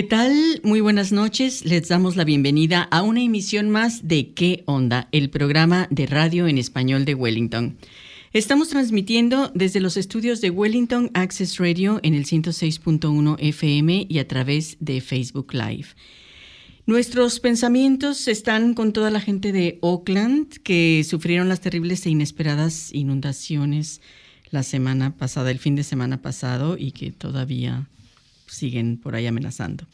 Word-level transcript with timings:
¿Qué 0.00 0.06
tal? 0.06 0.62
Muy 0.64 0.80
buenas 0.80 1.12
noches. 1.12 1.62
Les 1.66 1.88
damos 1.88 2.16
la 2.16 2.24
bienvenida 2.24 2.84
a 2.84 3.02
una 3.02 3.20
emisión 3.20 3.68
más 3.68 4.08
de 4.08 4.32
¿Qué 4.32 4.62
onda? 4.64 5.08
El 5.12 5.28
programa 5.28 5.88
de 5.90 6.06
radio 6.06 6.48
en 6.48 6.56
español 6.56 7.04
de 7.04 7.14
Wellington. 7.14 7.76
Estamos 8.32 8.70
transmitiendo 8.70 9.52
desde 9.54 9.78
los 9.78 9.98
estudios 9.98 10.40
de 10.40 10.48
Wellington 10.48 11.10
Access 11.12 11.58
Radio 11.58 12.00
en 12.02 12.14
el 12.14 12.24
106.1 12.24 13.36
FM 13.40 14.06
y 14.08 14.18
a 14.20 14.26
través 14.26 14.78
de 14.80 15.02
Facebook 15.02 15.52
Live. 15.52 15.88
Nuestros 16.86 17.38
pensamientos 17.38 18.26
están 18.26 18.72
con 18.72 18.94
toda 18.94 19.10
la 19.10 19.20
gente 19.20 19.52
de 19.52 19.76
Oakland 19.82 20.62
que 20.62 21.04
sufrieron 21.06 21.50
las 21.50 21.60
terribles 21.60 22.06
e 22.06 22.10
inesperadas 22.10 22.90
inundaciones 22.94 24.00
la 24.50 24.62
semana 24.62 25.18
pasada, 25.18 25.50
el 25.50 25.58
fin 25.58 25.76
de 25.76 25.84
semana 25.84 26.22
pasado 26.22 26.78
y 26.78 26.92
que 26.92 27.12
todavía 27.12 27.89
siguen 28.50 28.98
por 28.98 29.14
ahí 29.14 29.26
amenazando. 29.26 29.86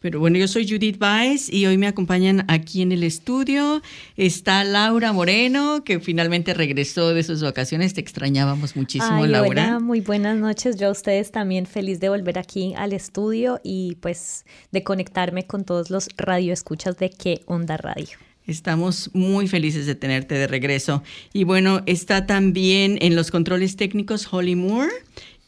Pero 0.00 0.18
bueno, 0.18 0.38
yo 0.38 0.48
soy 0.48 0.66
Judith 0.66 0.98
Baez 0.98 1.52
y 1.52 1.66
hoy 1.66 1.76
me 1.76 1.86
acompañan 1.86 2.46
aquí 2.48 2.80
en 2.80 2.90
el 2.90 3.02
estudio. 3.02 3.82
Está 4.16 4.64
Laura 4.64 5.12
Moreno, 5.12 5.84
que 5.84 6.00
finalmente 6.00 6.54
regresó 6.54 7.12
de 7.12 7.22
sus 7.22 7.42
vacaciones. 7.42 7.92
Te 7.92 8.00
extrañábamos 8.00 8.76
muchísimo, 8.76 9.24
Ay, 9.24 9.30
Laura. 9.30 9.50
Hola, 9.50 9.78
muy 9.78 10.00
buenas 10.00 10.38
noches. 10.38 10.76
Yo 10.76 10.88
a 10.88 10.90
ustedes 10.90 11.30
también 11.32 11.66
feliz 11.66 12.00
de 12.00 12.08
volver 12.08 12.38
aquí 12.38 12.72
al 12.76 12.94
estudio 12.94 13.60
y 13.62 13.96
pues 14.00 14.46
de 14.72 14.82
conectarme 14.82 15.46
con 15.46 15.64
todos 15.64 15.90
los 15.90 16.08
radioescuchas 16.16 16.96
de 16.96 17.10
qué 17.10 17.42
onda 17.44 17.76
radio. 17.76 18.16
Estamos 18.46 19.10
muy 19.12 19.48
felices 19.48 19.84
de 19.84 19.94
tenerte 19.94 20.34
de 20.34 20.46
regreso. 20.46 21.02
Y 21.34 21.44
bueno, 21.44 21.82
está 21.84 22.26
también 22.26 22.96
en 23.02 23.16
los 23.16 23.30
controles 23.30 23.76
técnicos 23.76 24.26
Holly 24.32 24.56
Moore 24.56 24.90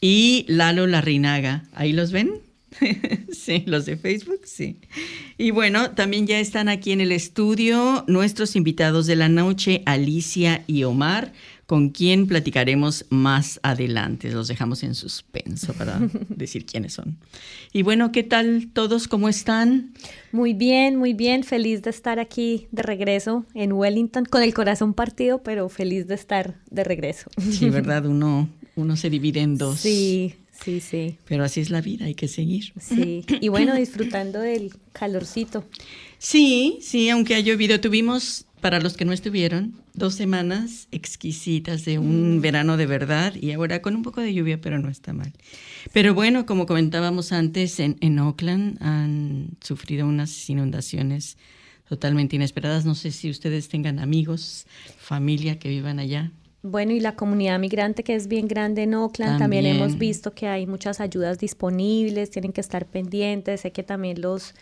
y 0.00 0.44
Lalo 0.46 0.86
Larrinaga. 0.86 1.64
¿Ahí 1.72 1.92
los 1.92 2.12
ven? 2.12 2.42
sí, 3.32 3.64
los 3.66 3.86
de 3.86 3.96
Facebook, 3.96 4.40
sí. 4.44 4.78
Y 5.38 5.50
bueno, 5.50 5.92
también 5.92 6.26
ya 6.26 6.38
están 6.38 6.68
aquí 6.68 6.92
en 6.92 7.00
el 7.00 7.12
estudio 7.12 8.04
nuestros 8.06 8.56
invitados 8.56 9.06
de 9.06 9.16
la 9.16 9.28
noche, 9.28 9.82
Alicia 9.86 10.64
y 10.66 10.84
Omar, 10.84 11.32
con 11.66 11.90
quien 11.90 12.26
platicaremos 12.26 13.06
más 13.08 13.58
adelante. 13.62 14.30
Los 14.30 14.48
dejamos 14.48 14.82
en 14.82 14.94
suspenso 14.94 15.72
para 15.72 15.98
decir 16.28 16.66
quiénes 16.66 16.94
son. 16.94 17.16
Y 17.72 17.82
bueno, 17.82 18.12
¿qué 18.12 18.22
tal 18.22 18.68
todos? 18.72 19.08
¿Cómo 19.08 19.28
están? 19.28 19.94
Muy 20.32 20.52
bien, 20.52 20.96
muy 20.96 21.14
bien. 21.14 21.44
Feliz 21.44 21.82
de 21.82 21.90
estar 21.90 22.18
aquí 22.18 22.66
de 22.72 22.82
regreso 22.82 23.46
en 23.54 23.72
Wellington, 23.72 24.24
con 24.26 24.42
el 24.42 24.52
corazón 24.52 24.92
partido, 24.92 25.42
pero 25.42 25.68
feliz 25.68 26.06
de 26.06 26.14
estar 26.14 26.56
de 26.70 26.84
regreso. 26.84 27.30
Sí, 27.50 27.70
¿verdad? 27.70 28.06
Uno, 28.06 28.48
uno 28.76 28.96
se 28.96 29.08
divide 29.08 29.40
en 29.40 29.56
dos. 29.56 29.80
Sí, 29.80 30.34
sí, 30.52 30.80
sí. 30.80 31.16
Pero 31.26 31.44
así 31.44 31.60
es 31.60 31.70
la 31.70 31.80
vida, 31.80 32.06
hay 32.06 32.14
que 32.14 32.28
seguir. 32.28 32.72
Sí, 32.80 33.24
y 33.40 33.48
bueno, 33.48 33.74
disfrutando 33.74 34.40
del 34.40 34.72
calorcito. 34.92 35.64
Sí, 36.18 36.78
sí, 36.80 37.08
aunque 37.10 37.34
ha 37.34 37.40
llovido, 37.40 37.80
tuvimos, 37.80 38.46
para 38.60 38.80
los 38.80 38.96
que 38.96 39.04
no 39.04 39.12
estuvieron, 39.12 39.74
dos 39.94 40.14
semanas 40.14 40.88
exquisitas 40.92 41.84
de 41.84 41.98
un 41.98 42.40
verano 42.40 42.76
de 42.76 42.86
verdad 42.86 43.34
y 43.34 43.52
ahora 43.52 43.82
con 43.82 43.96
un 43.96 44.02
poco 44.02 44.20
de 44.20 44.32
lluvia, 44.32 44.60
pero 44.60 44.78
no 44.78 44.88
está 44.88 45.12
mal. 45.12 45.32
Pero 45.92 46.14
bueno, 46.14 46.46
como 46.46 46.66
comentábamos 46.66 47.32
antes, 47.32 47.80
en, 47.80 47.96
en 48.00 48.18
Oakland 48.18 48.78
han 48.80 49.50
sufrido 49.60 50.06
unas 50.06 50.48
inundaciones 50.48 51.36
totalmente 51.88 52.36
inesperadas. 52.36 52.84
No 52.84 52.94
sé 52.94 53.10
si 53.10 53.28
ustedes 53.28 53.68
tengan 53.68 53.98
amigos, 53.98 54.66
familia 54.98 55.58
que 55.58 55.68
vivan 55.68 55.98
allá. 55.98 56.30
Bueno, 56.62 56.92
y 56.92 57.00
la 57.00 57.16
comunidad 57.16 57.58
migrante 57.58 58.04
que 58.04 58.14
es 58.14 58.28
bien 58.28 58.46
grande 58.46 58.84
en 58.84 58.94
Oakland, 58.94 59.38
también, 59.38 59.64
También. 59.64 59.82
hemos 59.82 59.98
visto 59.98 60.32
que 60.32 60.46
hay 60.46 60.66
muchas 60.66 61.00
ayudas 61.00 61.38
disponibles, 61.38 62.30
tienen 62.30 62.52
que 62.52 62.60
estar 62.60 62.86
pendientes. 62.86 63.62
Sé 63.62 63.72
que 63.72 63.82
también 63.82 64.20
los 64.20 64.54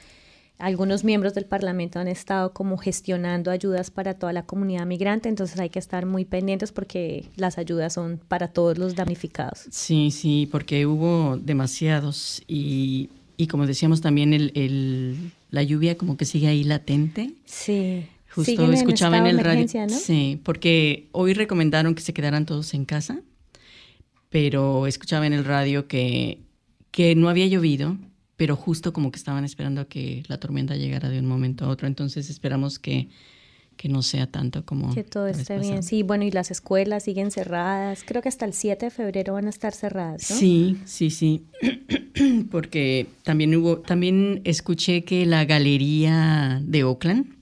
algunos 0.58 1.04
miembros 1.04 1.32
del 1.32 1.46
Parlamento 1.46 1.98
han 1.98 2.08
estado 2.08 2.52
como 2.52 2.76
gestionando 2.76 3.50
ayudas 3.50 3.90
para 3.90 4.12
toda 4.14 4.34
la 4.34 4.42
comunidad 4.44 4.84
migrante, 4.84 5.30
entonces 5.30 5.58
hay 5.58 5.70
que 5.70 5.78
estar 5.78 6.04
muy 6.04 6.26
pendientes 6.26 6.70
porque 6.70 7.24
las 7.36 7.56
ayudas 7.56 7.94
son 7.94 8.20
para 8.28 8.48
todos 8.48 8.76
los 8.76 8.94
damnificados. 8.94 9.60
Sí, 9.70 10.10
sí, 10.10 10.46
porque 10.52 10.84
hubo 10.84 11.38
demasiados 11.38 12.42
y, 12.46 13.08
y 13.38 13.46
como 13.46 13.66
decíamos 13.66 14.02
también, 14.02 14.34
el, 14.34 14.52
el- 14.54 15.32
la 15.50 15.62
lluvia 15.62 15.96
como 15.96 16.16
que 16.18 16.26
sigue 16.26 16.46
ahí 16.48 16.62
latente. 16.62 17.32
Sí. 17.46 18.06
Justo 18.34 18.72
escuchaba 18.72 19.18
en, 19.18 19.26
el 19.26 19.38
radio. 19.38 19.66
¿no? 19.88 19.98
Sí, 19.98 20.40
porque 20.44 21.08
hoy 21.12 21.34
recomendaron 21.34 21.94
que 21.94 22.02
se 22.02 22.12
quedaran 22.12 22.46
todos 22.46 22.74
en 22.74 22.84
casa, 22.84 23.20
pero 24.28 24.86
escuchaba 24.86 25.26
en 25.26 25.32
el 25.32 25.44
radio 25.44 25.88
que, 25.88 26.40
que 26.92 27.16
no 27.16 27.28
había 27.28 27.46
llovido, 27.46 27.96
pero 28.36 28.56
justo 28.56 28.92
como 28.92 29.10
que 29.10 29.18
estaban 29.18 29.44
esperando 29.44 29.80
a 29.80 29.84
que 29.86 30.22
la 30.28 30.38
tormenta 30.38 30.76
llegara 30.76 31.08
de 31.08 31.18
un 31.18 31.26
momento 31.26 31.64
a 31.64 31.68
otro. 31.68 31.88
Entonces 31.88 32.30
esperamos 32.30 32.78
que, 32.78 33.08
que 33.76 33.88
no 33.88 34.02
sea 34.02 34.26
tanto 34.26 34.64
como. 34.64 34.94
Que 34.94 35.04
todo 35.04 35.26
esté 35.26 35.58
bien. 35.58 35.82
Sí, 35.82 36.02
bueno, 36.04 36.24
y 36.24 36.30
las 36.30 36.50
escuelas 36.50 37.04
siguen 37.04 37.32
cerradas. 37.32 38.04
Creo 38.06 38.22
que 38.22 38.28
hasta 38.28 38.44
el 38.44 38.52
7 38.52 38.86
de 38.86 38.90
febrero 38.90 39.34
van 39.34 39.46
a 39.46 39.50
estar 39.50 39.74
cerradas, 39.74 40.30
¿no? 40.30 40.36
Sí, 40.36 40.78
sí, 40.84 41.10
sí. 41.10 41.46
Porque 42.50 43.08
también 43.24 43.56
hubo, 43.56 43.78
también 43.78 44.40
escuché 44.44 45.02
que 45.02 45.26
la 45.26 45.44
galería 45.46 46.60
de 46.62 46.84
Oakland, 46.84 47.39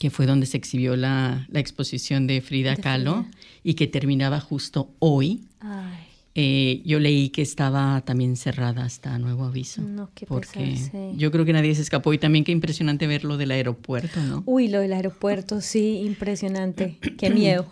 que 0.00 0.08
fue 0.08 0.24
donde 0.24 0.46
se 0.46 0.56
exhibió 0.56 0.96
la, 0.96 1.46
la 1.50 1.60
exposición 1.60 2.26
de 2.26 2.40
Frida 2.40 2.74
De 2.74 2.82
Kahlo 2.82 3.24
Frida. 3.24 3.38
y 3.62 3.74
que 3.74 3.86
terminaba 3.86 4.40
justo 4.40 4.94
hoy, 4.98 5.44
Ay, 5.60 5.92
eh, 6.34 6.80
yo 6.86 6.98
leí 7.00 7.28
que 7.28 7.42
estaba 7.42 8.00
también 8.06 8.36
cerrada 8.36 8.82
hasta 8.82 9.18
nuevo 9.18 9.44
aviso. 9.44 9.82
No, 9.82 10.10
qué 10.14 10.24
porque 10.24 10.60
pesar, 10.60 10.90
sí. 10.90 11.18
yo 11.18 11.30
creo 11.30 11.44
que 11.44 11.52
nadie 11.52 11.74
se 11.74 11.82
escapó 11.82 12.14
y 12.14 12.18
también 12.18 12.44
qué 12.46 12.52
impresionante 12.52 13.06
ver 13.06 13.24
lo 13.24 13.36
del 13.36 13.50
aeropuerto, 13.50 14.22
¿no? 14.22 14.42
Uy, 14.46 14.68
lo 14.68 14.80
del 14.80 14.94
aeropuerto, 14.94 15.60
sí, 15.60 16.00
impresionante. 16.06 16.96
Qué 17.18 17.28
miedo. 17.34 17.66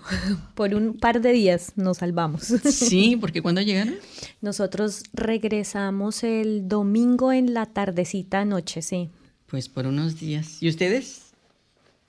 Por 0.54 0.74
un 0.74 0.98
par 0.98 1.22
de 1.22 1.32
días 1.32 1.72
nos 1.76 1.96
salvamos. 1.96 2.42
Sí, 2.42 3.16
porque 3.18 3.40
cuando 3.40 3.62
llegaron? 3.62 3.94
Nosotros 4.42 5.04
regresamos 5.14 6.22
el 6.24 6.68
domingo 6.68 7.32
en 7.32 7.54
la 7.54 7.64
tardecita 7.64 8.44
noche, 8.44 8.82
sí. 8.82 9.08
Pues 9.46 9.70
por 9.70 9.86
unos 9.86 10.20
días. 10.20 10.62
¿Y 10.62 10.68
ustedes? 10.68 11.27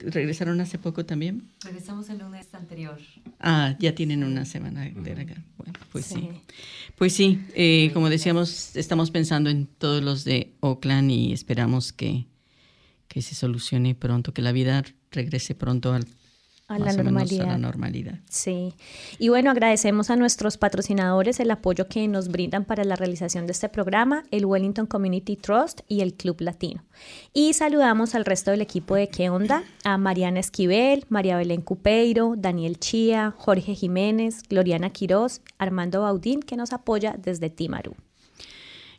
¿Regresaron 0.00 0.60
hace 0.60 0.78
poco 0.78 1.04
también? 1.04 1.50
Regresamos 1.62 2.08
el 2.08 2.18
lunes 2.18 2.46
anterior. 2.54 2.98
Ah, 3.38 3.76
ya 3.78 3.94
tienen 3.94 4.24
una 4.24 4.44
semana 4.44 4.88
de 4.88 5.12
acá. 5.12 5.42
Bueno, 5.58 5.74
pues 5.92 6.06
sí. 6.06 6.14
Sí. 6.14 6.28
Pues 6.96 7.12
sí, 7.12 7.40
eh, 7.54 7.90
como 7.92 8.08
decíamos, 8.08 8.76
estamos 8.76 9.10
pensando 9.10 9.50
en 9.50 9.66
todos 9.66 10.02
los 10.02 10.24
de 10.24 10.54
Oakland 10.60 11.10
y 11.10 11.32
esperamos 11.32 11.92
que, 11.92 12.26
que 13.08 13.22
se 13.22 13.34
solucione 13.34 13.94
pronto, 13.94 14.32
que 14.32 14.42
la 14.42 14.52
vida 14.52 14.84
regrese 15.10 15.54
pronto 15.54 15.92
al, 15.92 16.06
A 16.70 16.78
la 16.78 16.90
a 16.90 17.58
normalidad. 17.58 18.20
Sí, 18.28 18.74
y 19.18 19.28
bueno, 19.28 19.50
agradecemos 19.50 20.08
a 20.08 20.14
nuestros 20.14 20.56
patrocinadores 20.56 21.40
el 21.40 21.50
apoyo 21.50 21.88
que 21.88 22.06
nos 22.06 22.28
brindan 22.28 22.64
para 22.64 22.84
la 22.84 22.94
realización 22.94 23.46
de 23.46 23.52
este 23.52 23.68
programa, 23.68 24.22
el 24.30 24.46
Wellington 24.46 24.86
Community 24.86 25.34
Trust 25.34 25.80
y 25.88 26.00
el 26.00 26.14
Club 26.14 26.40
Latino. 26.40 26.84
Y 27.34 27.54
saludamos 27.54 28.14
al 28.14 28.24
resto 28.24 28.52
del 28.52 28.60
equipo 28.60 28.94
de 28.94 29.08
¿Qué 29.08 29.30
onda? 29.30 29.64
A 29.82 29.98
Mariana 29.98 30.38
Esquivel, 30.38 31.06
María 31.08 31.36
Belén 31.36 31.60
Cupeiro, 31.60 32.34
Daniel 32.38 32.78
Chía, 32.78 33.34
Jorge 33.36 33.74
Jiménez, 33.74 34.44
Gloriana 34.48 34.90
Quiroz, 34.90 35.40
Armando 35.58 36.02
Baudín, 36.02 36.38
que 36.38 36.56
nos 36.56 36.72
apoya 36.72 37.16
desde 37.18 37.50
Timaru. 37.50 37.96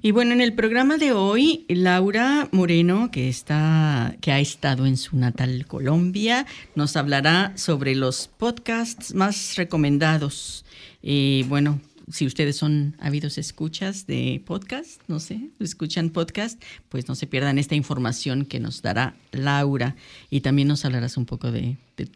Y 0.03 0.12
bueno, 0.12 0.33
en 0.33 0.42
el 0.42 0.53
programa 0.53 0.98
de 0.98 1.12
hoy, 1.12 1.65
Laura 1.69 2.50
Moreno, 2.51 3.12
que 3.12 3.30
está, 3.30 4.15
que 4.19 4.31
ha 4.31 4.39
estado 4.39 4.88
en 4.88 4.98
su 4.98 5.15
natal 5.15 5.65
Colombia, 5.68 6.48
nos 6.74 6.95
hablará 6.95 7.53
sobre 7.56 7.94
los 7.94 8.27
podcasts 8.27 9.13
más 9.13 9.56
recomendados. 9.57 10.65
Y 11.03 11.44
bueno, 11.44 11.80
si 12.12 12.25
ustedes 12.25 12.56
son 12.56 12.95
ávidos 13.00 13.38
escuchas 13.38 14.07
de 14.07 14.42
podcast, 14.44 15.01
no 15.07 15.19
sé, 15.19 15.39
escuchan 15.59 16.09
podcast, 16.09 16.59
pues 16.89 17.07
no 17.07 17.13
se 17.13 17.27
pierdan 17.27 17.59
esta 17.59 17.75
información 17.75 18.45
que 18.45 18.59
nos 18.59 18.81
dará 18.81 19.15
Laura. 19.31 19.95
Y 20.31 20.42
también 20.42 20.68
nos 20.68 20.83
hablarás 20.83 21.15
un 21.15 21.27
poco 21.27 21.51
de, 21.51 21.77
de- 21.98 22.09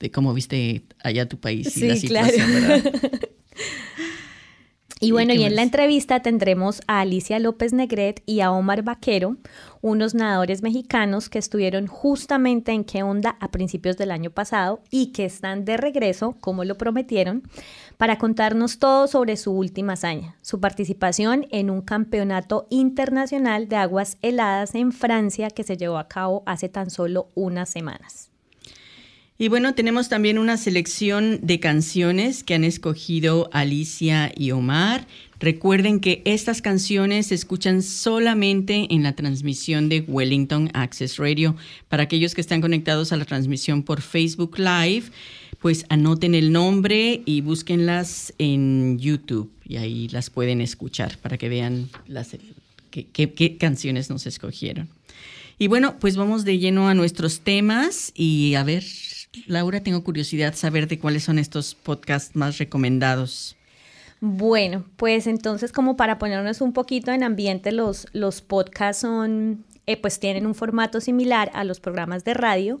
de 0.00 0.10
cómo 0.10 0.34
viste 0.34 0.82
allá 1.02 1.28
tu 1.28 1.38
país 1.38 1.76
y 1.78 1.86
la 1.88 1.96
Sí, 1.96 2.06
claro. 2.08 2.28
situación, 2.28 2.52
¿verdad? 2.62 2.92
Y 5.00 5.10
bueno, 5.10 5.34
y 5.34 5.42
en 5.42 5.56
la 5.56 5.62
entrevista 5.62 6.20
tendremos 6.20 6.80
a 6.86 7.00
Alicia 7.00 7.38
López 7.40 7.72
Negret 7.72 8.22
y 8.26 8.40
a 8.40 8.52
Omar 8.52 8.82
Vaquero, 8.82 9.36
unos 9.82 10.14
nadadores 10.14 10.62
mexicanos 10.62 11.28
que 11.28 11.38
estuvieron 11.38 11.88
justamente 11.88 12.72
en 12.72 12.84
qué 12.84 13.02
onda 13.02 13.36
a 13.40 13.50
principios 13.50 13.96
del 13.96 14.12
año 14.12 14.30
pasado 14.30 14.80
y 14.90 15.12
que 15.12 15.24
están 15.24 15.64
de 15.64 15.76
regreso, 15.76 16.36
como 16.40 16.64
lo 16.64 16.78
prometieron, 16.78 17.42
para 17.96 18.18
contarnos 18.18 18.78
todo 18.78 19.08
sobre 19.08 19.36
su 19.36 19.52
última 19.52 19.94
hazaña, 19.94 20.36
su 20.42 20.60
participación 20.60 21.46
en 21.50 21.70
un 21.70 21.82
campeonato 21.82 22.66
internacional 22.70 23.68
de 23.68 23.76
aguas 23.76 24.16
heladas 24.22 24.74
en 24.74 24.92
Francia 24.92 25.50
que 25.50 25.64
se 25.64 25.76
llevó 25.76 25.98
a 25.98 26.08
cabo 26.08 26.44
hace 26.46 26.68
tan 26.68 26.88
solo 26.88 27.28
unas 27.34 27.68
semanas. 27.68 28.33
Y 29.36 29.48
bueno, 29.48 29.74
tenemos 29.74 30.08
también 30.08 30.38
una 30.38 30.56
selección 30.56 31.40
de 31.42 31.58
canciones 31.58 32.44
que 32.44 32.54
han 32.54 32.62
escogido 32.62 33.50
Alicia 33.52 34.32
y 34.36 34.52
Omar. 34.52 35.08
Recuerden 35.40 35.98
que 35.98 36.22
estas 36.24 36.62
canciones 36.62 37.26
se 37.26 37.34
escuchan 37.34 37.82
solamente 37.82 38.86
en 38.90 39.02
la 39.02 39.16
transmisión 39.16 39.88
de 39.88 40.02
Wellington 40.02 40.70
Access 40.72 41.16
Radio. 41.16 41.56
Para 41.88 42.04
aquellos 42.04 42.32
que 42.36 42.42
están 42.42 42.60
conectados 42.60 43.10
a 43.10 43.16
la 43.16 43.24
transmisión 43.24 43.82
por 43.82 44.02
Facebook 44.02 44.56
Live, 44.56 45.06
pues 45.58 45.84
anoten 45.88 46.36
el 46.36 46.52
nombre 46.52 47.22
y 47.26 47.40
búsquenlas 47.40 48.32
en 48.38 49.00
YouTube 49.00 49.50
y 49.66 49.78
ahí 49.78 50.06
las 50.10 50.30
pueden 50.30 50.60
escuchar 50.60 51.18
para 51.18 51.38
que 51.38 51.48
vean 51.48 51.90
las, 52.06 52.36
qué 52.92 53.56
canciones 53.58 54.10
nos 54.10 54.28
escogieron. 54.28 54.88
Y 55.58 55.68
bueno, 55.68 55.98
pues 55.98 56.16
vamos 56.16 56.44
de 56.44 56.58
lleno 56.58 56.88
a 56.88 56.94
nuestros 56.94 57.40
temas 57.40 58.12
y 58.14 58.54
a 58.54 58.64
ver 58.64 58.84
Laura, 59.46 59.80
tengo 59.80 60.02
curiosidad 60.04 60.54
saber 60.54 60.88
de 60.88 60.98
cuáles 60.98 61.24
son 61.24 61.38
estos 61.38 61.74
podcasts 61.74 62.34
más 62.36 62.58
recomendados. 62.58 63.56
Bueno, 64.20 64.84
pues 64.96 65.26
entonces 65.26 65.70
como 65.72 65.96
para 65.96 66.18
ponernos 66.18 66.60
un 66.60 66.72
poquito 66.72 67.12
en 67.12 67.22
ambiente, 67.22 67.72
los, 67.72 68.06
los 68.12 68.40
podcasts 68.40 69.02
son, 69.02 69.64
eh, 69.86 69.96
pues 69.96 70.18
tienen 70.18 70.46
un 70.46 70.54
formato 70.54 71.00
similar 71.00 71.50
a 71.52 71.64
los 71.64 71.80
programas 71.80 72.24
de 72.24 72.34
radio. 72.34 72.80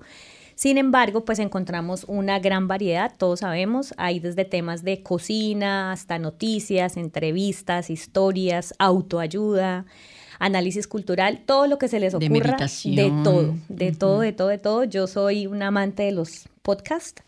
Sin 0.54 0.78
embargo, 0.78 1.24
pues 1.24 1.40
encontramos 1.40 2.04
una 2.06 2.38
gran 2.38 2.68
variedad, 2.68 3.12
todos 3.18 3.40
sabemos, 3.40 3.92
hay 3.96 4.20
desde 4.20 4.44
temas 4.44 4.84
de 4.84 5.02
cocina 5.02 5.90
hasta 5.90 6.18
noticias, 6.18 6.96
entrevistas, 6.96 7.90
historias, 7.90 8.72
autoayuda, 8.78 9.84
análisis 10.38 10.86
cultural, 10.86 11.42
todo 11.46 11.66
lo 11.66 11.78
que 11.78 11.88
se 11.88 12.00
les 12.00 12.14
ocurra, 12.14 12.56
de, 12.84 13.12
todo, 13.22 13.54
de 13.68 13.92
todo, 13.92 14.20
de 14.20 14.32
todo, 14.32 14.48
de 14.48 14.58
todo. 14.58 14.84
Yo 14.84 15.06
soy 15.06 15.46
un 15.46 15.62
amante 15.62 16.04
de 16.04 16.12
los 16.12 16.48
podcasts. 16.62 17.22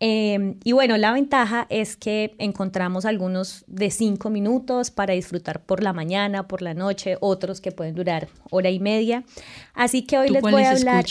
Em, 0.00 0.56
y 0.64 0.72
bueno, 0.72 0.98
la 0.98 1.12
ventaja 1.12 1.66
es 1.70 1.96
que 1.96 2.34
encontramos 2.38 3.04
algunos 3.04 3.64
de 3.68 3.90
cinco 3.90 4.28
minutos 4.28 4.90
para 4.90 5.14
disfrutar 5.14 5.62
por 5.62 5.82
la 5.82 5.92
mañana, 5.92 6.48
por 6.48 6.62
la 6.62 6.74
noche, 6.74 7.16
otros 7.20 7.60
que 7.60 7.72
pueden 7.72 7.94
durar 7.94 8.28
hora 8.50 8.70
y 8.70 8.80
media. 8.80 9.24
Así 9.72 10.02
que 10.02 10.18
hoy 10.18 10.30
les 10.30 10.42
voy 10.42 10.62
a 10.62 10.72
hablar. 10.72 11.06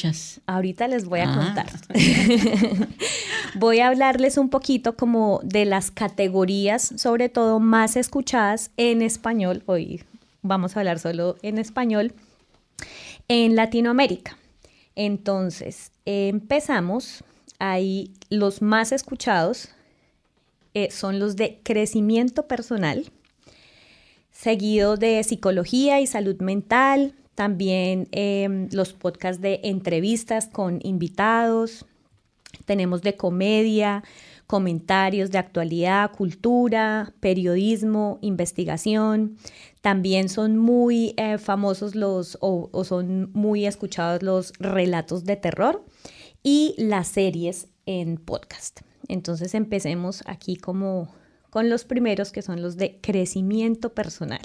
Ahorita 0.45 0.87
les 0.87 1.05
voy 1.05 1.21
a 1.21 1.31
ah. 1.31 1.35
contar. 1.35 1.67
voy 3.55 3.79
a 3.79 3.87
hablarles 3.87 4.37
un 4.37 4.49
poquito 4.49 4.95
como 4.95 5.39
de 5.43 5.65
las 5.65 5.89
categorías, 5.89 6.93
sobre 6.97 7.29
todo 7.29 7.59
más 7.59 7.95
escuchadas 7.95 8.69
en 8.77 9.01
español. 9.01 9.63
Hoy 9.65 10.03
vamos 10.43 10.75
a 10.75 10.81
hablar 10.81 10.99
solo 10.99 11.37
en 11.41 11.57
español, 11.57 12.13
en 13.27 13.55
Latinoamérica. 13.55 14.37
Entonces, 14.95 15.91
empezamos. 16.05 17.23
Ahí 17.59 18.11
los 18.29 18.61
más 18.61 18.91
escuchados 18.91 19.69
eh, 20.73 20.91
son 20.91 21.19
los 21.19 21.35
de 21.35 21.59
crecimiento 21.63 22.47
personal, 22.47 23.11
seguido 24.31 24.97
de 24.97 25.23
psicología 25.23 26.01
y 26.01 26.07
salud 26.07 26.41
mental, 26.41 27.13
también 27.35 28.07
em, 28.11 28.69
los 28.71 28.93
podcasts 28.93 29.41
de 29.41 29.61
entrevistas 29.63 30.47
con 30.47 30.79
invitados, 30.83 31.85
tenemos 32.65 33.01
de 33.01 33.15
comedia, 33.15 34.03
comentarios 34.53 35.31
de 35.31 35.39
actualidad, 35.39 36.11
cultura, 36.11 37.11
periodismo, 37.19 38.19
investigación. 38.21 39.35
También 39.81 40.29
son 40.29 40.59
muy 40.59 41.15
eh, 41.17 41.39
famosos 41.39 41.95
los 41.95 42.37
o, 42.39 42.83
son 42.83 43.31
muy 43.33 43.65
escuchados 43.65 44.21
los 44.21 44.53
relatos 44.59 45.23
de 45.25 45.37
terror 45.37 45.83
y 46.43 46.75
las 46.77 47.07
series 47.07 47.67
en 47.87 48.17
podcast. 48.17 48.81
Entonces 49.07 49.55
empecemos 49.55 50.21
aquí 50.27 50.55
como 50.55 51.11
con 51.49 51.67
los 51.67 51.83
primeros 51.83 52.31
que 52.31 52.43
son 52.43 52.61
los 52.61 52.77
de 52.77 52.99
crecimiento 53.01 53.95
personal. 53.95 54.41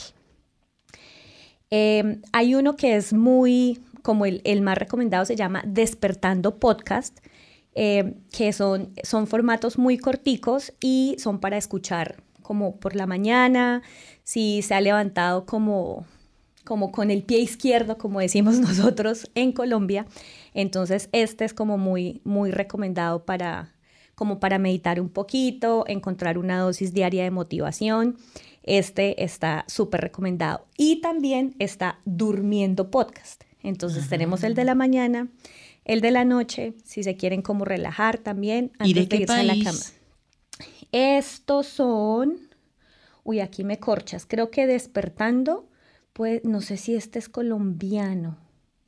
Em, 1.69 2.22
hay 2.32 2.54
uno 2.54 2.76
que 2.76 2.96
es 2.96 3.12
muy, 3.12 3.82
como 4.00 4.25
el, 4.25 4.40
el, 4.44 4.62
más 4.62 4.78
recomendado, 4.78 5.26
se 5.26 5.37
llama 5.37 5.62
Despertando 5.66 6.58
Podcast, 6.58 7.19
em, 7.80 8.14
que 8.32 8.52
son, 8.52 8.92
son 9.04 9.28
formatos 9.28 9.78
muy 9.78 9.98
corticos 9.98 10.72
y 10.80 11.14
son 11.20 11.38
para 11.38 11.56
escuchar 11.56 12.25
como 12.42 12.75
por 12.80 12.96
la 12.96 13.06
mañana, 13.06 13.82
si 14.25 14.62
se 14.62 14.75
ha 14.75 14.80
levantado 14.80 15.46
como, 15.46 16.04
como 16.64 16.90
con 16.90 17.12
el 17.12 17.22
pie 17.22 17.38
izquierdo, 17.38 17.96
como 17.96 18.19
decimos 18.19 18.58
nosotros 18.58 19.30
en 19.36 19.52
Colombia. 19.52 20.06
Entonces, 20.54 21.08
este 21.12 21.44
es 21.44 21.54
como 21.54 21.78
muy, 21.78 22.20
muy 22.25 22.50
recomendado 22.50 23.25
para, 23.25 23.76
como 24.16 24.40
para 24.40 24.58
meditar 24.58 25.00
un 25.00 25.08
poquito, 25.08 25.84
encontrar 25.86 26.36
una 26.36 26.58
dosis 26.58 26.92
diaria 26.92 27.22
de 27.22 27.30
motivación. 27.30 28.16
Este 28.64 29.22
está 29.22 29.64
súper 29.69 30.00
recomendado. 30.00 30.66
Y 30.76 31.00
también 31.00 31.54
está 31.60 32.00
Durmiendo 32.04 32.90
Podcast. 32.90 33.44
Entonces 33.62 34.08
tenemos 34.08 34.42
el 34.42 34.54
de 34.54 34.64
la 34.64 34.75
mañana, 34.75 35.28
el 35.88 36.02
de 36.02 36.12
la 36.12 36.25
noche, 36.25 36.75
si 36.85 37.02
se 37.02 37.17
quieren 37.17 37.43
como 37.43 37.64
relajar 37.64 38.19
también 38.19 38.70
antes 38.79 39.08
de, 39.08 39.17
irse 39.17 39.32
a 39.32 39.43
la 39.43 39.55
cama. 39.64 39.79
Estos 40.93 41.67
son, 41.67 42.38
uy, 43.25 43.40
aquí 43.40 43.64
me 43.64 43.79
corchas, 43.79 44.26
creo 44.26 44.50
que 44.50 44.67
despertando, 44.67 45.69
pues 46.12 46.44
no 46.44 46.61
sé 46.61 46.76
si 46.76 46.94
este 46.94 47.19
es 47.19 47.29
colombiano, 47.29 48.37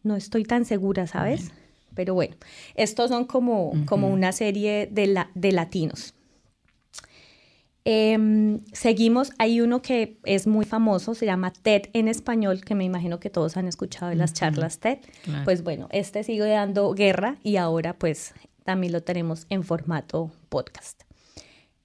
no 0.02 0.14
estoy 0.14 0.44
tan 0.44 0.64
segura, 0.64 1.06
¿sabes? 1.06 1.50
Pero 1.94 2.14
bueno, 2.14 2.36
estos 2.74 3.08
son 3.08 3.24
como, 3.24 3.72
como 3.86 4.08
una 4.08 4.32
serie 4.32 4.88
de, 4.90 5.06
la, 5.06 5.30
de 5.34 5.52
latinos. 5.52 6.14
Em, 7.84 8.60
seguimos, 8.72 9.32
hay 9.38 9.60
uno 9.60 9.80
que 9.80 10.18
es 10.24 10.46
muy 10.46 10.66
famoso, 10.66 11.14
se 11.14 11.26
llama 11.26 11.52
TED 11.52 11.84
en 11.92 12.08
español, 12.08 12.62
que 12.62 12.74
me 12.74 12.84
imagino 12.84 13.20
que 13.20 13.30
todos 13.30 13.56
han 13.56 13.66
escuchado 13.66 14.10
de 14.10 14.16
las 14.16 14.34
charlas 14.34 14.78
TED. 14.78 14.98
Pues 15.44 15.62
bueno, 15.62 15.88
este 15.90 16.22
sigue 16.22 16.46
dando 16.46 16.92
guerra 16.92 17.36
y 17.42 17.56
ahora 17.56 17.94
pues 17.94 18.34
también 18.64 18.92
lo 18.92 19.02
tenemos 19.02 19.46
en 19.48 19.64
formato 19.64 20.30
podcast 20.48 21.02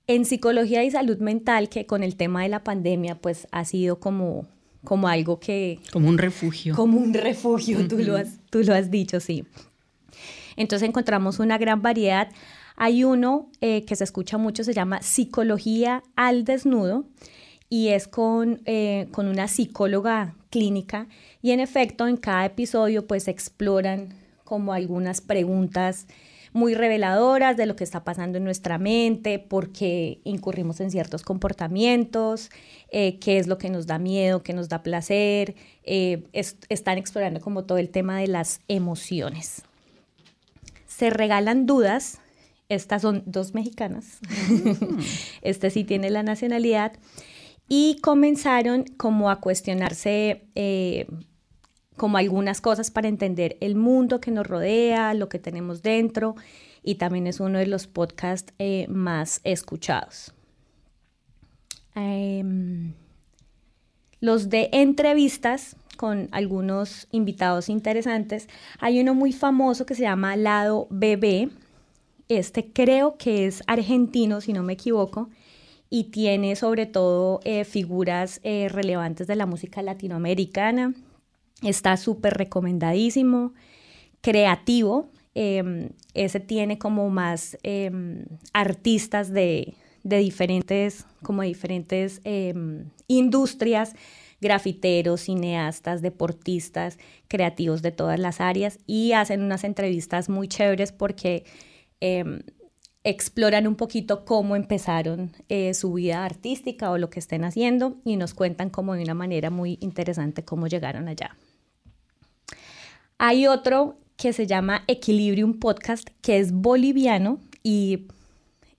en 0.07 0.25
psicología 0.25 0.83
y 0.83 0.91
salud 0.91 1.17
mental, 1.17 1.69
que 1.69 1.85
con 1.85 2.03
el 2.03 2.15
tema 2.15 2.43
de 2.43 2.49
la 2.49 2.63
pandemia, 2.63 3.15
pues 3.15 3.47
ha 3.51 3.65
sido 3.65 3.99
como, 3.99 4.45
como 4.83 5.07
algo 5.07 5.39
que... 5.39 5.79
Como 5.91 6.09
un 6.09 6.17
refugio. 6.17 6.75
Como 6.75 6.99
un 6.99 7.13
refugio, 7.13 7.87
tú, 7.87 7.97
lo 7.99 8.15
has, 8.15 8.39
tú 8.49 8.61
lo 8.63 8.73
has 8.73 8.91
dicho, 8.91 9.19
sí. 9.19 9.45
Entonces 10.55 10.87
encontramos 10.87 11.39
una 11.39 11.57
gran 11.57 11.81
variedad. 11.81 12.29
Hay 12.75 13.03
uno 13.03 13.49
eh, 13.61 13.85
que 13.85 13.95
se 13.95 14.03
escucha 14.03 14.37
mucho, 14.37 14.63
se 14.63 14.73
llama 14.73 15.01
Psicología 15.01 16.03
al 16.15 16.43
Desnudo 16.43 17.05
y 17.69 17.89
es 17.89 18.07
con, 18.07 18.61
eh, 18.65 19.07
con 19.11 19.27
una 19.27 19.47
psicóloga 19.47 20.35
clínica 20.49 21.07
y 21.41 21.51
en 21.51 21.59
efecto 21.59 22.07
en 22.07 22.17
cada 22.17 22.45
episodio 22.45 23.07
pues 23.07 23.27
exploran 23.27 24.09
como 24.43 24.73
algunas 24.73 25.21
preguntas 25.21 26.05
muy 26.51 26.73
reveladoras 26.73 27.57
de 27.57 27.65
lo 27.65 27.75
que 27.75 27.83
está 27.83 28.05
pasando 28.05 28.37
en 28.37 28.45
nuestra 28.45 28.77
mente, 28.77 29.39
por 29.39 29.73
qué 29.73 30.19
incurrimos 30.23 30.79
en 30.79 30.89
ciertos 30.89 31.21
comportamientos, 31.23 32.49
eh, 32.91 33.19
qué 33.19 33.39
es 33.39 33.47
lo 33.47 33.57
que 33.57 33.69
nos 33.69 33.87
da 33.87 33.99
miedo, 33.99 34.41
qué 34.41 34.53
nos 34.53 34.69
da 34.69 34.81
placer. 34.81 35.55
Están 35.83 36.97
explorando 36.97 37.41
como 37.41 37.65
todo 37.65 37.77
el 37.77 37.89
tema 37.89 38.19
de 38.19 38.27
las 38.27 38.61
emociones. 38.69 39.63
Se 40.87 41.09
regalan 41.09 41.65
dudas. 41.65 42.19
Estas 42.69 43.01
son 43.01 43.23
dos 43.25 43.53
mexicanas. 43.53 44.19
Mm. 44.49 44.99
este 45.41 45.69
sí 45.69 45.83
tiene 45.83 46.09
la 46.09 46.23
nacionalidad. 46.23 46.93
Y 47.67 47.97
comenzaron 48.01 48.83
como 48.97 49.29
a 49.29 49.39
cuestionarse 49.39 50.47
eh, 50.55 51.07
como 51.95 52.17
algunas 52.17 52.61
cosas 52.61 52.91
para 52.91 53.07
entender 53.07 53.57
el 53.61 53.75
mundo 53.75 54.19
que 54.19 54.31
nos 54.31 54.45
rodea, 54.45 55.13
lo 55.13 55.29
que 55.29 55.39
tenemos 55.39 55.81
dentro, 55.81 56.35
y 56.83 56.95
también 56.95 57.25
es 57.25 57.39
uno 57.39 57.57
de 57.57 57.65
los 57.65 57.87
podcasts 57.87 58.53
eh, 58.59 58.85
más 58.89 59.41
escuchados. 59.43 60.33
Em, 61.95 62.93
los 64.19 64.49
de 64.49 64.69
entrevistas 64.73 65.77
con 65.95 66.27
algunos 66.31 67.07
invitados 67.11 67.69
interesantes. 67.69 68.47
Hay 68.79 68.99
uno 68.99 69.13
muy 69.13 69.31
famoso 69.31 69.85
que 69.85 69.95
se 69.95 70.01
llama 70.01 70.35
Lado 70.35 70.87
BB. 70.89 71.49
Este 72.27 72.71
creo 72.71 73.17
que 73.17 73.45
es 73.45 73.63
argentino, 73.67 74.41
si 74.41 74.53
no 74.53 74.63
me 74.63 74.73
equivoco, 74.73 75.29
y 75.89 76.05
tiene 76.05 76.55
sobre 76.55 76.87
todo 76.87 77.39
eh, 77.43 77.63
figuras 77.63 78.39
eh, 78.43 78.67
relevantes 78.69 79.27
de 79.27 79.35
la 79.35 79.45
música 79.45 79.81
latinoamericana. 79.81 80.93
Está 81.61 81.97
súper 81.97 82.33
recomendadísimo, 82.33 83.53
creativo. 84.21 85.09
Em, 85.35 85.89
ese 86.13 86.39
tiene 86.39 86.77
como 86.79 87.09
más 87.09 87.57
em, 87.63 88.25
artistas 88.53 89.31
de, 89.31 89.75
de, 90.03 90.17
diferentes, 90.17 91.05
como 91.21 91.43
diferentes 91.43 92.21
em, 92.23 92.85
industrias, 93.07 93.93
grafiteros, 94.41 95.21
cineastas, 95.21 96.01
deportistas, 96.01 96.97
creativos 97.27 97.81
de 97.81 97.91
todas 97.91 98.19
las 98.19 98.41
áreas 98.41 98.79
y 98.87 99.11
hacen 99.13 99.41
unas 99.41 99.63
entrevistas 99.63 100.29
muy 100.29 100.47
chéveres 100.47 100.91
porque 100.91 101.45
exploran 103.05 103.67
un 103.67 103.75
poquito 103.75 104.25
cómo 104.25 104.55
empezaron 104.55 105.31
eh, 105.47 105.75
su 105.75 105.93
vida 105.93 106.25
artística 106.25 106.89
o 106.89 106.97
lo 106.97 107.11
que 107.11 107.19
estén 107.19 107.43
haciendo 107.43 107.97
y 108.03 108.17
nos 108.17 108.33
cuentan 108.33 108.71
como 108.71 108.95
de 108.95 109.03
una 109.03 109.13
manera 109.13 109.51
muy 109.51 109.77
interesante 109.79 110.43
cómo 110.43 110.65
llegaron 110.65 111.07
allá. 111.07 111.37
Hay 113.19 113.45
otro 113.45 113.95
que 114.17 114.33
se 114.33 114.47
llama 114.47 114.83
Equilibrium 114.87 115.59
Podcast, 115.59 116.09
que 116.21 116.39
es 116.39 116.51
boliviano 116.51 117.39
y 117.61 118.07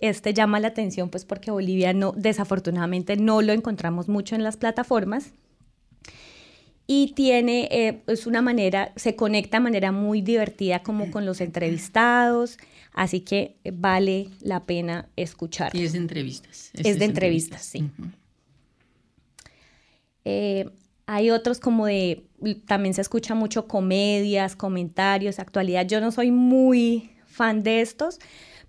este 0.00 0.35
llama 0.35 0.58
la 0.58 0.68
atención 0.68 1.08
pues 1.08 1.25
porque 1.25 1.52
Bolivia 1.52 1.94
desafortunadamente 2.16 3.16
no 3.16 3.42
lo 3.42 3.52
encontramos 3.52 4.08
mucho 4.08 4.35
en 4.35 4.42
las 4.42 4.56
plataformas 4.56 5.32
y 6.88 7.12
tiene, 7.14 7.68
eh, 7.70 8.02
es 8.06 8.26
una 8.26 8.42
manera, 8.42 8.92
se 8.96 9.16
conecta 9.16 9.58
de 9.58 9.64
manera 9.64 9.92
muy 9.92 10.20
divertida 10.20 10.82
como 10.82 11.11
con 11.11 11.26
los 11.26 11.40
entrevistados, 11.40 12.58
así 12.97 13.21
que 13.21 13.57
vale 13.73 14.31
la 14.41 14.65
pena 14.65 15.09
escuchar. 15.15 15.76
Y 15.76 15.85
es 15.85 15.93
de 15.93 15.99
entrevistas. 15.99 16.71
Es, 16.73 16.99
de 16.99 17.05
entrevistas, 17.05 17.62
sí. 17.62 17.88
Eh, 20.25 20.69
hay 21.05 21.31
otros 21.31 21.61
como 21.61 21.87
de, 21.87 22.25
también 22.67 22.95
se 22.95 23.03
escucha 23.03 23.35
mucho 23.35 23.69
comedias, 23.69 24.57
comentarios, 24.57 25.38
actualidad. 25.38 25.87
Yo 25.87 26.00
no 26.00 26.11
soy 26.11 26.33
muy 26.33 27.11
fan 27.26 27.62
de 27.62 27.83
estos, 27.83 28.19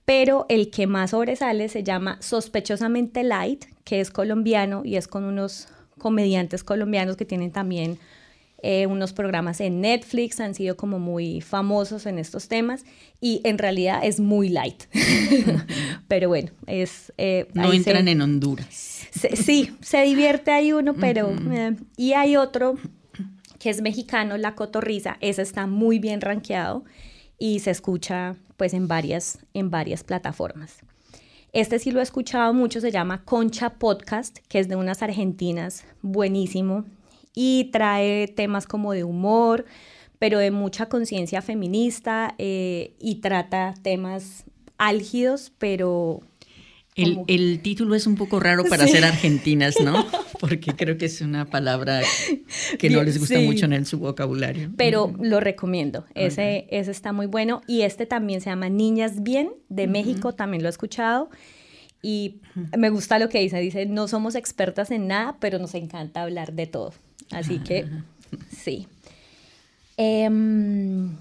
pero 0.04 0.46
el 0.50 0.70
que 0.70 0.88
más 0.88 1.12
sobresale 1.12 1.70
se 1.70 1.84
llama 1.84 2.18
Sospechosamente 2.22 3.24
Light, 3.24 3.66
que 3.86 4.02
es 4.02 4.12
colombiano 4.12 4.84
y 4.84 4.98
es 4.98 5.08
con 5.08 5.24
unos 5.24 5.70
comediantes 5.98 6.64
colombianos 6.64 7.16
que 7.16 7.26
tienen 7.26 7.52
también 7.52 7.98
eh, 8.64 8.88
unos 8.88 9.14
programas 9.14 9.62
en 9.62 9.82
Netflix, 9.82 10.40
han 10.40 10.56
sido 10.56 10.76
como 10.78 10.98
muy 10.98 11.42
famosos 11.42 12.06
en 12.06 12.18
estos 12.18 12.48
temas 12.48 12.86
y 13.22 13.42
en 13.44 13.58
realidad 13.58 14.00
es 14.04 14.20
muy 14.20 14.50
light. 14.50 14.84
pero 16.08 16.28
bueno, 16.28 16.52
es... 16.66 17.14
Eh, 17.18 17.48
no 17.54 17.72
entran 17.72 18.08
en 18.08 18.22
Honduras. 18.22 19.08
sí, 19.34 19.76
se 19.82 20.02
divierte 20.02 20.52
ahí 20.52 20.74
uno, 20.74 20.96
pero... 20.96 21.30
Eh, 21.52 21.76
y 21.98 22.14
hay 22.14 22.36
otro 22.36 22.78
que 23.60 23.70
es 23.70 23.82
mexicano, 23.82 24.38
La 24.38 24.56
Cotorriza, 24.56 25.18
ese 25.22 25.42
está 25.42 25.68
muy 25.68 26.00
bien 26.00 26.22
rankeado 26.22 26.84
y 27.38 27.60
se 27.60 27.72
escucha 27.72 28.36
pues 28.56 28.74
en 28.74 28.88
varias, 28.88 29.40
en 29.54 29.70
varias 29.70 30.04
plataformas. 30.04 30.78
Este 31.54 31.80
sí 31.80 31.92
lo 31.92 32.00
he 32.00 32.04
escuchado 32.04 32.54
mucho, 32.54 32.82
se 32.82 32.92
llama 32.92 33.24
Concha 33.24 33.76
Podcast, 33.76 34.40
que 34.48 34.60
es 34.60 34.68
de 34.68 34.76
unas 34.76 35.02
argentinas, 35.02 35.86
buenísimo. 36.02 36.86
Y 37.34 37.70
trae 37.72 38.28
temas 38.28 38.66
como 38.66 38.94
de 38.94 39.04
humor, 39.04 39.66
pero 40.20 40.40
de 40.40 40.52
mucha 40.52 40.88
conciencia 40.88 41.42
feminista 41.42 42.36
eh, 42.38 42.94
y 43.00 43.16
trata 43.16 43.74
temas 43.82 44.46
álgidos, 44.78 45.52
pero... 45.58 46.22
El, 46.96 47.60
título 47.62 47.94
es 47.94 48.08
un 48.08 48.16
poco 48.16 48.40
raro 48.40 48.66
para 48.66 48.88
ser 48.88 49.06
argentinas, 49.06 49.76
¿no? 49.80 50.08
Porque 50.40 50.76
creo 50.76 50.98
que 50.98 51.06
es 51.06 51.22
una 51.22 51.46
palabra 51.46 52.02
que 52.80 52.90
no 52.90 53.04
les 53.04 53.20
gusta 53.20 53.40
mucho 53.40 53.68
en 53.68 53.86
su 53.86 54.00
vocabulario. 54.00 54.72
Pero 54.76 55.14
lo 55.22 55.40
recomiendo, 55.40 56.06
ese, 56.16 56.66
ese 56.72 56.90
está 56.90 57.14
muy 57.14 57.28
bueno. 57.28 57.62
Y 57.68 57.84
este 57.84 58.08
también 58.08 58.42
se 58.42 58.50
llama 58.50 58.70
Niñas 58.70 59.22
Bien, 59.22 59.52
de 59.70 59.86
México, 59.86 60.34
también 60.34 60.64
lo 60.64 60.70
he 60.70 60.72
escuchado. 60.72 61.30
Y 62.02 62.42
me 62.76 62.90
gusta 62.90 63.20
lo 63.20 63.30
que 63.30 63.42
dice, 63.42 63.60
dice, 63.60 63.86
no 63.86 64.08
somos 64.08 64.34
expertas 64.34 64.90
en 64.90 65.08
nada, 65.08 65.38
pero 65.40 65.60
nos 65.60 65.76
encanta 65.76 66.24
hablar 66.24 66.54
de 66.54 66.66
todo. 66.66 66.94
Así 67.32 67.60
que, 67.60 67.88
sí. 68.56 68.88
Em, 69.98 71.16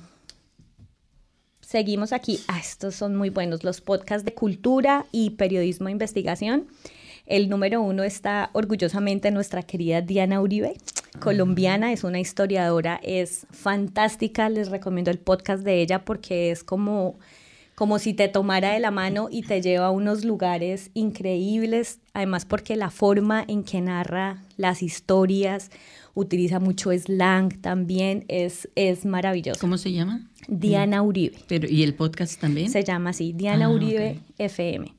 seguimos 1.60 2.12
aquí. 2.12 2.40
Ah, 2.48 2.58
estos 2.60 2.94
son 2.94 3.16
muy 3.16 3.30
buenos, 3.30 3.64
los 3.64 3.80
podcasts 3.80 4.24
de 4.24 4.34
cultura 4.34 5.06
y 5.12 5.30
periodismo 5.30 5.86
de 5.86 5.92
investigación. 5.92 6.66
El 7.26 7.48
número 7.48 7.82
uno 7.82 8.04
está 8.04 8.50
orgullosamente 8.52 9.32
nuestra 9.32 9.62
querida 9.62 10.00
Diana 10.00 10.40
Uribe, 10.40 10.76
colombiana, 11.18 11.92
es 11.92 12.04
una 12.04 12.20
historiadora, 12.20 13.00
es 13.02 13.46
fantástica, 13.50 14.48
les 14.48 14.70
recomiendo 14.70 15.10
el 15.10 15.18
podcast 15.18 15.64
de 15.64 15.80
ella 15.80 16.04
porque 16.04 16.52
es 16.52 16.62
como 16.62 17.18
como 17.74 17.98
si 17.98 18.14
te 18.14 18.28
tomara 18.28 18.72
de 18.72 18.80
la 18.80 18.90
mano 18.90 19.28
y 19.30 19.42
te 19.42 19.60
lleva 19.60 19.86
a 19.86 19.90
unos 19.90 20.24
lugares 20.24 20.90
increíbles, 20.94 22.00
además 22.14 22.46
porque 22.46 22.74
la 22.74 22.88
forma 22.88 23.44
en 23.46 23.64
que 23.64 23.82
narra 23.82 24.42
las 24.56 24.82
historias, 24.82 25.70
utiliza 26.14 26.60
mucho 26.60 26.90
slang 26.92 27.60
también, 27.60 28.24
es, 28.28 28.68
es 28.74 29.04
maravilloso. 29.04 29.60
¿Cómo 29.60 29.76
se 29.76 29.92
llama? 29.92 30.28
Diana 30.48 31.02
Uribe. 31.02 31.36
Pero, 31.46 31.68
¿Y 31.68 31.82
el 31.82 31.94
podcast 31.94 32.40
también? 32.40 32.70
Se 32.70 32.84
llama 32.84 33.10
así, 33.10 33.32
Diana 33.32 33.66
ah, 33.66 33.70
Uribe 33.70 34.20
FM. 34.38 34.94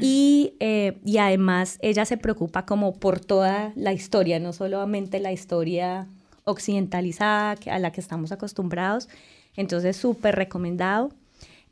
Y, 0.00 0.54
eh, 0.60 0.98
y 1.04 1.18
además 1.18 1.78
ella 1.80 2.04
se 2.04 2.16
preocupa 2.16 2.66
como 2.66 2.94
por 2.94 3.20
toda 3.20 3.72
la 3.74 3.92
historia, 3.92 4.38
no 4.38 4.52
solamente 4.52 5.20
la 5.20 5.32
historia 5.32 6.06
occidentalizada 6.44 7.56
a 7.70 7.78
la 7.78 7.92
que 7.92 8.00
estamos 8.00 8.32
acostumbrados. 8.32 9.08
Entonces, 9.56 9.96
súper 9.96 10.36
recomendado. 10.36 11.10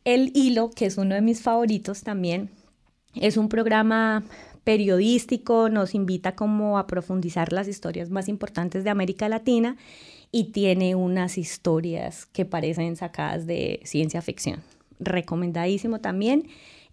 El 0.05 0.33
Hilo, 0.35 0.71
que 0.71 0.87
es 0.87 0.97
uno 0.97 1.15
de 1.15 1.21
mis 1.21 1.43
favoritos 1.43 2.03
también, 2.03 2.51
es 3.15 3.37
un 3.37 3.49
programa 3.49 4.23
periodístico, 4.69 5.71
nos 5.71 5.95
invita 5.95 6.35
como 6.35 6.77
a 6.79 6.87
profundizar 6.87 7.55
las 7.55 7.69
historias 7.69 8.11
más 8.11 8.29
importantes 8.29 8.85
de 8.85 8.91
América 8.91 9.27
Latina 9.27 9.79
y 10.31 10.53
tiene 10.53 10.95
unas 10.95 11.39
historias 11.39 12.27
que 12.27 12.45
parecen 12.45 12.95
sacadas 12.95 13.47
de 13.47 13.81
ciencia 13.85 14.21
ficción. 14.21 14.61
Recomendadísimo 15.01 16.01
también. 16.01 16.49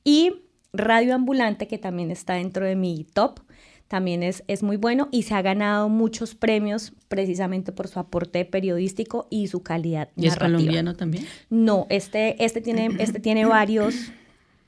Y 0.06 0.36
Radio 0.72 1.16
Ambulante, 1.16 1.68
que 1.68 1.78
también 1.78 2.12
está 2.12 2.36
dentro 2.36 2.66
de 2.66 2.78
mi 2.78 3.04
top, 3.04 3.42
también 3.90 4.24
es, 4.24 4.46
es 4.48 4.64
muy 4.64 4.78
bueno 4.78 5.10
y 5.12 5.24
se 5.24 5.34
ha 5.34 5.42
ganado 5.42 5.90
muchos 5.90 6.34
premios 6.34 6.94
precisamente 7.10 7.74
por 7.74 7.90
su 7.90 8.00
aporte 8.00 8.46
periodístico 8.46 9.28
y 9.30 9.48
su 9.48 9.64
calidad. 9.64 10.08
¿Y 10.16 10.28
es 10.28 10.38
colombiano 10.38 10.96
también? 10.96 11.26
No, 11.50 11.88
este, 11.90 12.42
este, 12.42 12.62
tiene, 12.62 12.88
este 13.00 13.20
tiene 13.20 13.46
varios 13.46 14.14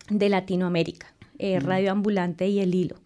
de 0.10 0.28
Latinoamérica, 0.28 1.14
eh, 1.40 1.60
Radio 1.60 1.92
Ambulante 1.92 2.48
y 2.48 2.60
El 2.60 2.76
Hilo. 2.76 2.98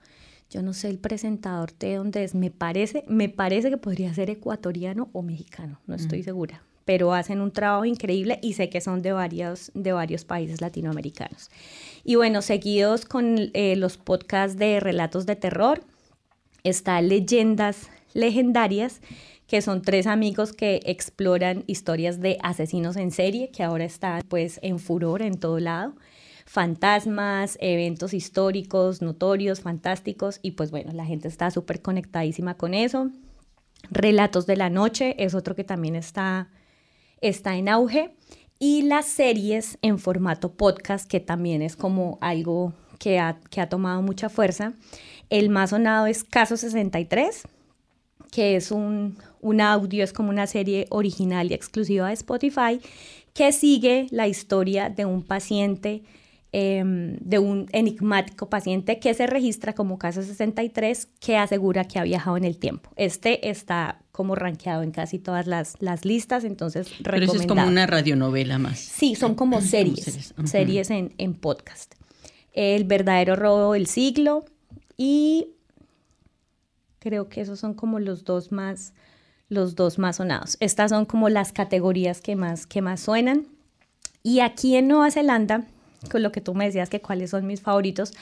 Yo 0.49 0.61
no 0.61 0.73
sé 0.73 0.89
el 0.89 0.99
presentador 0.99 1.73
de 1.77 1.95
dónde 1.95 2.23
es, 2.23 2.35
me 2.35 2.51
parece, 2.51 3.05
me 3.07 3.29
parece 3.29 3.69
que 3.69 3.77
podría 3.77 4.13
ser 4.13 4.29
ecuatoriano 4.29 5.09
o 5.13 5.21
mexicano, 5.21 5.79
no 5.87 5.95
estoy 5.95 6.23
segura 6.23 6.61
pero 6.85 7.13
hacen 7.13 7.41
un 7.41 7.51
trabajo 7.51 7.85
increíble 7.85 8.39
y 8.41 8.53
sé 8.53 8.69
que 8.69 8.81
son 8.81 9.01
de 9.01 9.11
varios, 9.11 9.71
de 9.73 9.93
varios 9.93 10.25
países 10.25 10.61
latinoamericanos. 10.61 11.49
Y 12.03 12.15
bueno, 12.15 12.41
seguidos 12.41 13.05
con 13.05 13.51
eh, 13.53 13.75
los 13.75 13.97
podcasts 13.97 14.57
de 14.57 14.79
relatos 14.79 15.25
de 15.25 15.35
terror, 15.35 15.83
está 16.63 17.01
Leyendas 17.01 17.89
Legendarias, 18.13 19.01
que 19.47 19.61
son 19.61 19.81
tres 19.81 20.07
amigos 20.07 20.53
que 20.53 20.81
exploran 20.85 21.63
historias 21.67 22.19
de 22.19 22.37
asesinos 22.41 22.95
en 22.95 23.11
serie, 23.11 23.51
que 23.51 23.63
ahora 23.63 23.85
están 23.85 24.21
pues 24.27 24.59
en 24.61 24.79
furor 24.79 25.21
en 25.21 25.39
todo 25.39 25.59
lado. 25.59 25.93
Fantasmas, 26.51 27.57
eventos 27.61 28.13
históricos, 28.13 29.01
notorios, 29.01 29.61
fantásticos, 29.61 30.41
y 30.41 30.51
pues 30.51 30.69
bueno, 30.69 30.91
la 30.91 31.05
gente 31.05 31.29
está 31.29 31.49
súper 31.49 31.81
conectadísima 31.81 32.57
con 32.57 32.73
eso. 32.73 33.09
Relatos 33.89 34.47
de 34.47 34.57
la 34.57 34.69
noche 34.69 35.15
es 35.17 35.33
otro 35.33 35.55
que 35.55 35.63
también 35.63 35.95
está, 35.95 36.49
está 37.21 37.55
en 37.55 37.69
auge. 37.69 38.13
Y 38.59 38.81
las 38.81 39.05
series 39.05 39.77
en 39.81 39.97
formato 39.97 40.51
podcast, 40.51 41.09
que 41.09 41.21
también 41.21 41.61
es 41.61 41.77
como 41.77 42.17
algo 42.19 42.73
que 42.99 43.17
ha, 43.17 43.39
que 43.49 43.61
ha 43.61 43.69
tomado 43.69 44.01
mucha 44.01 44.27
fuerza. 44.27 44.73
El 45.29 45.51
más 45.51 45.69
sonado 45.69 46.05
es 46.05 46.25
Caso 46.25 46.57
63, 46.57 47.43
que 48.29 48.57
es 48.57 48.71
un, 48.71 49.15
audio, 49.61 50.03
es 50.03 50.11
como 50.11 50.29
una 50.29 50.47
serie 50.47 50.85
original 50.89 51.49
y 51.49 51.53
exclusiva 51.53 52.09
de 52.09 52.13
Spotify, 52.15 52.81
que 53.33 53.53
sigue 53.53 54.07
la 54.11 54.27
historia 54.27 54.89
de 54.89 55.05
un 55.05 55.23
paciente, 55.23 56.03
em, 56.51 57.17
de 57.19 57.39
un 57.39 57.67
enigmático 57.71 58.49
paciente 58.49 58.99
que 58.99 59.13
se 59.13 59.27
registra 59.27 59.73
como 59.73 59.97
caso 59.97 60.21
63, 60.21 61.07
que 61.19 61.37
asegura 61.37 61.85
que 61.85 61.99
ha 61.99 62.03
viajado 62.03 62.37
en 62.37 62.45
el 62.45 62.57
tiempo. 62.57 62.89
Este 62.95 63.49
está 63.49 63.99
como 64.11 64.35
rankeado 64.35 64.83
en 64.83 64.91
casi 64.91 65.19
todas 65.19 65.47
las, 65.47 65.77
listas, 66.05 66.43
entonces 66.43 66.89
Pero 67.03 67.17
eso 67.17 67.35
es 67.35 67.47
como 67.47 67.65
una 67.65 67.87
radionovela 67.87 68.57
más. 68.57 68.79
Sí, 68.79 69.15
son 69.15 69.35
como 69.35 69.61
series, 69.61 70.33
series, 70.45 70.89
en, 70.89 71.13
en 71.17 71.33
podcast. 71.33 71.95
El 72.53 72.83
verdadero 72.83 73.35
robo 73.35 73.73
del 73.73 73.87
siglo, 73.87 74.45
y 75.03 75.47
creo 76.99 77.27
que 77.27 77.41
esos 77.41 77.59
son 77.59 77.73
como 77.73 77.99
los 77.99 78.23
dos 78.23 78.51
más, 78.51 78.93
los 79.49 79.75
dos 79.75 79.97
más 79.97 80.17
sonados. 80.17 80.57
Estas 80.59 80.91
son 80.91 81.05
como 81.05 81.27
las 81.27 81.51
categorías 81.51 82.21
que 82.21 82.35
más, 82.35 82.67
que 82.67 82.83
más 82.83 82.99
suenan. 82.99 83.47
Y 84.21 84.41
aquí 84.41 84.75
en 84.75 84.87
Nueva 84.87 85.09
Zelanda, 85.09 85.65
con 86.09 86.23
lo 86.23 86.31
que 86.31 86.41
tú 86.41 86.53
me 86.53 86.65
decías 86.65 86.89
que 86.89 87.01
cuáles 87.01 87.29
son 87.29 87.45
mis 87.45 87.61
favoritos, 87.61 88.13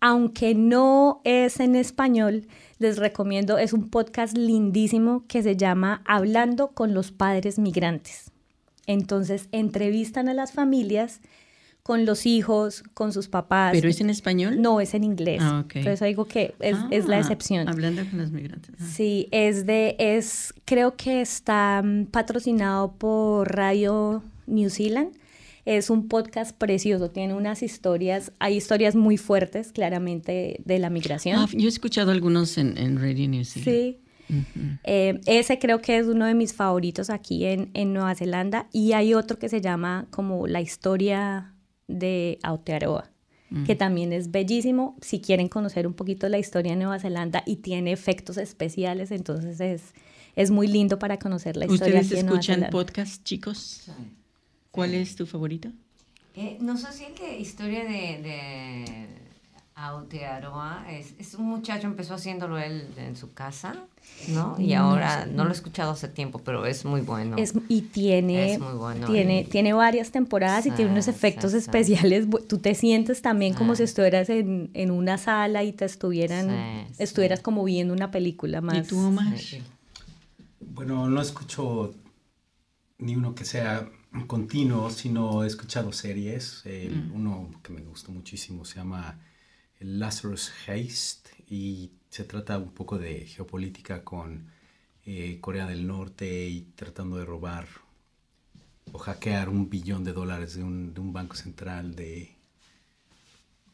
aunque 0.00 0.54
no 0.54 1.20
es 1.24 1.60
en 1.60 1.76
español, 1.76 2.46
les 2.78 2.98
recomiendo, 2.98 3.58
es 3.58 3.72
un 3.72 3.88
podcast 3.88 4.36
lindísimo 4.36 5.24
que 5.26 5.42
se 5.42 5.56
llama 5.56 6.02
Hablando 6.04 6.68
con 6.68 6.94
los 6.94 7.10
padres 7.10 7.58
migrantes. 7.58 8.30
Entonces 8.86 9.48
entrevistan 9.50 10.28
a 10.28 10.34
las 10.34 10.52
familias 10.52 11.20
con 11.82 12.06
los 12.06 12.24
hijos, 12.24 12.82
con 12.94 13.12
sus 13.12 13.28
papás. 13.28 13.72
¿Pero 13.72 13.88
es 13.88 14.00
en 14.00 14.10
español? 14.10 14.60
No, 14.60 14.80
es 14.80 14.94
en 14.94 15.04
inglés. 15.04 15.40
Ah, 15.42 15.62
okay. 15.64 15.80
Entonces 15.80 16.06
digo 16.06 16.24
que 16.24 16.54
es, 16.60 16.76
es, 16.90 17.06
la 17.06 17.16
ah, 17.16 17.20
excepción. 17.20 17.68
Hablando 17.68 18.02
con 18.08 18.18
los 18.18 18.30
migrantes. 18.30 18.74
Ah. 18.78 18.84
Sí, 18.90 19.28
es 19.30 19.66
de, 19.66 19.96
es, 19.98 20.54
creo 20.64 20.96
que 20.96 21.20
está 21.20 21.82
mm, 21.84 22.06
patrocinado 22.06 22.92
por 22.92 23.54
Radio 23.54 24.22
New 24.46 24.70
Zealand 24.70 25.14
es 25.64 25.90
un 25.90 26.08
podcast 26.08 26.56
precioso, 26.56 27.10
tiene 27.10 27.34
unas 27.34 27.62
historias, 27.62 28.32
hay 28.38 28.56
historias 28.56 28.94
muy 28.94 29.16
fuertes, 29.16 29.72
claramente, 29.72 30.60
de 30.64 30.78
la 30.78 30.90
migración. 30.90 31.38
Ah, 31.38 31.48
yo 31.52 31.66
he 31.66 31.68
escuchado 31.68 32.10
algunos 32.10 32.58
en, 32.58 33.00
Radio 33.00 33.28
New 33.28 33.44
Zealand. 33.44 33.64
Sí. 33.64 34.00
Eh, 34.84 35.20
ese 35.26 35.58
creo 35.58 35.82
que 35.82 35.98
es 35.98 36.06
uno 36.06 36.24
de 36.24 36.34
mis 36.34 36.54
favoritos 36.54 37.10
aquí 37.10 37.44
en, 37.44 37.92
Nueva 37.92 38.14
Zelanda 38.14 38.68
y 38.72 38.92
hay 38.92 39.14
otro 39.14 39.38
que 39.38 39.48
se 39.48 39.60
llama 39.60 40.06
como 40.10 40.46
la 40.46 40.62
historia 40.62 41.54
de 41.88 42.38
Aotearoa 42.42 43.10
que 43.66 43.76
también 43.76 44.12
es 44.12 44.32
bellísimo 44.32 44.96
si 45.00 45.20
quieren 45.20 45.48
conocer 45.48 45.86
un 45.86 45.94
poquito 45.94 46.28
la 46.28 46.38
historia 46.38 46.72
de 46.72 46.76
Nueva 46.76 46.98
Zelanda 46.98 47.44
y 47.46 47.56
tiene 47.56 47.92
efectos 47.92 48.36
especiales, 48.36 49.12
entonces 49.12 49.60
es, 49.60 49.94
es 50.34 50.50
muy 50.50 50.66
lindo 50.66 50.98
para 50.98 51.18
conocer 51.18 51.56
la 51.56 51.66
historia. 51.66 52.00
¿Ustedes 52.00 52.24
escuchan 52.24 52.66
podcast, 52.70 53.22
chicos? 53.22 53.90
Sí. 54.74 54.80
¿Cuál 54.80 54.94
es 54.94 55.14
tu 55.14 55.24
favorito? 55.24 55.68
Eh, 56.34 56.58
no 56.60 56.76
sé 56.76 56.92
si 56.92 57.04
el 57.04 57.14
de 57.14 57.38
historia 57.38 57.84
de, 57.84 58.20
de 58.20 59.06
Aotearoa 59.76 60.84
es, 60.90 61.14
es, 61.20 61.34
un 61.34 61.46
muchacho, 61.46 61.86
empezó 61.86 62.14
haciéndolo 62.14 62.58
él 62.58 62.88
en 62.96 63.14
su 63.14 63.32
casa, 63.32 63.76
¿no? 64.26 64.56
Y 64.58 64.72
ahora 64.72 65.26
no 65.26 65.44
lo 65.44 65.50
he 65.50 65.52
escuchado 65.52 65.92
hace 65.92 66.08
tiempo, 66.08 66.40
pero 66.40 66.66
es 66.66 66.84
muy 66.84 67.02
bueno. 67.02 67.36
Es, 67.36 67.54
y 67.68 67.82
tiene, 67.82 68.58
tiene, 69.06 69.44
tiene 69.44 69.72
varias 69.72 70.10
temporadas 70.10 70.66
y 70.66 70.72
tiene 70.72 70.90
unos 70.90 71.06
efectos 71.06 71.54
especiales. 71.54 72.26
Tú 72.48 72.58
te 72.58 72.74
sientes 72.74 73.22
también 73.22 73.54
como 73.54 73.76
si 73.76 73.84
estuvieras 73.84 74.28
en, 74.28 74.70
en, 74.74 74.90
una 74.90 75.18
sala 75.18 75.62
y 75.62 75.72
te 75.72 75.84
estuvieran, 75.84 76.50
estuvieras 76.98 77.40
como 77.40 77.62
viendo 77.62 77.94
una 77.94 78.10
película 78.10 78.60
más. 78.60 78.78
¿Y 78.78 78.82
tú, 78.88 78.98
Omar? 78.98 79.34
Bueno, 80.58 81.08
no 81.08 81.22
escucho 81.22 81.94
ni 82.98 83.14
uno 83.14 83.36
que 83.36 83.44
sea 83.44 83.88
continuo, 84.26 84.90
sino 84.90 85.44
he 85.44 85.46
escuchado 85.46 85.92
series. 85.92 86.62
Mm. 86.64 87.12
Uno 87.14 87.60
que 87.62 87.72
me 87.72 87.82
gustó 87.82 88.12
muchísimo 88.12 88.64
se 88.64 88.76
llama 88.76 89.18
Lazarus 89.80 90.52
Heist 90.66 91.28
y 91.48 91.90
se 92.08 92.24
trata 92.24 92.58
un 92.58 92.72
poco 92.72 92.98
de 92.98 93.26
geopolítica 93.26 94.04
con 94.04 94.46
eh, 95.04 95.38
Corea 95.40 95.66
del 95.66 95.86
Norte 95.86 96.48
y 96.48 96.62
tratando 96.74 97.16
de 97.16 97.24
robar 97.24 97.66
o 98.92 98.98
hackear 98.98 99.48
un 99.48 99.68
billón 99.68 100.04
de 100.04 100.12
dólares 100.12 100.54
de 100.54 100.62
un, 100.62 100.94
de 100.94 101.00
un 101.00 101.12
banco 101.12 101.34
central 101.34 101.94
de, 101.94 102.36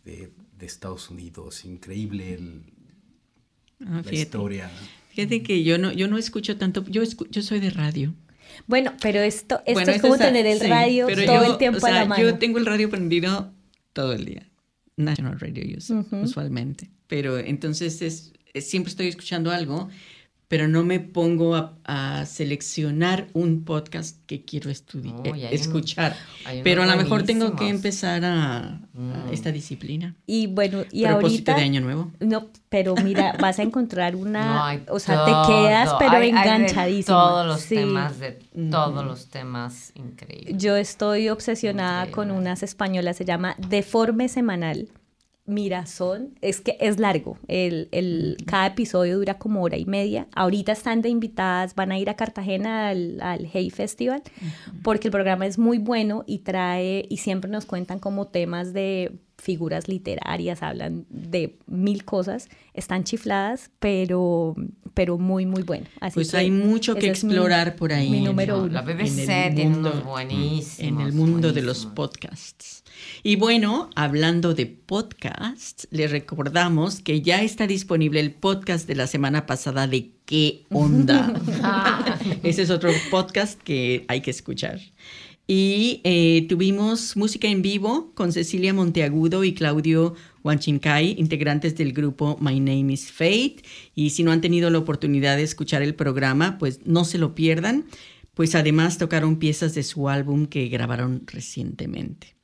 de, 0.04 0.32
Estados 0.60 1.10
Unidos. 1.10 1.64
Increíble 1.64 2.38
ah, 3.86 4.02
la 4.04 4.12
historia. 4.12 4.70
Fíjate 5.10 5.42
que 5.42 5.64
yo 5.64 5.78
no, 5.78 5.92
yo 5.92 6.08
no 6.08 6.18
escucho 6.18 6.56
tanto, 6.56 6.84
yo, 6.86 7.02
yo 7.30 7.42
soy 7.42 7.60
de 7.60 7.70
radio. 7.70 8.14
Bueno, 8.66 8.92
pero 9.00 9.20
esto, 9.20 9.62
esto 9.66 9.90
es 9.90 10.00
como 10.00 10.18
tener 10.18 10.46
el 10.46 10.60
radio 10.60 11.06
todo 11.26 11.52
el 11.52 11.58
tiempo 11.58 11.84
a 11.86 11.90
la 11.90 12.04
mano. 12.04 12.22
Yo 12.22 12.38
tengo 12.38 12.58
el 12.58 12.66
radio 12.66 12.88
prendido 12.90 13.52
todo 13.92 14.12
el 14.12 14.24
día. 14.24 14.46
National 14.96 15.38
Radio 15.40 15.78
usualmente. 16.22 16.90
Pero 17.06 17.38
entonces 17.38 18.02
es, 18.02 18.32
siempre 18.64 18.90
estoy 18.90 19.08
escuchando 19.08 19.50
algo 19.50 19.88
pero 20.50 20.66
no 20.66 20.82
me 20.82 20.98
pongo 20.98 21.54
a, 21.54 22.26
seleccionar 22.26 23.28
un 23.34 23.64
podcast 23.64 24.18
que 24.26 24.44
quiero 24.44 24.68
estudiar, 24.68 25.14
eh, 25.24 25.48
escuchar. 25.52 26.16
pero 26.64 26.82
a 26.82 26.86
lo 26.86 26.96
mejor 26.96 27.22
tengo 27.22 27.54
que 27.54 27.68
empezar 27.68 28.24
a, 28.24 28.80
mm. 28.92 29.32
esta 29.32 29.52
disciplina. 29.52 30.16
Y 30.26 30.48
bueno, 30.48 30.82
y 30.90 31.04
ahorita... 31.04 31.54
de 31.54 31.62
año 31.62 31.80
nuevo. 31.80 32.10
No, 32.18 32.48
pero 32.68 32.96
mira, 32.96 33.36
vas 33.40 33.60
a 33.60 33.62
encontrar 33.62 34.16
una... 34.16 34.80
o 34.88 34.98
sea, 34.98 35.24
te 35.24 35.52
quedas 35.52 35.94
pero 36.00 36.16
enganchadísimo. 36.16 37.16
todos 37.16 37.46
los 37.46 37.66
temas, 37.66 38.18
de 38.18 38.32
todos 38.70 39.04
los 39.04 39.26
temas 39.28 39.92
increíbles. 39.94 40.56
Yo 40.58 40.74
estoy 40.74 41.28
obsesionada 41.28 42.10
con 42.10 42.32
unas 42.32 42.64
españolas, 42.64 43.16
se 43.16 43.24
llama 43.24 43.54
Deforme 43.68 44.28
Semanal 44.28 44.88
Mira, 45.46 45.86
son, 45.86 46.38
es 46.42 46.60
que 46.60 46.76
es 46.80 47.00
largo, 47.00 47.36
el, 47.48 47.88
el, 47.90 48.36
cada 48.46 48.68
episodio 48.68 49.18
dura 49.18 49.38
como 49.38 49.62
hora 49.62 49.76
y 49.76 49.84
media. 49.84 50.28
Ahorita 50.32 50.72
están 50.72 51.02
de 51.02 51.08
invitadas, 51.08 51.74
van 51.74 51.90
a 51.90 51.98
ir 51.98 52.08
a 52.08 52.14
Cartagena 52.14 52.88
al, 52.88 53.20
al 53.20 53.48
Hey 53.52 53.70
Festival, 53.70 54.22
porque 54.82 55.08
el 55.08 55.12
programa 55.12 55.46
es 55.46 55.58
muy 55.58 55.78
bueno 55.78 56.22
y 56.26 56.38
trae, 56.38 57.04
y 57.08 57.16
siempre 57.16 57.50
nos 57.50 57.64
cuentan 57.64 57.98
como 57.98 58.28
temas 58.28 58.72
de 58.72 59.18
figuras 59.40 59.88
literarias, 59.88 60.62
hablan 60.62 61.06
de 61.08 61.58
mil 61.66 62.04
cosas, 62.04 62.48
están 62.74 63.04
chifladas, 63.04 63.70
pero, 63.80 64.54
pero 64.94 65.18
muy, 65.18 65.46
muy 65.46 65.62
bueno. 65.62 65.86
Así 66.00 66.14
pues 66.14 66.34
hay 66.34 66.50
mucho 66.50 66.94
que 66.94 67.08
explorar 67.08 67.76
por 67.76 67.92
ahí. 67.92 68.10
Mi 68.10 68.20
número 68.20 68.62
uno. 68.62 68.68
La 68.68 68.82
BBC 68.82 69.54
tiene 69.54 69.78
unos 69.78 70.04
buenísimos. 70.04 70.78
En 70.80 71.00
el 71.00 71.12
mundo 71.12 71.52
de 71.52 71.62
los 71.62 71.86
podcasts. 71.86 72.79
Y 73.22 73.36
bueno, 73.36 73.90
hablando 73.96 74.54
de 74.54 74.64
podcasts, 74.64 75.86
les 75.90 76.10
recordamos 76.10 77.00
que 77.00 77.20
ya 77.20 77.42
está 77.42 77.66
disponible 77.66 78.18
el 78.18 78.32
podcast 78.32 78.88
de 78.88 78.94
la 78.94 79.06
semana 79.06 79.44
pasada 79.44 79.86
de 79.86 80.12
¿Qué 80.24 80.64
onda? 80.70 81.34
Ese 82.42 82.62
es 82.62 82.70
otro 82.70 82.90
podcast 83.10 83.60
que 83.60 84.06
hay 84.08 84.22
que 84.22 84.30
escuchar. 84.30 84.80
Y 85.46 86.00
eh, 86.04 86.46
tuvimos 86.48 87.16
música 87.16 87.48
en 87.48 87.60
vivo 87.60 88.12
con 88.14 88.32
Cecilia 88.32 88.72
Monteagudo 88.72 89.44
y 89.44 89.52
Claudio 89.52 90.14
Huanchincay, 90.42 91.16
integrantes 91.18 91.76
del 91.76 91.92
grupo 91.92 92.38
My 92.40 92.58
Name 92.58 92.92
is 92.92 93.12
Fate. 93.12 93.56
Y 93.94 94.10
si 94.10 94.22
no 94.22 94.32
han 94.32 94.40
tenido 94.40 94.70
la 94.70 94.78
oportunidad 94.78 95.36
de 95.36 95.42
escuchar 95.42 95.82
el 95.82 95.94
programa, 95.94 96.56
pues 96.56 96.86
no 96.86 97.04
se 97.04 97.18
lo 97.18 97.34
pierdan, 97.34 97.84
pues 98.32 98.54
además 98.54 98.96
tocaron 98.96 99.38
piezas 99.38 99.74
de 99.74 99.82
su 99.82 100.08
álbum 100.08 100.46
que 100.46 100.68
grabaron 100.68 101.24
recientemente. 101.26 102.39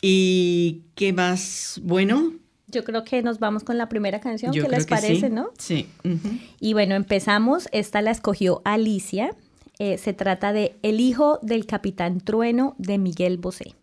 ¿Y 0.00 0.82
qué 0.94 1.12
más? 1.12 1.80
Bueno. 1.82 2.32
Yo 2.68 2.84
creo 2.84 3.04
que 3.04 3.22
nos 3.22 3.38
vamos 3.38 3.64
con 3.64 3.78
la 3.78 3.88
primera 3.88 4.20
canción, 4.20 4.52
¿qué 4.52 4.68
les 4.68 4.86
parece, 4.86 5.30
no? 5.30 5.50
Sí. 5.58 5.88
Y 6.60 6.72
bueno, 6.72 6.94
empezamos. 6.94 7.68
Esta 7.72 8.02
la 8.02 8.10
escogió 8.10 8.60
Alicia. 8.64 9.30
Eh, 9.78 9.98
se 9.98 10.12
trata 10.14 10.52
de 10.52 10.76
El 10.82 11.00
hijo 11.00 11.38
del 11.42 11.66
capitán 11.66 12.20
Trueno 12.20 12.74
de 12.78 12.98
Miguel 12.98 13.38
Bosé. 13.38 13.74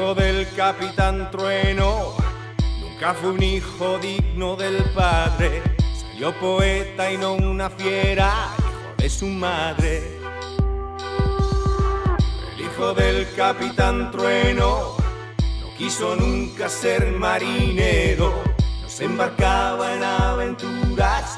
Hijo 0.00 0.14
del 0.14 0.48
capitán 0.56 1.30
Trueno. 1.30 2.14
Nunca 2.80 3.12
fue 3.12 3.30
un 3.30 3.42
hijo 3.42 3.98
digno 3.98 4.56
del 4.56 4.82
padre. 4.94 5.62
Yo 6.18 6.32
poeta 6.40 7.12
y 7.12 7.18
no 7.18 7.34
una 7.34 7.68
fiera, 7.68 8.32
hijo 8.58 8.94
de 8.96 9.10
su 9.10 9.26
madre. 9.26 10.18
El 12.54 12.64
hijo 12.64 12.94
del 12.94 13.26
capitán 13.34 14.10
Trueno 14.10 14.96
no 15.60 15.76
quiso 15.76 16.16
nunca 16.16 16.70
ser 16.70 17.12
marinero, 17.12 18.32
no 18.82 18.88
se 18.88 19.04
embarcaba 19.04 19.94
en 19.94 20.04
aventuras 20.04 21.36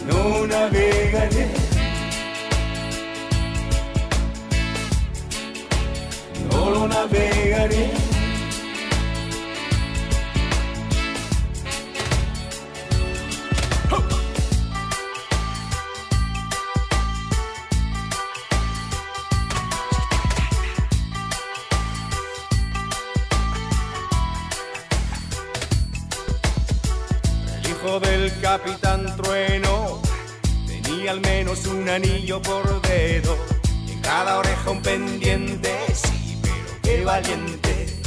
no 0.08 0.46
navegaré. 0.48 1.50
No 6.52 6.70
lo 6.72 6.88
navegaré. 6.88 8.09
Anillo 31.90 32.42
por 32.42 32.82
dedo 32.82 33.38
en 33.88 34.00
cada 34.02 34.40
oreja 34.40 34.70
un 34.70 34.82
pendiente, 34.82 35.76
sí, 35.94 36.38
pero 36.42 36.82
qué 36.84 37.04
valiente. 37.04 38.00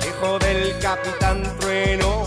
El 0.00 0.08
hijo 0.08 0.38
del 0.38 0.78
capitán 0.80 1.42
Trueno 1.60 2.26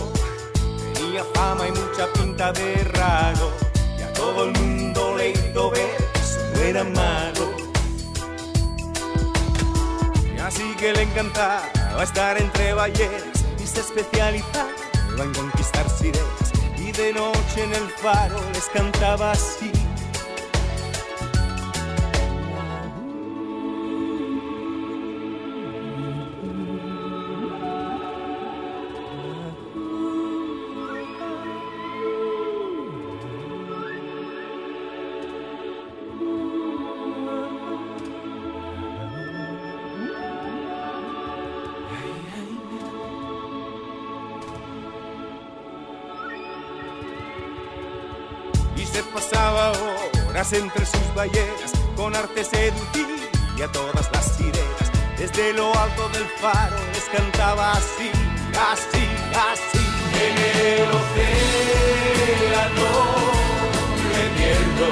tenía 0.94 1.24
fama 1.34 1.68
y 1.68 1.72
mucha 1.72 2.12
pinta 2.14 2.52
de 2.52 2.84
raro 2.84 3.52
y 3.98 4.02
a 4.02 4.12
todo 4.12 4.44
el 4.44 4.52
mundo 4.58 5.16
le 5.16 5.30
hizo 5.30 5.70
ver 5.70 5.96
que 6.12 6.20
eso 6.20 6.40
no 6.54 6.60
era 6.62 6.84
malo. 6.84 7.54
Y 10.34 10.38
así 10.40 10.74
que 10.78 10.92
le 10.92 11.02
encantaba 11.02 11.62
estar 12.02 12.40
entre 12.40 12.72
ballenas 12.72 13.44
y 13.62 13.66
se 13.66 13.80
especializaba 13.80 14.70
en 15.18 15.32
conquistar 15.34 15.88
sirenas. 15.90 16.39
De 17.00 17.14
noche 17.14 17.64
en 17.64 17.72
el 17.72 17.88
faro 17.88 18.36
les 18.52 18.66
cantaba 18.66 19.30
así. 19.30 19.69
Pasaba 49.12 49.72
horas 50.28 50.52
entre 50.52 50.86
sus 50.86 51.14
ballenas 51.14 51.72
con 51.96 52.14
arte 52.14 52.44
seducía 52.44 53.64
a 53.64 53.72
todas 53.72 54.10
las 54.12 54.26
sirenas. 54.36 54.90
Desde 55.18 55.52
lo 55.52 55.74
alto 55.78 56.08
del 56.10 56.24
faro 56.40 56.76
les 56.94 57.04
cantaba 57.04 57.72
así, 57.72 58.10
así, 58.72 59.06
así. 59.52 59.78
En 60.22 60.36
el 60.38 60.88
océano 61.00 62.90
me 64.10 64.22
pierdo, 64.36 64.90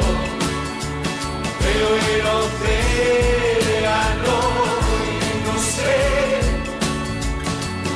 veo 1.61 1.91
el 1.97 2.27
océano 2.45 4.37
y 5.05 5.19
no 5.47 5.55
sé, 5.75 5.99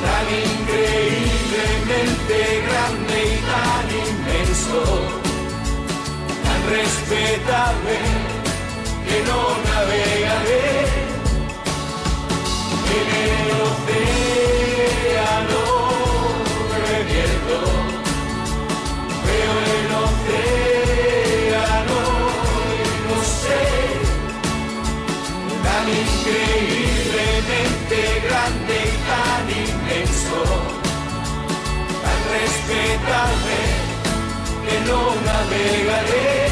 tan 0.02 0.26
increíblemente 0.46 2.36
grande 2.66 3.16
y 3.24 3.36
tan 3.50 3.86
inmenso 4.08 4.80
tan 6.62 6.70
respetable 6.70 7.96
que 9.06 9.18
no 9.28 9.40
navegaré 9.64 10.68
en 12.94 13.08
el 13.22 13.48
océano 13.68 15.62
revierto. 16.86 17.56
Veo 19.26 19.54
el 19.74 19.86
océano 20.06 22.00
y 22.78 22.80
no 23.08 23.18
sé 23.40 23.62
tan 25.64 25.84
increíblemente 25.88 27.96
grande 28.28 28.74
y 28.84 28.86
tan 29.08 29.44
inmenso 29.50 30.40
tan 32.02 32.20
respetable 32.32 33.58
que 34.68 34.76
no 34.86 35.00
navegaré, 35.26 36.51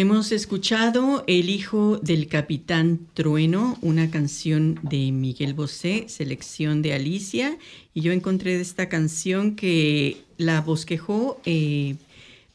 Hemos 0.00 0.30
escuchado 0.30 1.24
El 1.26 1.50
hijo 1.50 1.98
del 1.98 2.28
capitán 2.28 3.00
Trueno, 3.14 3.76
una 3.82 4.12
canción 4.12 4.78
de 4.84 5.10
Miguel 5.10 5.54
Bosé, 5.54 6.04
selección 6.08 6.82
de 6.82 6.92
Alicia, 6.92 7.58
y 7.94 8.02
yo 8.02 8.12
encontré 8.12 8.60
esta 8.60 8.88
canción 8.88 9.56
que 9.56 10.18
la 10.36 10.60
bosquejó, 10.60 11.40
eh, 11.44 11.96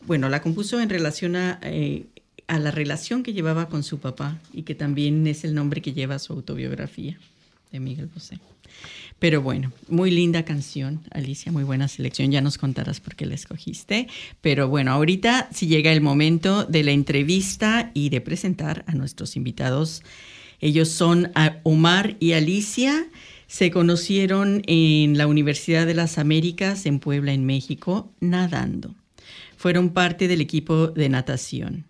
bueno, 0.07 0.29
la 0.29 0.41
compuso 0.41 0.79
en 0.79 0.87
relación 0.87 1.35
eh, 1.35 2.05
a 2.47 2.59
la 2.59 2.71
relación 2.71 3.23
que 3.23 3.33
llevaba 3.33 3.67
con 3.67 3.83
su 3.83 3.99
papá 3.99 4.39
y 4.53 4.61
que 4.61 4.73
también 4.73 5.27
es 5.27 5.43
el 5.43 5.53
nombre 5.53 5.81
que 5.81 5.91
lleva 5.91 6.19
su 6.19 6.31
autobiografía 6.31 7.19
de 7.73 7.79
Miguel 7.81 8.07
Bosé. 8.07 8.39
Pero 9.23 9.41
bueno, 9.41 9.71
muy 9.87 10.11
linda 10.11 10.43
canción, 10.43 10.99
Alicia, 11.09 11.49
muy 11.49 11.63
buena 11.63 11.87
selección. 11.87 12.29
Ya 12.29 12.41
nos 12.41 12.57
contarás 12.57 12.99
por 12.99 13.15
qué 13.15 13.25
la 13.25 13.35
escogiste. 13.35 14.09
Pero 14.41 14.67
bueno, 14.67 14.91
ahorita 14.91 15.47
sí 15.53 15.67
llega 15.67 15.93
el 15.93 16.01
momento 16.01 16.65
de 16.65 16.83
la 16.83 16.91
entrevista 16.91 17.89
y 17.93 18.09
de 18.09 18.19
presentar 18.19 18.83
a 18.85 18.95
nuestros 18.95 19.37
invitados. 19.37 20.03
Ellos 20.59 20.89
son 20.89 21.31
Omar 21.63 22.17
y 22.19 22.33
Alicia. 22.33 23.07
Se 23.47 23.71
conocieron 23.71 24.61
en 24.67 25.17
la 25.17 25.27
Universidad 25.27 25.87
de 25.87 25.93
las 25.93 26.17
Américas 26.17 26.85
en 26.85 26.99
Puebla, 26.99 27.31
en 27.31 27.45
México, 27.45 28.11
nadando. 28.19 28.93
Fueron 29.55 29.91
parte 29.91 30.27
del 30.27 30.41
equipo 30.41 30.87
de 30.87 31.07
natación. 31.07 31.85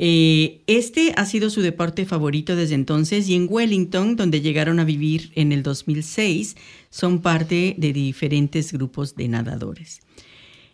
Eh, 0.00 0.60
este 0.68 1.12
ha 1.16 1.26
sido 1.26 1.50
su 1.50 1.60
deporte 1.60 2.06
favorito 2.06 2.54
desde 2.54 2.76
entonces 2.76 3.28
y 3.28 3.34
en 3.34 3.48
Wellington, 3.50 4.14
donde 4.14 4.40
llegaron 4.40 4.78
a 4.78 4.84
vivir 4.84 5.32
en 5.34 5.50
el 5.50 5.64
2006, 5.64 6.56
son 6.88 7.20
parte 7.20 7.74
de 7.76 7.92
diferentes 7.92 8.72
grupos 8.72 9.16
de 9.16 9.26
nadadores. 9.26 10.00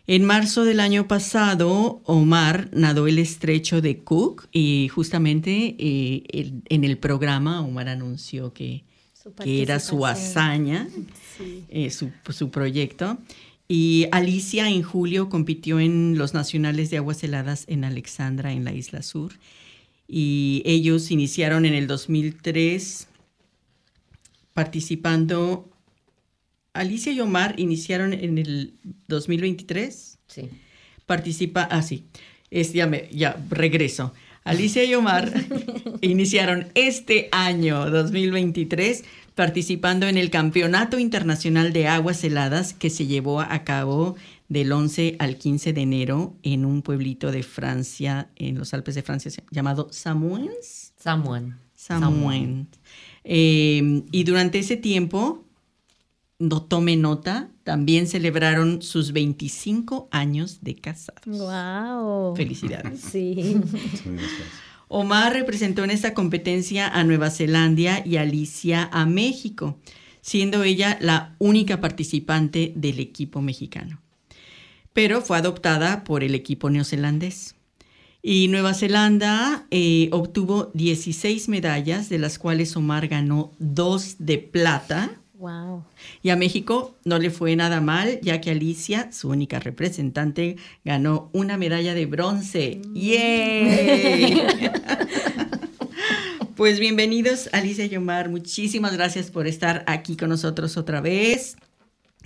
En 0.05 0.23
marzo 0.25 0.63
del 0.63 0.79
año 0.79 1.07
pasado, 1.07 2.01
Omar 2.05 2.69
nadó 2.71 3.07
el 3.07 3.17
estrecho 3.17 3.81
de 3.81 3.97
Cook 3.97 4.47
y 4.51 4.89
justamente 4.89 5.75
eh, 5.79 6.23
el- 6.29 6.61
en 6.69 6.83
el 6.83 6.99
programa 6.99 7.61
Omar 7.61 7.89
anunció 7.89 8.53
que, 8.53 8.83
era 9.43 9.79
su 9.79 10.05
hazaña, 10.05 10.87
Sí. 11.35 11.63
eh, 11.69 11.89
su, 11.89 12.11
su 12.29 12.51
proyecto. 12.51 13.17
Y 13.67 14.07
Alicia 14.11 14.69
en 14.69 14.83
julio 14.83 15.29
compitió 15.29 15.79
en 15.79 16.17
los 16.17 16.33
nacionales 16.33 16.89
de 16.89 16.97
aguas 16.97 17.23
heladas 17.23 17.65
en 17.67 17.83
Alexandra, 17.83 18.51
en 18.53 18.63
la 18.63 18.73
Isla 18.73 19.01
Sur. 19.01 19.33
Y 20.07 20.61
ellos 20.65 21.09
iniciaron 21.09 21.65
en 21.65 21.73
el 21.73 21.87
2003 21.87 23.07
participando. 24.53 25.69
Alicia 26.73 27.11
y 27.11 27.19
Omar 27.21 27.55
iniciaron 27.57 28.13
en 28.13 28.37
el 28.37 28.73
2023. 29.07 30.19
Sí. 30.27 30.49
Participa, 31.05 31.63
ah, 31.63 31.81
sí, 31.81 32.05
es, 32.51 32.73
ya, 32.73 32.85
me, 32.85 33.07
ya 33.11 33.37
regreso. 33.49 34.13
Alicia 34.43 34.83
y 34.83 34.93
Omar 34.93 35.31
iniciaron 36.01 36.67
este 36.75 37.29
año 37.31 37.89
2023 37.89 39.03
participando 39.35 40.07
en 40.07 40.17
el 40.17 40.29
Campeonato 40.29 40.97
Internacional 40.97 41.73
de 41.73 41.87
Aguas 41.87 42.23
Heladas 42.23 42.73
que 42.73 42.89
se 42.89 43.05
llevó 43.05 43.41
a 43.41 43.63
cabo 43.63 44.15
del 44.47 44.71
11 44.71 45.17
al 45.19 45.37
15 45.37 45.73
de 45.73 45.81
enero 45.81 46.35
en 46.41 46.65
un 46.65 46.81
pueblito 46.81 47.31
de 47.31 47.43
Francia, 47.43 48.29
en 48.35 48.57
los 48.57 48.73
Alpes 48.73 48.95
de 48.95 49.03
Francia, 49.03 49.31
llamado 49.51 49.89
Samuens. 49.91 50.93
Samuel. 50.97 51.53
Samuel. 51.75 52.65
Eh, 53.23 54.03
y 54.11 54.23
durante 54.23 54.59
ese 54.59 54.77
tiempo, 54.77 55.43
no 56.39 56.63
tome 56.63 56.95
nota, 56.95 57.49
también 57.63 58.07
celebraron 58.07 58.81
sus 58.81 59.11
25 59.11 60.07
años 60.11 60.59
de 60.61 60.75
casados. 60.75 61.25
¡Wow! 61.25 62.35
Felicidades. 62.35 63.01
Sí. 63.01 63.57
Omar 64.87 65.33
representó 65.33 65.83
en 65.83 65.91
esta 65.91 66.13
competencia 66.13 66.87
a 66.87 67.03
Nueva 67.03 67.31
Zelanda 67.31 68.01
y 68.05 68.17
Alicia 68.17 68.89
a 68.91 69.05
México, 69.05 69.79
siendo 70.21 70.63
ella 70.63 70.97
la 71.01 71.35
única 71.39 71.81
participante 71.81 72.73
del 72.75 72.99
equipo 72.99 73.41
mexicano. 73.41 74.01
Pero 74.93 75.21
fue 75.21 75.37
adoptada 75.37 76.03
por 76.03 76.23
el 76.23 76.35
equipo 76.35 76.69
neozelandés. 76.69 77.55
Y 78.21 78.47
Nueva 78.47 78.73
Zelanda 78.73 79.67
eh, 79.69 80.09
obtuvo 80.11 80.71
16 80.73 81.47
medallas, 81.49 82.09
de 82.09 82.17
las 82.17 82.39
cuales 82.39 82.75
Omar 82.75 83.07
ganó 83.07 83.51
dos 83.59 84.15
de 84.17 84.39
plata. 84.39 85.11
Wow. 85.37 85.83
Y 86.23 86.29
a 86.29 86.37
México 86.37 86.95
no 87.03 87.19
le 87.19 87.29
fue 87.29 87.57
nada 87.57 87.81
mal, 87.81 88.19
ya 88.21 88.39
que 88.39 88.51
Alicia, 88.51 89.11
su 89.11 89.29
única 89.29 89.59
representante, 89.59 90.55
ganó 90.85 91.29
una 91.33 91.57
medalla 91.57 91.93
de 91.93 92.05
bronce. 92.05 92.81
¡Yay! 92.93 94.41
pues 96.55 96.79
bienvenidos, 96.79 97.49
Alicia 97.51 97.85
y 97.85 97.97
Omar. 97.97 98.29
Muchísimas 98.29 98.93
gracias 98.93 99.29
por 99.29 99.45
estar 99.45 99.83
aquí 99.87 100.15
con 100.15 100.29
nosotros 100.29 100.77
otra 100.77 101.01
vez. 101.01 101.57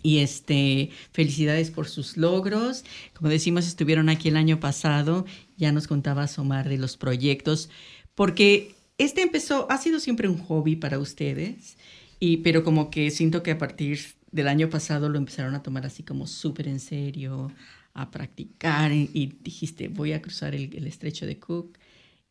Y 0.04 0.20
este, 0.20 0.92
felicidades 1.12 1.72
por 1.72 1.88
sus 1.88 2.16
logros. 2.16 2.86
Como 3.14 3.32
decimos, 3.32 3.68
estuvieron 3.68 4.10
aquí 4.10 4.30
el 4.30 4.38
año 4.38 4.60
pasado. 4.60 5.26
Ya 5.58 5.72
nos 5.72 5.88
contaba 5.88 6.30
Omar 6.38 6.70
de 6.70 6.78
los 6.78 6.96
proyectos, 6.96 7.72
porque 8.14 8.76
este 9.00 9.22
empezó, 9.22 9.66
ha 9.72 9.78
sido 9.78 10.00
siempre 10.00 10.28
un 10.28 10.38
hobby 10.38 10.76
para 10.76 11.00
ustedes, 11.00 11.78
y, 12.20 12.38
pero 12.38 12.64
como 12.64 12.90
que 12.90 13.12
siento 13.12 13.44
que 13.44 13.52
a 13.52 13.58
partir 13.58 14.00
del 14.32 14.48
año 14.48 14.70
pasado 14.70 15.10
lo 15.10 15.18
empezaron 15.18 15.56
a 15.56 15.64
tomar 15.64 15.86
así 15.86 16.04
como 16.04 16.28
súper 16.28 16.68
en 16.68 16.80
serio, 16.80 17.52
a 17.94 18.12
practicar, 18.12 18.92
y 18.92 19.38
dijiste, 19.42 19.88
voy 19.88 20.14
a 20.14 20.22
cruzar 20.22 20.56
el, 20.56 20.76
el 20.76 20.88
estrecho 20.88 21.26
de 21.26 21.40
Cook. 21.40 21.78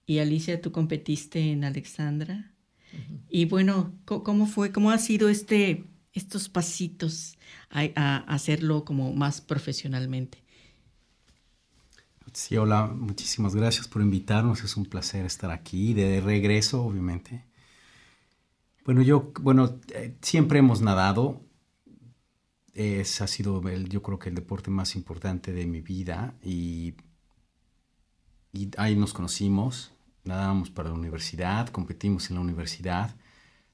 Y 0.06 0.20
Alicia, 0.20 0.60
tú 0.62 0.72
competiste 0.72 1.52
en 1.52 1.64
Alexandra. 1.64 2.52
Y 3.28 3.44
bueno, 3.44 3.92
¿cómo 4.06 4.46
fue? 4.46 4.72
¿Cómo 4.72 4.90
ha 4.90 4.98
sido 4.98 5.28
este, 5.28 5.84
estos 6.14 6.48
pasitos 6.48 7.36
a, 7.68 7.88
a 7.94 8.16
hacerlo 8.34 8.84
como 8.86 9.12
más 9.12 9.42
profesionalmente? 9.42 10.38
Sí, 12.32 12.56
hola, 12.56 12.86
muchísimas 12.86 13.54
gracias 13.54 13.88
por 13.88 14.00
invitarnos. 14.00 14.62
Es 14.64 14.76
un 14.76 14.86
placer 14.86 15.26
estar 15.26 15.50
aquí, 15.50 15.92
de 15.92 16.20
regreso, 16.20 16.82
obviamente. 16.82 17.47
Bueno, 18.88 19.02
yo, 19.02 19.32
bueno, 19.42 19.80
eh, 19.94 20.16
siempre 20.22 20.60
hemos 20.60 20.80
nadado. 20.80 21.42
Es, 22.72 23.20
ha 23.20 23.26
sido, 23.26 23.60
el, 23.68 23.90
yo 23.90 24.02
creo 24.02 24.18
que 24.18 24.30
el 24.30 24.34
deporte 24.34 24.70
más 24.70 24.96
importante 24.96 25.52
de 25.52 25.66
mi 25.66 25.82
vida 25.82 26.38
y, 26.42 26.94
ahí 28.78 28.96
nos 28.96 29.12
conocimos. 29.12 29.92
Nadábamos 30.24 30.70
para 30.70 30.88
la 30.88 30.94
universidad, 30.94 31.68
competimos 31.68 32.30
en 32.30 32.36
la 32.36 32.40
universidad, 32.40 33.14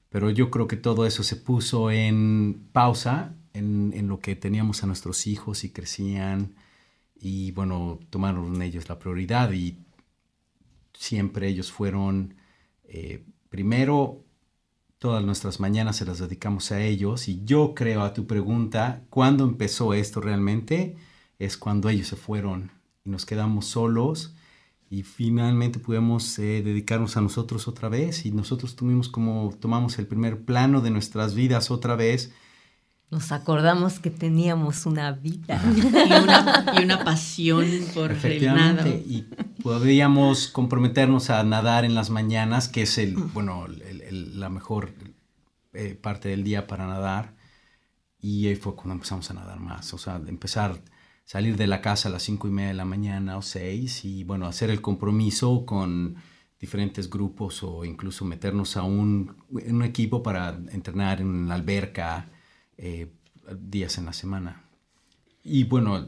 pero 0.09 0.31
yo 0.31 0.51
creo 0.51 0.67
que 0.67 0.75
todo 0.75 1.05
eso 1.05 1.23
se 1.23 1.37
puso 1.37 1.91
en 1.91 2.67
pausa 2.73 3.37
en, 3.53 3.93
en 3.95 4.09
lo 4.09 4.19
que 4.19 4.35
teníamos 4.35 4.83
a 4.83 4.87
nuestros 4.87 5.27
hijos 5.27 5.63
y 5.63 5.69
crecían 5.69 6.55
y 7.15 7.53
bueno, 7.53 7.99
tomaron 8.09 8.61
ellos 8.61 8.89
la 8.89 8.99
prioridad 8.99 9.49
y 9.53 9.77
siempre 10.93 11.47
ellos 11.47 11.71
fueron, 11.71 12.35
eh, 12.83 13.23
primero, 13.47 14.24
todas 15.05 15.23
nuestras 15.23 15.59
mañanas 15.59 15.97
se 15.97 16.05
las 16.05 16.17
dedicamos 16.17 16.71
a 16.71 16.81
ellos 16.81 17.27
y 17.27 17.45
yo 17.45 17.75
creo 17.75 18.01
a 18.01 18.15
tu 18.15 18.25
pregunta, 18.25 19.03
¿cuándo 19.11 19.43
empezó 19.43 19.93
esto 19.93 20.19
realmente? 20.19 20.97
Es 21.37 21.57
cuando 21.57 21.89
ellos 21.89 22.07
se 22.07 22.15
fueron 22.15 22.71
y 23.03 23.11
nos 23.11 23.23
quedamos 23.23 23.67
solos 23.67 24.33
y 24.89 25.03
finalmente 25.03 25.77
pudimos 25.77 26.39
eh, 26.39 26.63
dedicarnos 26.63 27.17
a 27.17 27.21
nosotros 27.21 27.67
otra 27.67 27.87
vez 27.87 28.25
y 28.25 28.31
nosotros 28.31 28.75
tuvimos 28.75 29.07
como, 29.07 29.53
tomamos 29.59 29.99
el 29.99 30.07
primer 30.07 30.43
plano 30.43 30.81
de 30.81 30.89
nuestras 30.89 31.35
vidas 31.35 31.69
otra 31.69 31.95
vez 31.95 32.33
nos 33.11 33.31
acordamos 33.31 33.99
que 33.99 34.09
teníamos 34.09 34.85
una 34.85 35.11
vida. 35.11 35.61
Y 35.65 36.23
una, 36.23 36.65
y 36.77 36.83
una 36.83 37.03
pasión 37.03 37.67
por 37.93 38.11
el 38.11 38.45
nado. 38.45 38.87
Y 38.87 39.27
podríamos 39.61 40.47
comprometernos 40.47 41.29
a 41.29 41.43
nadar 41.43 41.85
en 41.85 41.95
las 41.95 42.09
mañanas, 42.09 42.67
que 42.67 42.83
es 42.83 42.97
el, 42.97 43.15
bueno, 43.15 43.65
el, 43.67 44.01
el, 44.01 44.39
la 44.39 44.49
mejor 44.49 44.93
eh, 45.73 45.95
parte 45.95 46.29
del 46.29 46.43
día 46.43 46.67
para 46.67 46.87
nadar. 46.87 47.35
Y 48.19 48.47
ahí 48.47 48.55
fue 48.55 48.75
cuando 48.75 48.93
empezamos 48.93 49.29
a 49.29 49.35
nadar 49.35 49.59
más. 49.59 49.93
O 49.93 49.97
sea, 49.97 50.19
empezar, 50.27 50.81
salir 51.25 51.57
de 51.57 51.67
la 51.67 51.81
casa 51.81 52.09
a 52.09 52.11
las 52.11 52.23
cinco 52.23 52.47
y 52.47 52.51
media 52.51 52.69
de 52.69 52.75
la 52.75 52.85
mañana 52.85 53.37
o 53.37 53.41
seis 53.41 54.03
y, 54.03 54.23
bueno, 54.23 54.47
hacer 54.47 54.71
el 54.71 54.81
compromiso 54.81 55.65
con 55.65 56.15
diferentes 56.59 57.09
grupos 57.09 57.61
o 57.63 57.85
incluso 57.85 58.25
meternos 58.25 58.77
a 58.77 58.83
un, 58.83 59.35
en 59.59 59.75
un 59.75 59.83
equipo 59.83 60.23
para 60.23 60.57
entrenar 60.71 61.21
en 61.21 61.47
la 61.47 61.55
alberca 61.55 62.31
eh, 62.77 63.11
días 63.57 63.97
en 63.97 64.05
la 64.05 64.13
semana. 64.13 64.63
Y 65.43 65.63
bueno, 65.63 66.07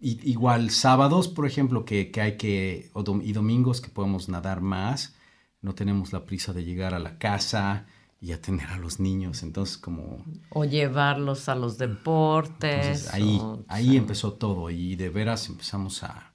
y, 0.00 0.30
igual 0.30 0.70
sábados, 0.70 1.28
por 1.28 1.46
ejemplo, 1.46 1.84
que, 1.84 2.10
que 2.10 2.20
hay 2.20 2.36
que, 2.36 2.90
y 3.22 3.32
domingos 3.32 3.80
que 3.80 3.90
podemos 3.90 4.28
nadar 4.28 4.60
más, 4.60 5.14
no 5.62 5.74
tenemos 5.74 6.12
la 6.12 6.26
prisa 6.26 6.52
de 6.52 6.64
llegar 6.64 6.94
a 6.94 6.98
la 6.98 7.18
casa 7.18 7.86
y 8.20 8.32
atender 8.32 8.68
a 8.68 8.78
los 8.78 9.00
niños, 9.00 9.42
entonces 9.42 9.76
como... 9.76 10.24
O 10.50 10.64
llevarlos 10.64 11.48
a 11.48 11.54
los 11.54 11.78
deportes. 11.78 12.86
Entonces, 12.86 13.14
ahí 13.14 13.38
o, 13.40 13.64
ahí 13.68 13.96
empezó 13.96 14.32
todo 14.32 14.70
y 14.70 14.96
de 14.96 15.10
veras 15.10 15.48
empezamos 15.48 16.02
a, 16.02 16.32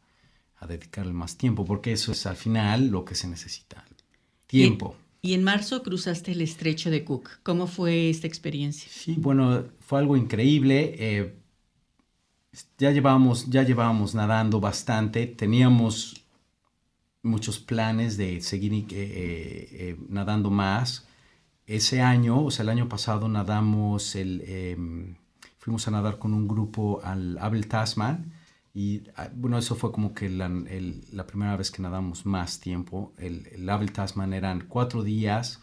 a 0.58 0.68
dedicarle 0.68 1.14
más 1.14 1.38
tiempo, 1.38 1.66
porque 1.66 1.92
eso 1.92 2.12
es 2.12 2.26
al 2.26 2.36
final 2.36 2.88
lo 2.88 3.06
que 3.06 3.16
se 3.16 3.28
necesita, 3.28 3.86
tiempo. 4.46 4.96
Y 4.96 5.09
y 5.22 5.34
en 5.34 5.44
marzo 5.44 5.84
cruzaste 5.84 6.32
el 6.32 6.42
estrecho 6.42 6.90
de 6.90 7.04
Cook. 7.04 7.30
¿Cómo 7.44 7.68
fue 7.68 8.10
esta 8.10 8.28
experiencia? 8.28 8.90
Sí, 8.92 9.16
bueno, 9.18 9.66
fue 9.80 10.00
algo 10.00 10.16
increíble. 10.16 10.96
Eh, 10.98 11.36
ya, 12.78 12.92
llevábamos, 12.92 13.50
ya 13.50 13.64
llevábamos 13.64 14.16
nadando 14.16 14.62
bastante. 14.62 15.28
Teníamos 15.28 16.26
muchos 17.22 17.60
planes 17.60 18.16
de 18.16 18.40
seguir 18.42 18.74
eh, 18.74 18.88
eh, 18.92 19.98
nadando 20.08 20.50
más. 20.50 21.06
Ese 21.68 22.02
año, 22.02 22.46
o 22.46 22.52
sea, 22.52 22.64
el 22.64 22.70
año 22.70 22.88
pasado 22.88 23.28
nadamos, 23.28 24.16
el, 24.16 25.18
fuimos 25.60 25.88
a 25.88 25.92
nadar 25.92 26.18
con 26.18 26.34
un 26.34 26.48
grupo 26.48 27.02
al 27.04 27.38
Abel 27.38 27.68
Tasman 27.68 28.39
y 28.74 29.04
bueno, 29.34 29.58
eso 29.58 29.76
fue 29.76 29.92
como 29.92 30.14
que 30.14 30.30
la, 30.30 30.46
el, 30.46 31.04
la 31.12 31.26
primera 31.26 31.56
vez 31.58 31.72
que 31.72 31.82
nadamos 31.82 32.26
más 32.26 32.60
tiempo. 32.60 33.14
El, 33.18 33.48
el 33.48 33.68
Abel 33.70 33.92
Tasman 33.92 34.34
eran 34.34 34.66
cuatro 34.68 35.04
días. 35.04 35.60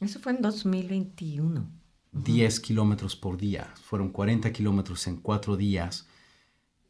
Eso 0.00 0.18
fue 0.18 0.32
en 0.32 0.42
2021. 0.42 1.70
10 2.12 2.56
uh-huh. 2.56 2.62
kilómetros 2.62 3.16
por 3.16 3.36
día. 3.36 3.72
Fueron 3.82 4.10
40 4.10 4.52
kilómetros 4.52 5.06
en 5.06 5.18
cuatro 5.18 5.56
días. 5.56 6.08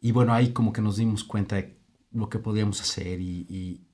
Y 0.01 0.13
bueno, 0.13 0.33
ahí 0.33 0.53
como 0.53 0.73
que 0.73 0.81
nos 0.81 0.97
dimos 0.97 1.23
cuenta 1.23 1.57
de 1.57 1.79
lo 2.11 2.29
que 2.29 2.39
podíamos 2.39 2.81
hacer. 2.81 3.21
Y, 3.21 3.47
y, 3.49 3.87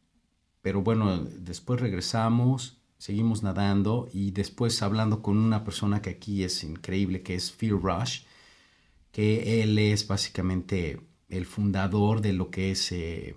pero 0.62 0.82
bueno, 0.82 1.24
después 1.24 1.80
regresamos, 1.80 2.80
seguimos 2.98 3.42
nadando 3.42 4.08
y 4.12 4.30
después 4.30 4.80
hablando 4.82 5.22
con 5.22 5.36
una 5.36 5.64
persona 5.64 6.00
que 6.00 6.10
aquí 6.10 6.44
es 6.44 6.62
increíble, 6.62 7.22
que 7.22 7.34
es 7.34 7.50
Phil 7.50 7.80
Rush, 7.80 8.22
que 9.10 9.62
él 9.62 9.78
es 9.78 10.06
básicamente 10.06 11.07
el 11.28 11.46
fundador 11.46 12.20
de 12.20 12.32
lo 12.32 12.50
que 12.50 12.70
es 12.70 12.92
eh, 12.92 13.34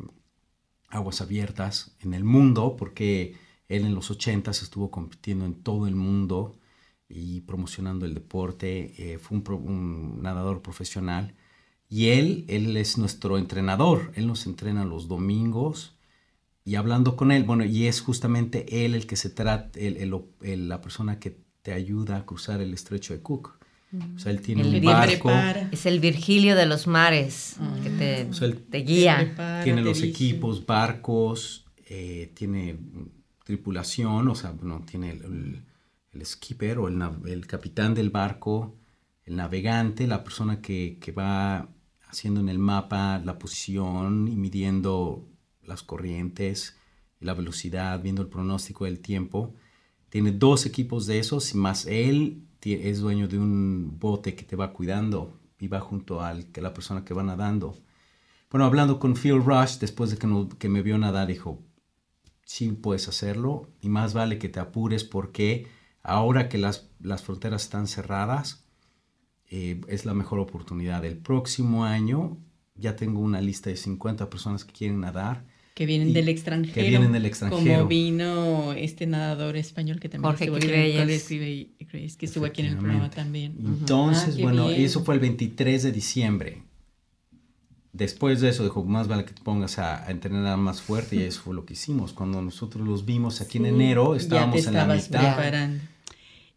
Aguas 0.90 1.22
Abiertas 1.22 1.96
en 2.00 2.14
el 2.14 2.24
mundo, 2.24 2.76
porque 2.78 3.36
él 3.68 3.86
en 3.86 3.96
los 3.96 4.12
80 4.12 4.52
estuvo 4.52 4.92
compitiendo 4.92 5.46
en 5.46 5.56
todo 5.56 5.88
el 5.88 5.96
mundo 5.96 6.58
y 7.10 7.42
promocionando 7.42 8.06
el 8.06 8.14
deporte. 8.14 8.94
Eh, 8.98 9.18
fue 9.20 9.38
un, 9.38 10.22
nadador 10.22 10.62
profesional. 10.62 11.36
Y 11.90 12.10
él, 12.10 12.46
él 12.48 12.76
es 12.78 12.98
nuestro 12.98 13.38
entrenador. 13.38 14.12
Él 14.16 14.28
nos 14.28 14.46
entrena 14.46 14.86
los 14.86 15.08
domingos. 15.08 15.96
Y 16.64 16.76
hablando 16.76 17.16
con 17.16 17.32
él, 17.32 17.44
bueno, 17.44 17.66
y 17.66 17.88
es 17.88 18.02
justamente 18.02 18.86
él 18.86 18.96
el 18.96 19.08
que 19.08 19.16
se 19.16 19.30
trata, 19.30 19.80
el, 19.80 20.12
la 20.70 20.82
persona 20.82 21.20
que 21.20 21.38
te 21.62 21.74
ayuda 21.74 22.18
a 22.18 22.26
cruzar 22.26 22.62
el 22.62 22.74
estrecho 22.74 23.14
de 23.14 23.22
Cook. 23.22 23.58
O 24.16 24.20
sea, 24.20 24.32
él 24.32 24.42
tiene 24.42 24.64
un 24.64 24.86
barco. 24.86 25.30
Es 25.72 25.86
el 25.86 26.00
Virgilio 26.00 26.56
de 26.56 26.66
los 26.66 26.88
mares 26.88 27.58
que 27.84 27.90
te, 27.90 28.26
te 28.70 28.78
guía. 28.80 29.62
tiene 29.64 29.82
los 29.82 30.02
equipos, 30.02 30.66
barcos, 30.66 31.66
eh, 31.88 32.32
tiene 32.34 32.78
tripulación, 33.44 34.30
o 34.30 34.36
sea, 34.36 34.52
bueno, 34.52 34.84
tiene 34.90 35.12
el, 35.12 35.64
el, 36.14 36.26
skipper 36.26 36.78
o 36.80 36.88
el, 36.88 37.02
el, 37.26 37.48
capitán 37.48 37.94
del 37.94 38.10
barco, 38.12 38.78
el 39.26 39.36
navegante, 39.36 40.08
la 40.08 40.24
persona 40.24 40.62
que, 40.62 40.98
que 41.02 41.12
va 41.12 41.68
haciendo 42.08 42.40
en 42.40 42.48
el 42.48 42.60
mapa 42.60 43.20
la 43.20 43.38
posición 43.38 44.30
y 44.30 44.36
midiendo 44.38 45.28
las 45.64 45.84
corrientes, 45.84 46.78
la 47.20 47.34
velocidad, 47.34 48.02
viendo 48.02 48.22
el 48.22 48.30
pronóstico 48.30 48.86
del 48.86 49.00
tiempo. 49.00 49.54
Tiene 50.10 50.32
dos 50.32 50.66
equipos 50.66 51.08
de 51.08 51.20
esos, 51.20 51.56
más 51.56 51.86
él 51.88 52.44
es 52.64 53.00
dueño 53.00 53.28
de 53.28 53.40
un 53.40 53.98
bote 54.00 54.36
que 54.36 54.44
te 54.44 54.56
va 54.56 54.74
cuidando 54.74 55.40
y 55.60 55.68
va 55.68 55.80
junto 55.80 56.22
a 56.22 56.34
la 56.34 56.74
persona 56.74 57.04
que 57.04 57.14
va 57.14 57.24
nadando. 57.24 57.78
Bueno, 58.50 58.66
hablando 58.66 59.00
con 59.00 59.16
Phil 59.16 59.44
Rush, 59.44 59.78
después 59.80 60.12
de 60.12 60.18
que, 60.18 60.28
que 60.60 60.70
me 60.70 60.82
vio 60.82 60.98
nadar, 60.98 61.28
dijo, 61.28 61.64
sí 62.44 62.72
puedes 62.72 63.08
hacerlo 63.08 63.70
y 63.82 63.90
más 63.90 64.14
vale 64.14 64.38
que 64.38 64.50
te 64.50 64.60
apures 64.60 65.04
porque 65.04 65.68
ahora 66.04 66.50
que 66.50 66.58
las, 66.58 66.90
las 67.00 67.24
fronteras 67.24 67.64
están 67.64 67.88
cerradas, 67.88 68.66
eh, 69.50 69.82
es 69.88 70.06
la 70.06 70.14
mejor 70.14 70.40
oportunidad. 70.40 71.06
El 71.06 71.18
próximo 71.18 71.86
año 71.86 72.38
ya 72.76 72.96
tengo 72.96 73.20
una 73.20 73.42
lista 73.42 73.70
de 73.70 73.78
50 73.78 74.30
personas 74.30 74.66
que 74.66 74.74
quieren 74.74 75.02
nadar 75.02 75.46
que 75.74 75.86
vienen 75.86 76.12
del 76.14 76.28
extranjero. 76.28 76.76
Que 76.76 76.90
vienen 76.90 77.12
del 77.14 77.26
extranjero. 77.26 77.64
Como 77.64 77.88
vino 77.88 78.74
este 78.74 79.08
nadador 79.08 79.56
español 79.56 80.00
que 80.00 80.10
también 80.10 80.36
estuvo 80.36 80.58
aquí, 80.58 81.72
en, 81.94 82.18
que 82.18 82.26
estuvo 82.26 82.46
aquí 82.46 82.62
en 82.62 82.68
el 82.68 82.78
programa 82.78 83.10
también. 83.10 83.56
Entonces, 83.60 84.36
ah, 84.38 84.42
bueno, 84.42 84.70
eso 84.70 85.04
fue 85.04 85.16
el 85.16 85.20
23 85.22 85.84
de 85.84 85.92
diciembre. 85.92 86.64
Después 87.94 88.40
de 88.40 88.50
eso 88.50 88.64
dijo, 88.64 88.84
más 88.86 89.08
vale 89.08 89.26
que 89.26 89.34
te 89.34 89.42
pongas 89.42 89.78
a, 89.78 90.10
entrenar 90.10 90.58
más 90.58 90.82
fuerte 90.82 91.18
y 91.18 91.24
eso 91.24 91.42
fue 91.42 91.54
lo 91.54 91.66
que 91.66 91.74
hicimos. 91.74 92.14
Cuando 92.14 92.42
nosotros 92.42 92.88
los 92.88 93.06
vimos 93.06 93.42
aquí 93.42 93.58
en 93.58 93.66
enero, 93.66 94.16
estábamos 94.16 94.66
en 94.66 94.74
la 94.74 94.86
mitad. 94.86 95.36
Preparando. 95.36 95.84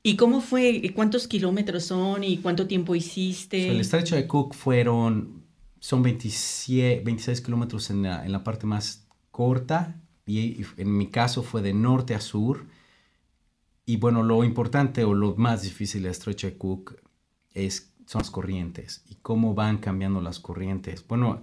¿Y 0.06 0.16
cómo 0.16 0.40
fue? 0.42 0.92
¿Cuántos 0.94 1.26
kilómetros 1.26 1.86
son 1.86 2.22
y 2.22 2.36
cuánto 2.36 2.66
tiempo 2.66 2.94
hiciste? 2.94 3.70
el 3.70 3.80
estrecho 3.80 4.14
de 4.14 4.26
Cook 4.26 4.54
fueron, 4.54 5.42
son 5.80 6.02
27, 6.02 7.02
26 7.04 7.40
kilómetros 7.40 7.90
en 7.90 8.02
la, 8.02 8.24
en 8.24 8.30
la 8.30 8.44
parte 8.44 8.66
más 8.66 9.06
corta 9.30 9.96
y 10.26 10.64
en 10.76 10.96
mi 10.96 11.08
caso 11.08 11.42
fue 11.42 11.62
de 11.62 11.74
norte 11.74 12.14
a 12.14 12.20
sur. 12.20 12.66
Y 13.86 13.98
bueno, 13.98 14.22
lo 14.22 14.44
importante 14.44 15.04
o 15.04 15.14
lo 15.14 15.36
más 15.36 15.62
difícil 15.62 16.04
de 16.04 16.10
Estrecho 16.10 16.46
de 16.46 16.56
Cook 16.56 16.96
es, 17.52 17.92
son 18.06 18.20
las 18.20 18.30
corrientes 18.30 19.04
y 19.08 19.16
cómo 19.16 19.54
van 19.54 19.78
cambiando 19.78 20.20
las 20.20 20.38
corrientes. 20.38 21.06
Bueno, 21.06 21.42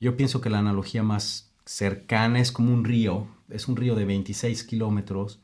yo 0.00 0.16
pienso 0.16 0.40
que 0.40 0.50
la 0.50 0.58
analogía 0.58 1.02
más 1.02 1.50
cercana 1.64 2.40
es 2.40 2.52
como 2.52 2.72
un 2.72 2.84
río, 2.84 3.26
es 3.48 3.68
un 3.68 3.76
río 3.76 3.94
de 3.94 4.04
26 4.04 4.64
kilómetros 4.64 5.40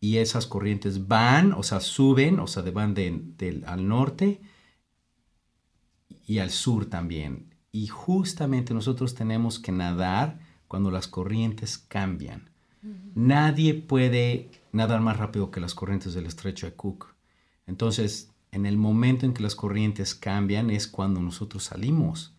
y 0.00 0.18
esas 0.18 0.46
corrientes 0.46 1.08
van, 1.08 1.52
o 1.52 1.62
sea, 1.62 1.80
suben, 1.80 2.38
o 2.38 2.46
sea, 2.46 2.62
van 2.62 2.94
de, 2.94 3.62
al 3.66 3.88
norte 3.88 4.40
y 6.26 6.38
al 6.38 6.50
sur 6.50 6.86
también. 6.86 7.54
Y 7.72 7.86
justamente 7.86 8.74
nosotros 8.74 9.14
tenemos 9.14 9.58
que 9.58 9.72
nadar 9.72 10.40
cuando 10.68 10.90
las 10.90 11.08
corrientes 11.08 11.78
cambian. 11.78 12.50
Nadie 13.14 13.72
puede 13.72 14.50
nadar 14.74 15.00
más 15.00 15.16
rápido 15.16 15.50
que 15.50 15.60
las 15.60 15.74
corrientes 15.74 16.14
del 16.14 16.26
estrecho 16.26 16.66
de 16.66 16.74
Cook. 16.74 17.14
Entonces, 17.66 18.32
en 18.52 18.66
el 18.66 18.76
momento 18.76 19.24
en 19.26 19.34
que 19.34 19.42
las 19.42 19.54
corrientes 19.54 20.14
cambian 20.14 20.70
es 20.70 20.86
cuando 20.86 21.20
nosotros 21.20 21.64
salimos. 21.64 22.34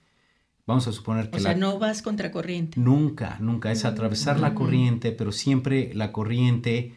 Vamos 0.66 0.88
a 0.88 0.92
suponer 0.92 1.30
que... 1.30 1.38
O 1.38 1.40
sea, 1.40 1.56
no 1.56 1.80
vas 1.80 2.02
contra 2.02 2.32
corriente. 2.32 2.80
Nunca, 2.80 3.38
nunca. 3.40 3.72
Es 3.72 3.86
atravesar 3.86 4.40
la 4.40 4.56
corriente, 4.56 5.12
pero 5.12 5.32
siempre 5.32 5.94
la 5.94 6.12
corriente... 6.12 6.96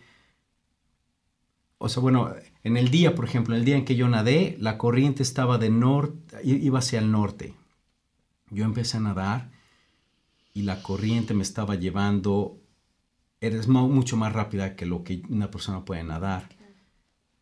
O 1.78 1.88
sea, 1.88 2.02
bueno, 2.02 2.34
en 2.64 2.76
el 2.76 2.90
día, 2.90 3.14
por 3.14 3.24
ejemplo, 3.24 3.54
en 3.54 3.60
el 3.60 3.64
día 3.64 3.76
en 3.76 3.84
que 3.84 3.94
yo 3.94 4.08
nadé, 4.08 4.56
la 4.58 4.78
corriente 4.78 5.22
estaba 5.22 5.58
de 5.58 5.70
norte, 5.70 6.40
iba 6.42 6.80
hacia 6.80 6.98
el 6.98 7.12
norte. 7.12 7.54
Yo 8.50 8.64
empecé 8.64 8.96
a 8.96 9.00
nadar 9.00 9.50
y 10.54 10.62
la 10.62 10.82
corriente 10.82 11.34
me 11.34 11.42
estaba 11.42 11.76
llevando, 11.76 12.58
eres 13.40 13.68
mucho 13.68 14.16
más 14.16 14.32
rápida 14.32 14.76
que 14.76 14.86
lo 14.86 15.04
que 15.04 15.22
una 15.28 15.50
persona 15.50 15.84
puede 15.84 16.04
nadar. 16.04 16.48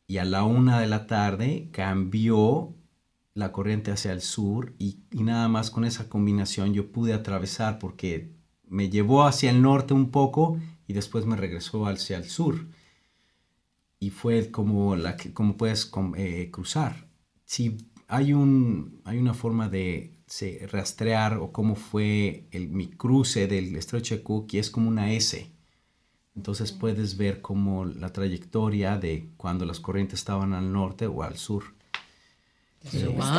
Y 0.07 0.19
a 0.19 0.25
la 0.25 0.45
una 0.45 0.81
de 0.81 0.87
la 0.87 1.07
tarde 1.07 1.69
cambió 1.73 2.75
la 3.35 3.53
corriente 3.53 3.91
hacia 3.91 4.13
el 4.13 4.23
sur 4.23 4.75
y, 4.79 5.01
nada 5.11 5.49
más 5.49 5.71
con 5.71 5.85
esa 5.85 6.09
combinación 6.09 6.73
yo 6.73 6.91
pude 6.91 7.13
atravesar 7.13 7.79
porque 7.79 8.33
me 8.67 8.89
llevó 8.89 9.25
hacia 9.25 9.51
el 9.51 9.61
norte 9.63 9.95
un 9.95 10.11
poco 10.11 10.59
y 10.87 10.95
después 10.95 11.27
me 11.27 11.37
regresó 11.37 11.87
hacia 11.87 12.17
el 12.17 12.25
sur. 12.25 12.67
Y 13.99 14.11
fue 14.11 14.51
como, 14.51 14.95
la, 14.97 15.17
como 15.33 15.57
puedes 15.57 15.91
eh, 16.17 16.51
cruzar. 16.53 17.09
Si 17.45 17.77
hay, 18.09 18.33
un, 18.33 19.01
hay 19.05 19.19
una 19.19 19.35
forma 19.35 19.69
de 19.69 20.19
rastrear 20.71 21.39
o 21.39 21.53
cómo 21.53 21.75
fue 21.75 22.49
el, 22.51 22.69
mi 22.69 22.89
cruce 22.89 23.47
del 23.47 23.77
estrecho 23.77 24.17
de 24.17 24.23
Cook 24.23 24.49
y 24.53 24.59
es 24.59 24.71
como 24.71 24.89
una 24.89 25.13
S. 25.13 25.56
Entonces 26.37 26.71
puedes 26.73 27.17
ver 27.17 27.41
como 27.41 27.87
la 27.87 28.13
trayectoria 28.13 28.99
de 28.99 29.29
cuando 29.37 29.65
las 29.65 29.81
corrientes 29.81 30.19
estaban 30.21 30.53
al 30.53 30.71
norte 30.73 31.07
o 31.07 31.23
al 31.23 31.37
sur. 31.37 31.65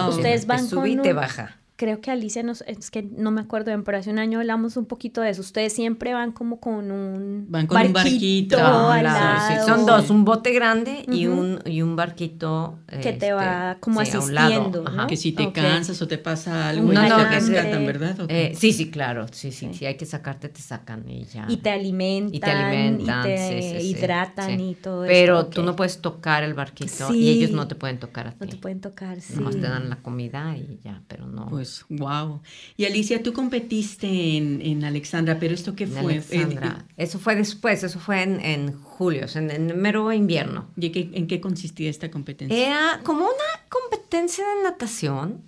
Ustedes 0.10 0.45
van 0.47 0.67
con 0.69 0.89
un, 0.89 1.15
baja 1.15 1.57
creo 1.77 2.01
que 2.01 2.09
Alicia 2.09 2.41
nos, 2.41 2.63
es 2.63 2.89
que 2.89 3.03
no 3.03 3.29
me 3.29 3.39
acuerdo 3.39 3.67
bien, 3.67 3.83
pero 3.83 3.99
hace 3.99 4.09
un 4.09 4.17
año 4.17 4.39
hablamos 4.39 4.77
un 4.77 4.85
poquito 4.85 5.21
de 5.21 5.29
eso. 5.29 5.41
Ustedes 5.41 5.73
siempre 5.73 6.13
van 6.13 6.31
como 6.31 6.59
con 6.59 6.91
un 6.91 7.45
van 7.49 7.67
con 7.67 7.93
barquito, 7.93 8.57
un 8.57 8.63
barquito 9.03 9.65
Son 9.65 9.85
dos, 9.85 10.09
un 10.09 10.25
bote 10.25 10.51
grande 10.53 11.05
y 11.07 11.27
un 11.27 11.59
y 11.65 11.83
un 11.83 11.95
barquito 11.95 12.79
que 13.01 13.13
te 13.13 13.31
va 13.31 13.71
este, 13.71 13.79
como 13.79 14.01
asistiendo, 14.01 14.85
que 15.07 15.15
si 15.15 15.31
te 15.31 15.51
cansas 15.51 16.01
o 16.01 16.07
te 16.07 16.17
pasa 16.17 16.69
algo, 16.69 16.91
no, 16.91 17.07
no, 17.07 17.17
te 17.17 17.25
rescatan, 17.25 17.85
¿verdad? 17.85 18.17
Eh, 18.27 18.53
sí, 18.57 18.73
sí, 18.73 18.89
claro, 18.89 19.27
sí, 19.31 19.51
sí, 19.51 19.69
sí, 19.73 19.85
hay 19.85 19.95
que 19.95 20.05
sacarte, 20.07 20.49
te 20.49 20.61
sacan 20.61 21.07
y 21.07 21.25
ya. 21.25 21.45
Y 21.47 21.57
te 21.57 21.69
alimentan, 21.69 22.33
y 22.33 22.39
te 22.39 22.51
alimentan, 22.51 23.19
y 23.21 23.35
te 23.35 23.83
hidratan 23.83 24.59
y 24.59 24.73
todo 24.73 25.05
eso. 25.05 25.13
Pero 25.13 25.45
tú 25.45 25.61
no 25.61 25.75
puedes 25.75 26.01
tocar 26.01 26.43
el 26.43 26.55
barquito 26.55 27.13
y 27.13 27.29
ellos 27.29 27.51
no 27.51 27.67
te 27.67 27.75
pueden 27.75 27.99
tocar 27.99 28.27
a 28.27 28.31
ti. 28.31 28.37
No 28.39 28.47
te 28.47 28.57
pueden 28.57 28.81
tocar, 28.81 29.21
sí. 29.21 29.35
Nomás 29.35 29.53
te 29.53 29.61
dan 29.61 29.89
la 29.89 29.97
comida 29.97 30.57
y 30.57 30.79
ya, 30.83 31.03
pero 31.07 31.27
no. 31.27 31.45
Pues 31.49 31.66
wow. 31.89 32.41
Y 32.75 32.86
Alicia, 32.86 33.21
tú 33.23 33.34
competiste 33.34 34.08
en, 34.38 34.84
Alexandra, 34.84 35.38
pero 35.39 35.53
¿esto 35.53 35.75
qué 35.75 35.88
fue? 35.88 36.13
Alexandra. 36.13 36.86
eso 36.97 37.19
fue 37.19 37.36
después, 37.36 37.84
eso 37.84 37.99
fue 37.99 38.21
en, 38.21 38.73
julio, 38.82 39.25
en 39.36 39.51
el 39.51 39.75
mero 39.75 40.12
invierno. 40.12 40.69
¿Y 40.77 40.91
en 41.15 41.27
qué 41.27 41.41
consistía 41.41 41.89
esta 41.89 42.12
competencia? 42.12 42.58
Era 42.58 43.01
como 43.03 43.21
una 43.21 43.67
competencia 43.69 44.43
de 44.45 44.63
natación, 44.63 45.41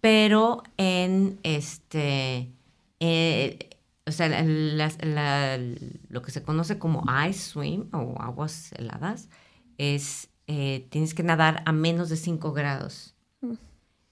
pero 0.00 0.62
en 0.76 1.38
este. 1.42 2.48
Eh, 3.00 3.58
o 4.06 4.12
sea, 4.12 4.28
lo 6.08 6.22
que 6.22 6.30
se 6.30 6.42
conoce 6.42 6.78
como 6.78 7.04
ice 7.28 7.50
swim 7.50 7.88
o 7.92 8.16
aguas 8.20 8.72
heladas 8.72 9.28
es 9.76 10.30
eh, 10.48 10.86
tienes 10.88 11.12
que 11.12 11.22
nadar 11.22 11.62
a 11.66 11.72
menos 11.72 12.08
de 12.08 12.16
5 12.16 12.52
grados. 12.52 13.14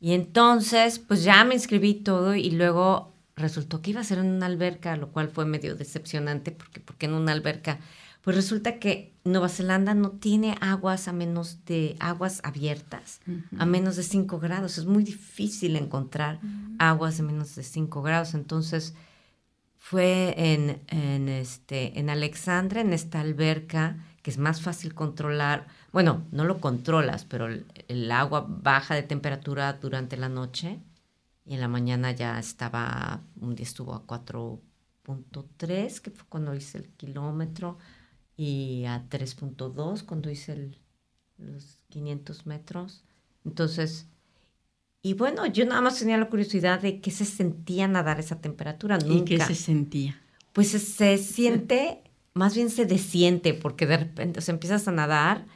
Mm. 0.06 0.08
Y 0.08 0.12
entonces, 0.14 0.98
pues 1.00 1.24
ya 1.24 1.44
me 1.44 1.54
inscribí 1.54 1.94
todo 1.94 2.36
y 2.36 2.50
luego 2.50 3.12
resultó 3.34 3.82
que 3.82 3.90
iba 3.90 4.00
a 4.00 4.04
ser 4.04 4.18
en 4.18 4.26
una 4.26 4.46
alberca, 4.46 4.96
lo 4.96 5.08
cual 5.08 5.28
fue 5.28 5.44
medio 5.44 5.74
decepcionante 5.74 6.52
porque, 6.52 6.80
porque 6.80 7.06
en 7.06 7.14
una 7.14 7.32
alberca, 7.32 7.80
pues 8.22 8.36
resulta 8.36 8.78
que 8.78 9.12
Nueva 9.24 9.48
Zelanda 9.48 9.94
no 9.94 10.10
tiene 10.12 10.56
aguas 10.60 11.08
a 11.08 11.12
menos 11.12 11.64
de 11.64 11.96
aguas 12.00 12.40
abiertas, 12.44 13.20
a 13.58 13.66
menos 13.66 13.96
de 13.96 14.02
5 14.02 14.38
grados. 14.38 14.78
Es 14.78 14.86
muy 14.86 15.04
difícil 15.04 15.76
encontrar 15.76 16.40
aguas 16.78 17.16
de 17.16 17.22
menos 17.24 17.54
de 17.54 17.62
5 17.62 18.02
grados. 18.02 18.34
Entonces 18.34 18.94
fue 19.78 20.34
en, 20.36 20.80
en, 20.88 21.28
este, 21.28 21.98
en 22.00 22.10
Alexandra, 22.10 22.80
en 22.80 22.92
esta 22.92 23.20
alberca, 23.20 24.04
que 24.22 24.30
es 24.30 24.38
más 24.38 24.60
fácil 24.60 24.94
controlar 24.94 25.68
bueno, 25.96 26.26
no 26.30 26.44
lo 26.44 26.60
controlas, 26.60 27.24
pero 27.24 27.48
el, 27.48 28.12
agua 28.12 28.44
baja 28.46 28.94
de 28.94 29.02
temperatura 29.02 29.72
durante 29.72 30.18
la 30.18 30.28
noche 30.28 30.78
y 31.46 31.54
en 31.54 31.60
la 31.60 31.68
mañana 31.68 32.12
ya 32.12 32.38
estaba, 32.38 33.22
un 33.40 33.54
día 33.54 33.64
estuvo 33.64 33.94
a 33.94 34.06
4.3, 34.06 36.00
que 36.02 36.10
fue 36.10 36.26
cuando 36.28 36.54
hice 36.54 36.76
el 36.76 36.90
kilómetro, 36.90 37.78
y 38.36 38.84
a 38.84 39.08
3.2 39.08 40.04
cuando 40.04 40.30
hice 40.30 40.52
el, 40.52 40.78
los 41.38 41.78
500 41.88 42.44
metros. 42.44 43.02
Entonces, 43.46 44.06
y 45.00 45.14
bueno, 45.14 45.46
yo 45.46 45.64
nada 45.64 45.80
más 45.80 45.98
tenía 45.98 46.18
la 46.18 46.28
curiosidad 46.28 46.78
de 46.78 47.00
qué 47.00 47.10
se 47.10 47.24
sentía 47.24 47.88
nadar 47.88 48.20
esa 48.20 48.38
temperatura. 48.42 48.98
Nunca. 48.98 49.14
¿Y 49.14 49.38
qué 49.38 49.40
se 49.40 49.54
sentía? 49.54 50.20
Pues 50.52 50.72
se, 50.72 50.78
se 50.78 51.16
siente, 51.16 52.02
más 52.34 52.54
bien 52.54 52.68
se 52.68 52.84
desiente, 52.84 53.54
porque 53.54 53.86
de 53.86 53.96
repente, 53.96 54.40
o 54.40 54.42
sea, 54.42 54.52
empiezas 54.52 54.86
a 54.88 54.92
nadar 54.92 55.55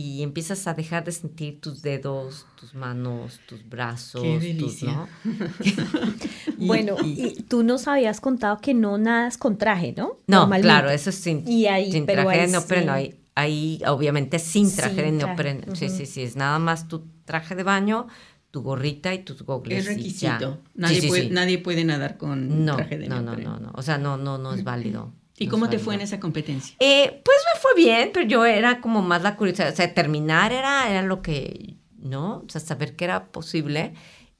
y 0.00 0.22
empiezas 0.22 0.68
a 0.68 0.74
dejar 0.74 1.04
de 1.04 1.10
sentir 1.10 1.60
tus 1.60 1.82
dedos, 1.82 2.46
tus 2.54 2.72
manos, 2.72 3.40
tus 3.48 3.68
brazos. 3.68 4.22
Qué 4.22 4.34
tus- 4.34 4.42
delicia. 4.42 5.08
¿no? 6.56 6.66
Bueno, 6.66 6.96
y 7.04 7.42
tú 7.48 7.64
nos 7.64 7.88
habías 7.88 8.20
contado 8.20 8.58
que 8.58 8.74
no 8.74 8.96
nadas 8.98 9.38
con 9.38 9.58
traje, 9.58 9.94
¿no? 9.96 10.16
No, 10.28 10.48
claro, 10.60 10.88
eso 10.90 11.10
es 11.10 11.16
sin, 11.16 11.42
Y 11.48 11.66
ahí, 11.66 11.90
sin 11.90 12.06
pero 12.06 12.22
traje 12.22 12.38
ahí 12.40 12.46
de 12.46 12.52
neopreno. 12.52 12.92
sí. 12.92 12.98
Ahí, 12.98 13.20
ahí 13.34 13.80
obviamente 13.88 14.38
sin 14.38 14.72
traje 14.74 14.94
Sin 14.94 15.04
de 15.04 15.18
traje, 15.18 15.26
neopreno. 15.44 15.74
Sí, 15.74 15.88
sí, 15.88 16.06
sí, 16.06 16.22
es 16.22 16.36
nada 16.36 16.58
más 16.60 16.86
tu 16.86 17.04
traje 17.24 17.56
de 17.56 17.64
baño, 17.64 18.06
tu 18.52 18.62
gorrita 18.62 19.12
y 19.14 19.24
tus 19.24 19.42
gogles. 19.42 19.86
Es 19.88 19.96
y 19.98 20.10
ya. 20.12 20.38
requisito. 20.38 20.58
Nadie, 20.74 21.00
sí, 21.00 21.08
puede, 21.08 21.22
sí. 21.24 21.30
nadie 21.30 21.58
puede 21.58 21.84
nadar 21.84 22.16
con 22.18 22.64
No, 22.64 22.76
traje 22.76 22.98
de 22.98 23.08
no, 23.08 23.16
no, 23.16 23.22
neopreno. 23.22 23.54
no, 23.58 23.66
no. 23.66 23.72
O 23.74 23.82
sea, 23.82 23.98
no, 23.98 24.16
no, 24.16 24.38
no 24.38 24.54
es 24.54 24.62
válido. 24.64 25.12
¿Y 25.38 25.48
cómo 25.48 25.68
te 25.70 25.78
fue 25.78 25.94
en 25.94 26.00
esa 26.00 26.18
competencia? 26.20 26.76
Eh, 26.80 27.22
pues 27.24 27.36
me 27.54 27.60
fue 27.60 27.74
bien, 27.76 28.10
pero 28.12 28.26
yo 28.26 28.44
era 28.44 28.80
como 28.80 29.02
más 29.02 29.22
la 29.22 29.36
curiosidad. 29.36 29.72
O 29.72 29.76
sea, 29.76 29.92
terminar 29.94 30.52
era, 30.52 30.90
era 30.90 31.02
lo 31.02 31.22
que, 31.22 31.76
¿no? 31.98 32.38
O 32.38 32.48
sea, 32.48 32.60
saber 32.60 32.96
que 32.96 33.04
era 33.04 33.26
posible, 33.32 33.94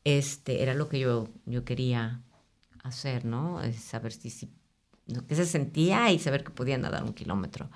este, 0.04 0.62
era 0.62 0.74
lo 0.74 0.88
que 0.88 0.98
yo, 1.00 1.28
yo 1.46 1.64
quería 1.64 2.22
hacer, 2.82 3.24
¿no? 3.24 3.62
Es 3.62 3.76
saber 3.80 4.12
si, 4.12 4.30
si, 4.30 4.48
lo 5.06 5.26
que 5.26 5.34
se 5.34 5.46
sentía 5.46 6.10
y 6.10 6.18
saber 6.18 6.44
que 6.44 6.50
podía 6.50 6.78
nadar 6.78 7.04
un 7.04 7.12
kilómetro. 7.14 7.70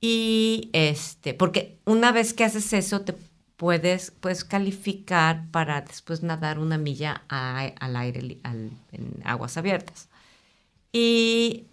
Y 0.00 0.70
este, 0.72 1.32
porque 1.34 1.78
una 1.84 2.10
vez 2.12 2.34
que 2.34 2.44
haces 2.44 2.72
eso, 2.72 3.02
te 3.02 3.14
puedes, 3.56 4.10
puedes 4.10 4.42
calificar 4.44 5.48
para 5.52 5.80
después 5.82 6.22
nadar 6.24 6.58
una 6.58 6.76
milla 6.78 7.22
a- 7.28 7.70
al 7.78 7.96
aire, 7.96 8.38
al- 8.42 8.72
en 8.90 9.20
aguas 9.24 9.56
abiertas. 9.56 10.08
Y, 10.92 11.66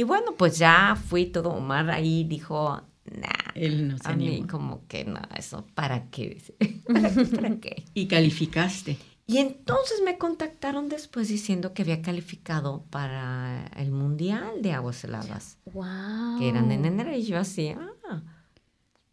y 0.00 0.02
bueno, 0.02 0.34
pues 0.36 0.56
ya 0.58 0.96
fui 0.96 1.26
todo. 1.26 1.50
Omar 1.50 1.90
ahí 1.90 2.24
dijo, 2.24 2.80
nah, 3.04 3.52
Él 3.54 3.88
no 3.88 3.98
se 3.98 4.08
a 4.08 4.16
mí 4.16 4.46
como 4.48 4.86
que 4.86 5.04
no, 5.04 5.20
eso, 5.36 5.66
¿para 5.74 6.08
qué? 6.10 6.42
¿Para, 6.86 7.10
para 7.10 7.56
qué? 7.56 7.84
Y 7.92 8.06
calificaste. 8.06 8.96
Y 9.26 9.38
entonces 9.38 10.00
me 10.04 10.16
contactaron 10.16 10.88
después 10.88 11.28
diciendo 11.28 11.72
que 11.74 11.82
había 11.82 12.00
calificado 12.02 12.82
para 12.90 13.66
el 13.76 13.90
Mundial 13.92 14.62
de 14.62 14.72
Aguas 14.72 15.04
Heladas, 15.04 15.58
Wow. 15.72 16.38
que 16.38 16.48
eran 16.48 16.72
en 16.72 16.84
enero. 16.86 17.14
Y 17.14 17.22
yo 17.24 17.38
así, 17.38 17.68
ah, 18.08 18.22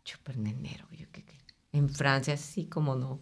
chupa 0.06 0.32
en 0.32 0.48
enero. 0.48 0.87
En 1.78 1.90
Francia, 1.90 2.36
sí, 2.38 2.66
cómo 2.66 2.96
no. 2.96 3.22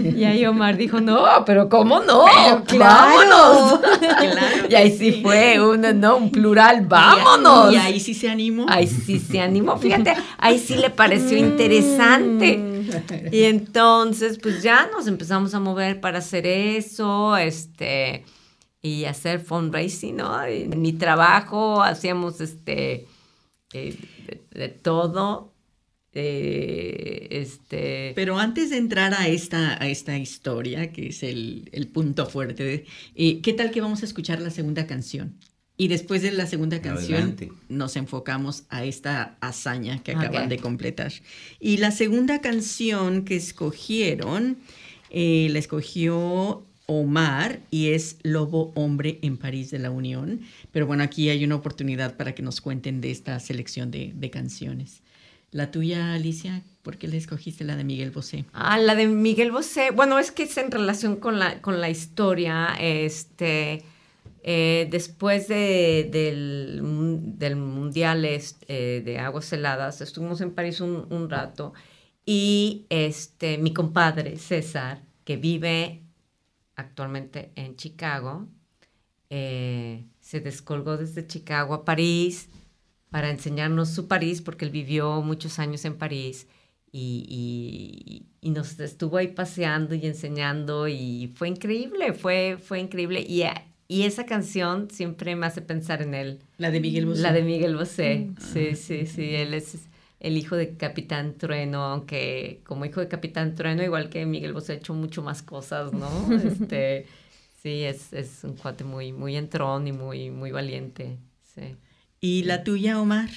Y 0.00 0.22
ahí 0.22 0.46
Omar 0.46 0.76
dijo, 0.76 1.00
no, 1.00 1.26
pero 1.44 1.68
¿cómo 1.68 1.98
no? 1.98 2.24
¡Vámonos! 2.78 3.80
Claro 3.98 4.68
Y 4.70 4.74
ahí 4.76 4.96
sí 4.96 5.20
fue 5.22 5.60
un, 5.60 5.80
no, 6.00 6.18
un 6.18 6.30
plural, 6.30 6.86
¡vámonos! 6.86 7.72
Y 7.72 7.76
ahí 7.76 7.98
sí 7.98 8.14
se 8.14 8.28
animó. 8.28 8.66
Ahí 8.68 8.86
sí 8.86 9.18
se 9.18 9.40
animó, 9.40 9.76
fíjate, 9.76 10.14
ahí 10.38 10.60
sí 10.60 10.76
le 10.76 10.90
pareció 10.90 11.36
interesante. 11.36 12.84
Y 13.32 13.42
entonces, 13.42 14.38
pues 14.40 14.62
ya 14.62 14.88
nos 14.92 15.08
empezamos 15.08 15.52
a 15.54 15.58
mover 15.58 16.00
para 16.00 16.18
hacer 16.18 16.46
eso, 16.46 17.36
este, 17.36 18.24
y 18.82 19.06
hacer 19.06 19.40
fundraising, 19.40 20.14
¿no? 20.14 20.48
Y 20.48 20.62
en 20.62 20.80
mi 20.80 20.92
trabajo 20.92 21.82
hacíamos, 21.82 22.40
este, 22.40 23.08
eh, 23.72 23.98
de, 24.28 24.46
de 24.52 24.68
todo, 24.68 25.55
eh, 26.16 27.28
este... 27.30 28.12
Pero 28.14 28.38
antes 28.38 28.70
de 28.70 28.78
entrar 28.78 29.14
a 29.14 29.28
esta, 29.28 29.82
a 29.82 29.88
esta 29.88 30.18
historia, 30.18 30.92
que 30.92 31.08
es 31.08 31.22
el, 31.22 31.68
el 31.72 31.86
punto 31.88 32.26
fuerte, 32.26 32.64
de- 32.64 32.84
eh, 33.14 33.40
¿qué 33.40 33.52
tal 33.52 33.70
que 33.70 33.80
vamos 33.80 34.02
a 34.02 34.06
escuchar 34.06 34.40
la 34.40 34.50
segunda 34.50 34.86
canción? 34.86 35.34
Y 35.78 35.88
después 35.88 36.22
de 36.22 36.32
la 36.32 36.46
segunda 36.46 36.80
canción 36.80 37.18
Adelante. 37.18 37.52
nos 37.68 37.96
enfocamos 37.96 38.64
a 38.70 38.84
esta 38.86 39.36
hazaña 39.40 40.02
que 40.02 40.12
acaban 40.12 40.48
de 40.48 40.56
completar. 40.56 41.12
Y 41.60 41.76
la 41.76 41.90
segunda 41.90 42.40
canción 42.40 43.26
que 43.26 43.36
escogieron, 43.36 44.56
eh, 45.10 45.48
la 45.50 45.58
escogió 45.58 46.64
Omar 46.86 47.60
y 47.70 47.88
es 47.90 48.16
Lobo 48.22 48.72
Hombre 48.74 49.18
en 49.20 49.36
París 49.36 49.70
de 49.70 49.78
la 49.78 49.90
Unión. 49.90 50.40
Pero 50.72 50.86
bueno, 50.86 51.02
aquí 51.02 51.28
hay 51.28 51.44
una 51.44 51.56
oportunidad 51.56 52.16
para 52.16 52.34
que 52.34 52.42
nos 52.42 52.62
cuenten 52.62 53.02
de 53.02 53.10
esta 53.10 53.38
selección 53.38 53.90
de, 53.90 54.12
de 54.14 54.30
canciones. 54.30 55.02
La 55.56 55.70
tuya, 55.70 56.12
Alicia, 56.12 56.62
¿por 56.82 56.98
qué 56.98 57.08
le 57.08 57.16
escogiste 57.16 57.64
la 57.64 57.76
de 57.76 57.84
Miguel 57.84 58.10
Bosé? 58.10 58.44
Ah, 58.52 58.76
la 58.76 58.94
de 58.94 59.06
Miguel 59.06 59.50
Bosé. 59.52 59.90
Bueno, 59.90 60.18
es 60.18 60.30
que 60.30 60.42
es 60.42 60.54
en 60.58 60.70
relación 60.70 61.16
con 61.16 61.38
la, 61.38 61.62
con 61.62 61.80
la 61.80 61.88
historia. 61.88 62.76
Este, 62.78 63.82
eh, 64.42 64.86
después 64.90 65.48
de- 65.48 66.10
del, 66.12 66.82
del 67.38 67.56
Mundial 67.56 68.26
este, 68.26 69.00
de 69.00 69.18
Aguas 69.18 69.50
Heladas, 69.50 70.02
estuvimos 70.02 70.42
en 70.42 70.50
París 70.50 70.82
un, 70.82 71.06
un 71.08 71.30
rato 71.30 71.72
y 72.26 72.84
este, 72.90 73.56
mi 73.56 73.72
compadre 73.72 74.36
César, 74.36 75.00
que 75.24 75.38
vive 75.38 76.02
actualmente 76.74 77.50
en 77.54 77.76
Chicago, 77.76 78.46
eh, 79.30 80.04
se 80.20 80.40
descolgó 80.40 80.98
desde 80.98 81.26
Chicago 81.26 81.72
a 81.72 81.84
París 81.86 82.50
para 83.10 83.30
enseñarnos 83.30 83.90
su 83.90 84.08
París, 84.08 84.42
porque 84.42 84.64
él 84.64 84.70
vivió 84.70 85.22
muchos 85.22 85.58
años 85.58 85.84
en 85.84 85.96
París 85.96 86.48
y, 86.92 87.24
y- 87.28 88.26
y 88.48 88.50
nos 88.50 88.78
estuvo 88.80 89.16
ahí 89.16 89.28
paseando 89.28 89.94
y 89.94 90.06
enseñando 90.06 90.88
y 90.88 91.32
fue 91.34 91.48
increíble, 91.48 92.12
fue, 92.12 92.58
fue 92.60 92.80
increíble. 92.80 93.20
Y, 93.28 93.42
y 93.88 94.02
esa 94.02 94.26
canción 94.26 94.90
siempre 94.90 95.36
me 95.36 95.46
hace 95.46 95.62
pensar 95.62 96.02
en 96.02 96.14
él. 96.14 96.40
La 96.58 96.70
de 96.70 96.80
Miguel 96.80 97.06
Bosé. 97.06 97.22
La 97.22 97.32
de 97.32 97.42
Miguel 97.42 97.76
Bosé, 97.76 98.30
sí, 98.38 98.74
sí, 98.74 99.06
sí, 99.06 99.34
él 99.34 99.54
es 99.54 99.88
el 100.20 100.36
hijo 100.36 100.56
de 100.56 100.76
Capitán 100.76 101.36
Trueno, 101.36 101.82
aunque 101.84 102.60
como 102.64 102.84
hijo 102.84 103.00
de 103.00 103.08
Capitán 103.08 103.54
Trueno, 103.54 103.82
igual 103.82 104.08
que 104.08 104.24
Miguel 104.26 104.52
Bosé, 104.54 104.72
ha 104.72 104.76
hecho 104.76 104.94
mucho 104.94 105.22
más 105.22 105.42
cosas, 105.42 105.92
¿no? 105.92 106.26
Este, 106.42 107.06
sí, 107.62 107.82
es, 107.84 108.12
es 108.12 108.42
un 108.44 108.54
cuate 108.56 108.84
muy, 108.84 109.12
muy 109.12 109.36
entrón 109.36 109.86
y 109.86 109.92
muy, 109.92 110.30
muy 110.30 110.50
valiente, 110.50 111.18
sí. 111.42 111.76
¿Y 112.28 112.42
la 112.42 112.64
tuya, 112.64 113.00
Omar? 113.00 113.30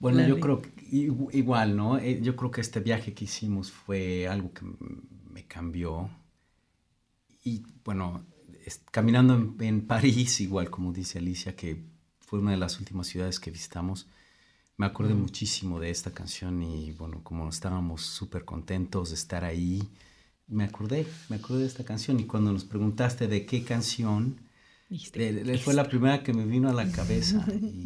Bueno, 0.00 0.18
La 0.18 0.26
yo 0.26 0.34
de- 0.34 0.40
creo 0.40 0.62
que 0.62 0.70
igu- 0.90 1.30
igual, 1.32 1.76
¿no? 1.76 1.96
Eh, 1.98 2.20
Yo 2.20 2.34
creo 2.34 2.50
que 2.50 2.60
este 2.60 2.80
viaje 2.80 3.14
que 3.14 3.24
hicimos 3.24 3.70
fue 3.70 4.26
algo 4.26 4.52
que 4.52 4.62
me 5.32 5.46
cambió. 5.46 6.10
Y 7.44 7.62
bueno, 7.84 8.24
caminando 8.90 9.34
en, 9.34 9.56
en 9.60 9.86
París, 9.86 10.40
igual 10.40 10.70
como 10.70 10.92
dice 10.92 11.18
Alicia, 11.18 11.54
que 11.54 11.84
fue 12.20 12.40
una 12.40 12.50
de 12.50 12.56
las 12.56 12.80
últimas 12.80 13.06
ciudades 13.06 13.38
que 13.38 13.52
visitamos, 13.52 14.08
me 14.76 14.86
acordé 14.86 15.14
muchísimo 15.14 15.78
de 15.80 15.90
esta 15.90 16.10
canción 16.12 16.62
y 16.62 16.92
bueno, 16.92 17.22
como 17.22 17.48
estábamos 17.48 18.02
súper 18.02 18.44
contentos 18.44 19.10
de 19.10 19.14
estar 19.14 19.44
ahí, 19.44 19.88
me 20.48 20.64
acordé, 20.64 21.06
me 21.28 21.36
acordé 21.36 21.60
de 21.60 21.66
esta 21.66 21.84
canción 21.84 22.18
y 22.20 22.24
cuando 22.26 22.52
nos 22.52 22.64
preguntaste 22.64 23.28
de 23.28 23.46
qué 23.46 23.62
canción, 23.64 24.40
Dijiste, 24.88 25.58
fue 25.58 25.74
la 25.74 25.88
primera 25.88 26.22
que 26.22 26.32
me 26.32 26.44
vino 26.44 26.68
a 26.68 26.72
la 26.72 26.90
cabeza 26.90 27.44
y 27.52 27.84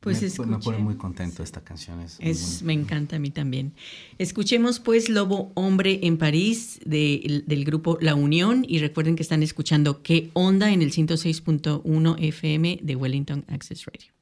Pues 0.00 0.38
me, 0.38 0.46
me 0.46 0.58
pone 0.58 0.78
muy 0.78 0.96
contento 0.96 1.42
esta 1.42 1.62
canción. 1.62 2.00
Es, 2.20 2.62
me 2.62 2.72
encanta 2.74 3.16
a 3.16 3.18
mí 3.18 3.30
también. 3.30 3.72
Escuchemos 4.18 4.78
pues 4.80 5.08
Lobo 5.08 5.50
Hombre 5.54 6.00
en 6.02 6.18
París 6.18 6.78
de- 6.84 7.42
del 7.46 7.64
grupo 7.64 7.96
La 8.00 8.14
Unión 8.14 8.64
y 8.68 8.78
recuerden 8.80 9.16
que 9.16 9.22
están 9.22 9.42
escuchando 9.42 10.02
qué 10.02 10.30
onda 10.34 10.72
en 10.72 10.82
el 10.82 10.92
106.1 10.92 12.16
FM 12.18 12.80
de 12.82 12.96
Wellington 12.96 13.44
Access 13.48 13.84
Radio. 13.86 14.12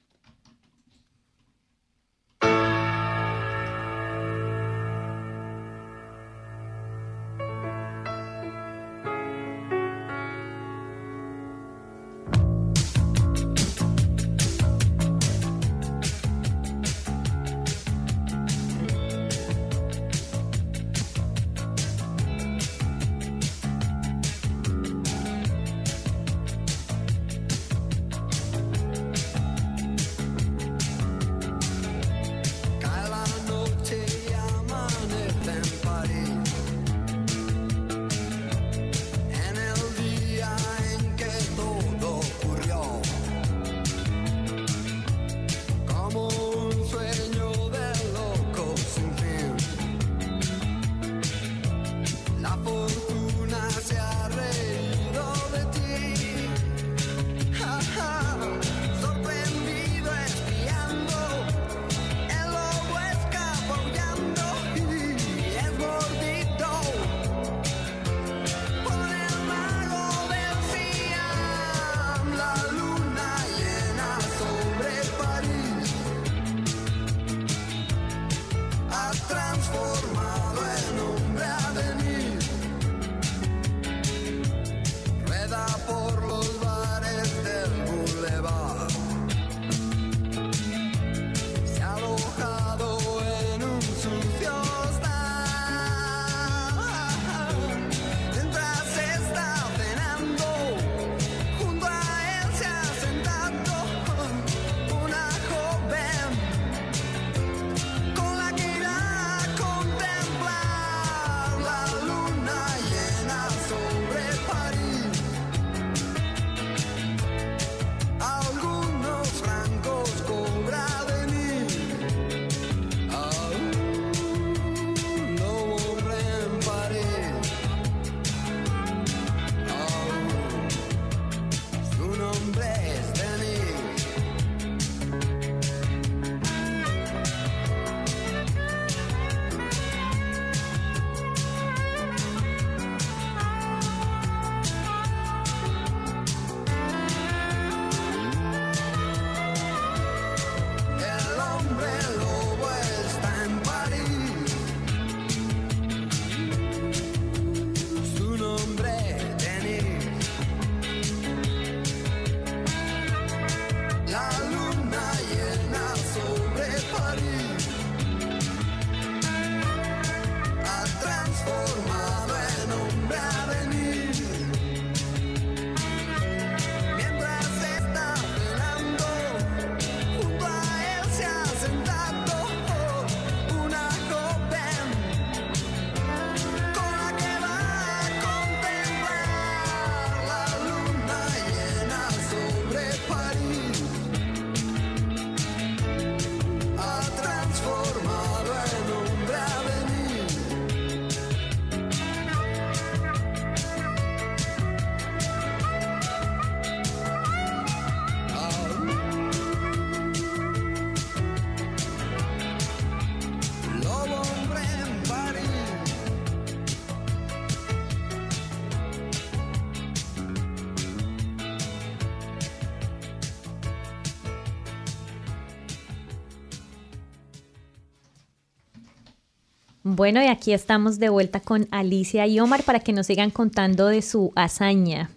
Bueno, 229.94 230.22
y 230.22 230.26
aquí 230.28 230.54
estamos 230.54 230.98
de 230.98 231.10
vuelta 231.10 231.40
con 231.40 231.68
Alicia 231.70 232.26
y 232.26 232.40
Omar 232.40 232.62
para 232.62 232.80
que 232.80 232.94
nos 232.94 233.08
sigan 233.08 233.30
contando 233.30 233.88
de 233.88 234.00
su 234.00 234.32
hazaña. 234.36 235.10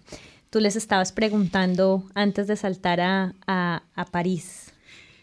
Tú 0.50 0.60
les 0.60 0.76
estabas 0.76 1.12
preguntando 1.12 2.04
antes 2.12 2.46
de 2.46 2.56
saltar 2.56 3.00
a, 3.00 3.32
a, 3.46 4.04
París. 4.10 4.74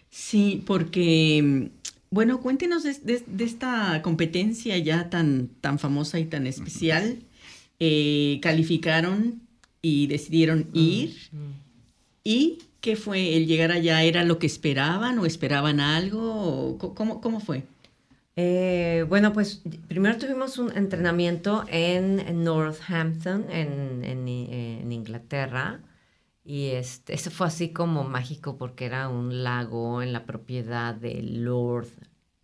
Sí, 0.09 0.63
porque, 0.65 1.69
bueno, 2.09 2.41
cuéntenos 2.41 2.81
de, 2.81 3.23
esta 3.37 4.01
competencia 4.01 4.75
ya 4.79 5.11
tan, 5.11 5.49
tan 5.61 5.77
famosa 5.77 6.17
y 6.19 6.25
tan 6.25 6.47
especial. 6.47 7.19
Eh, 7.79 8.39
calificaron 8.41 9.39
y 9.83 10.07
decidieron 10.07 10.67
ir. 10.73 11.15
¿Y 12.23 12.57
qué 12.81 12.95
fue? 12.95 13.37
¿El 13.37 13.45
llegar 13.45 13.71
allá 13.71 14.01
era 14.01 14.23
lo 14.23 14.39
que 14.39 14.47
esperaban 14.47 15.19
o 15.19 15.27
esperaban 15.27 15.79
algo? 15.79 16.79
¿Cómo, 16.95 17.21
cómo 17.21 17.39
fue? 17.39 17.65
Eh, 18.35 19.05
bueno, 19.07 19.31
pues 19.31 19.61
primero 19.87 20.17
tuvimos 20.17 20.57
un 20.57 20.75
entrenamiento 20.75 21.65
en 21.67 22.43
Northampton, 22.43 23.45
en, 23.51 24.03
en, 24.03 24.91
Inglaterra. 24.91 25.81
Y 26.43 26.69
este, 26.71 27.13
eso 27.13 27.31
fue 27.31 27.47
así 27.47 27.71
como 27.71 28.03
mágico 28.03 28.57
porque 28.57 28.85
era 28.85 29.07
un 29.07 29.43
lago 29.43 30.01
en 30.01 30.11
la 30.13 30.25
propiedad 30.25 30.93
de 30.95 31.21
Lord 31.21 31.87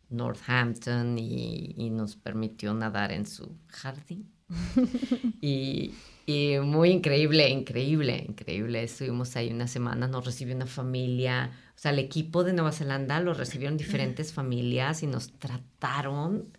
Northampton 0.09 1.17
y, 1.19 1.73
y 1.77 1.89
nos 1.89 2.15
permitió 2.15 2.73
nadar 2.73 3.11
en 3.11 3.25
su 3.25 3.57
jardín. 3.67 4.31
y, 5.41 5.93
y 6.25 6.59
muy 6.59 6.89
increíble, 6.91 7.49
increíble, 7.49 8.25
increíble. 8.27 8.83
Estuvimos 8.83 9.35
ahí 9.35 9.51
una 9.51 9.67
semana, 9.67 10.07
nos 10.07 10.25
recibió 10.25 10.55
una 10.55 10.65
familia, 10.67 11.51
o 11.79 11.81
sea, 11.81 11.91
el 11.91 11.99
equipo 11.99 12.43
de 12.43 12.51
Nueva 12.51 12.73
Zelanda 12.73 13.21
lo 13.21 13.33
recibieron 13.33 13.77
diferentes 13.77 14.33
familias 14.33 15.01
y 15.01 15.07
nos 15.07 15.31
trataron 15.31 16.49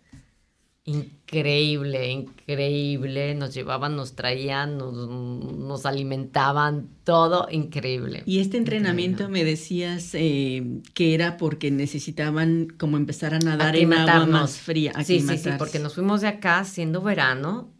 increíble, 0.83 2.09
increíble. 2.09 3.35
Nos 3.35 3.53
llevaban, 3.53 3.95
nos 3.95 4.15
traían, 4.15 4.79
nos, 4.79 5.85
alimentaban, 5.85 6.89
todo 7.03 7.47
increíble. 7.51 8.23
Y 8.25 8.39
este 8.39 8.57
entrenamiento 8.57 9.29
me 9.29 9.43
decías 9.43 10.15
eh, 10.15 10.81
que 10.95 11.13
era 11.13 11.37
porque 11.37 11.69
necesitaban 11.69 12.69
como 12.79 12.97
empezar 12.97 13.35
a 13.35 13.39
nadar 13.39 13.75
en 13.75 13.93
agua 13.93 14.25
más 14.25 14.57
fría. 14.57 14.91
Sí, 15.03 15.19
sí, 15.19 15.37
sí, 15.37 15.49
porque 15.59 15.77
nos 15.77 15.93
fuimos 15.93 16.21
de 16.21 16.29
acá 16.29 16.63
siendo 16.63 16.99
verano 17.03 17.71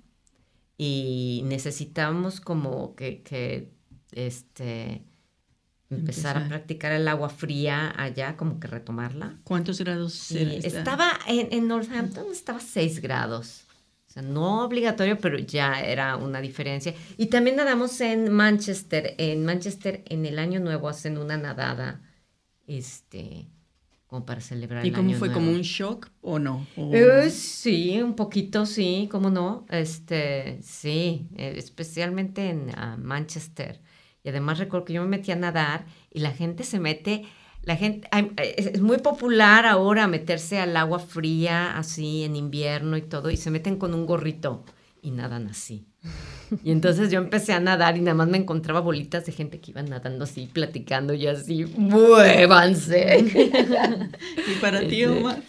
y 0.78 1.42
necesitamos 1.46 2.40
como 2.40 2.94
que, 2.94 3.24
que 3.24 3.72
este, 4.12 5.02
empezar, 5.96 6.38
a 6.38 6.48
practicar 6.48 6.92
el 6.92 7.08
agua 7.08 7.30
fría 7.30 7.94
allá, 7.96 8.38
como 8.38 8.60
que 8.60 8.68
retomarla. 8.68 9.38
¿Cuántos 9.44 9.80
grados 9.80 10.32
era 10.32 10.52
Estaba 10.54 11.20
en, 11.28 11.50
en, 11.52 11.68
Northampton, 11.68 12.26
estaba 12.32 12.60
6 12.60 13.02
grados. 13.02 13.66
O 14.08 14.14
sea, 14.14 14.22
no 14.22 14.64
obligatorio, 14.66 15.18
pero 15.18 15.40
ya 15.40 15.82
era 15.82 16.18
una 16.18 16.42
diferencia. 16.42 16.94
Y 17.18 17.28
también 17.28 17.56
nadamos 17.56 18.02
en 18.02 18.32
Manchester. 18.32 19.16
En 19.18 19.46
Manchester, 19.46 20.04
en 20.08 20.26
el 20.26 20.40
año 20.40 20.60
nuevo, 20.60 20.90
hacen 20.90 21.18
una 21.18 21.38
nadada. 21.38 22.02
Este 22.68 23.48
como 24.12 24.26
para 24.26 24.42
celebrar. 24.42 24.86
¿Y 24.86 24.92
cómo 24.92 25.14
fue? 25.14 25.32
¿Como 25.32 25.52
un 25.52 25.62
shock 25.62 26.10
o 26.20 26.38
no? 26.38 26.68
Eh, 26.76 27.30
sí, 27.30 28.02
un 28.02 28.14
poquito, 28.14 28.66
sí, 28.66 29.08
cómo 29.10 29.30
no. 29.30 29.66
Este, 29.70 30.60
sí, 30.62 31.30
eh, 31.38 31.54
especialmente 31.56 32.50
en 32.50 32.72
ah, 32.76 32.98
Manchester. 33.02 33.80
Y 34.24 34.30
además 34.30 34.60
recuerdo 34.60 34.86
que 34.86 34.94
yo 34.94 35.02
me 35.02 35.08
metí 35.08 35.32
a 35.32 35.36
nadar 35.36 35.86
y 36.12 36.20
la 36.20 36.32
gente 36.32 36.64
se 36.64 36.80
mete, 36.80 37.24
la 37.64 37.76
gente, 37.76 38.08
es 38.38 38.82
muy 38.82 38.98
popular 38.98 39.66
ahora 39.66 40.08
meterse 40.08 40.60
al 40.60 40.76
agua 40.78 41.00
fría 41.00 41.78
así 41.78 42.24
en 42.24 42.36
invierno 42.36 42.98
y 42.98 43.02
todo, 43.02 43.30
y 43.30 43.38
se 43.38 43.52
meten 43.52 43.78
con 43.78 43.94
un 43.94 44.06
gorrito 44.06 44.64
y 45.02 45.12
nadan 45.12 45.48
así. 45.48 45.86
Y 46.64 46.72
entonces 46.72 47.12
yo 47.12 47.20
empecé 47.20 47.54
a 47.54 47.60
nadar 47.60 47.98
y 47.98 48.02
nada 48.02 48.16
más 48.16 48.28
me 48.28 48.38
encontraba 48.38 48.82
bolitas 48.82 49.26
de 49.26 49.32
gente 49.32 49.60
que 49.60 49.72
iban 49.72 49.90
nadando 49.90 50.26
así, 50.26 50.50
platicando 50.52 51.14
y 51.14 51.28
así, 51.28 51.66
muévanse. 51.66 53.20
¿Y 54.48 54.60
para 54.60 54.80
ti, 54.82 55.04
este, 55.04 55.08
Omar? 55.08 55.42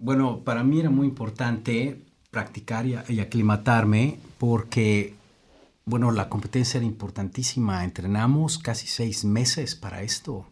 Bueno, 0.00 0.42
para 0.44 0.64
mí 0.64 0.80
era 0.80 0.90
muy 0.90 1.06
importante 1.06 2.00
practicar 2.30 2.86
y, 2.86 2.96
y 3.08 3.20
aclimatarme 3.20 4.18
porque, 4.38 5.14
bueno, 5.88 6.10
la 6.12 6.28
competencia 6.28 6.78
era 6.78 6.86
importantísima. 6.86 7.82
Entrenamos 7.82 8.58
casi 8.58 8.86
seis 8.86 9.24
meses 9.24 9.74
para 9.74 10.02
esto 10.02 10.46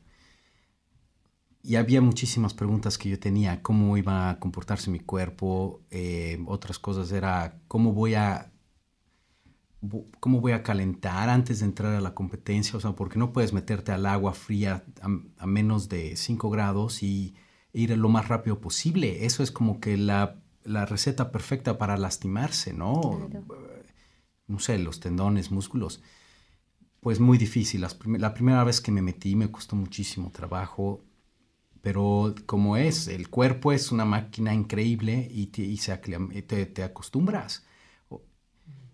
y 1.62 1.76
había 1.76 2.00
muchísimas 2.00 2.54
preguntas 2.54 2.96
que 2.96 3.10
yo 3.10 3.18
tenía, 3.18 3.60
cómo 3.60 3.96
iba 3.96 4.30
a 4.30 4.38
comportarse 4.38 4.90
mi 4.90 5.00
cuerpo, 5.00 5.82
eh, 5.90 6.42
otras 6.46 6.78
cosas 6.78 7.12
era 7.12 7.58
cómo 7.68 7.92
voy 7.92 8.14
a 8.14 8.52
cómo 10.20 10.40
voy 10.40 10.52
a 10.52 10.62
calentar 10.62 11.28
antes 11.28 11.60
de 11.60 11.66
entrar 11.66 11.94
a 11.94 12.00
la 12.00 12.14
competencia, 12.14 12.76
o 12.76 12.80
sea, 12.80 12.92
porque 12.92 13.18
no 13.18 13.32
puedes 13.32 13.52
meterte 13.52 13.92
al 13.92 14.06
agua 14.06 14.32
fría 14.32 14.84
a, 15.02 15.46
menos 15.46 15.88
de 15.88 16.16
5 16.16 16.50
grados 16.50 17.02
y 17.02 17.34
ir 17.72 17.96
lo 17.96 18.08
más 18.08 18.26
rápido 18.28 18.58
posible. 18.60 19.26
Eso 19.26 19.42
es 19.42 19.52
como 19.52 19.78
que 19.80 19.96
la 19.96 20.40
receta 20.64 21.30
perfecta 21.30 21.78
para 21.78 21.96
lastimarse, 21.98 22.72
¿no? 22.72 23.28
No 24.46 24.58
sé, 24.58 24.78
los 24.78 25.00
tendones, 25.00 25.50
músculos. 25.50 26.02
Pues 27.00 27.20
muy 27.20 27.38
difícil. 27.38 27.86
la 28.18 28.34
primera 28.34 28.64
vez 28.64 28.80
que 28.80 28.92
me 28.92 29.02
metí 29.02 29.36
me 29.36 29.50
costó 29.50 29.76
muchísimo 29.76 30.30
trabajo 30.32 31.04
pero 31.86 32.34
como 32.46 32.76
es, 32.76 33.06
el 33.06 33.30
cuerpo 33.30 33.70
es 33.70 33.92
una 33.92 34.04
máquina 34.04 34.52
increíble 34.52 35.28
y, 35.30 35.46
te, 35.46 36.66
te, 36.66 36.82
acostumbras. 36.82 37.64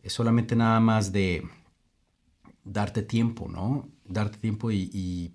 Es 0.03 0.13
solamente 0.13 0.55
nada 0.55 0.79
más 0.79 1.11
de 1.11 1.43
darte 2.63 3.01
tiempo, 3.01 3.49
¿no? 3.49 3.89
Darte 4.05 4.37
tiempo 4.37 4.71
y, 4.71 5.33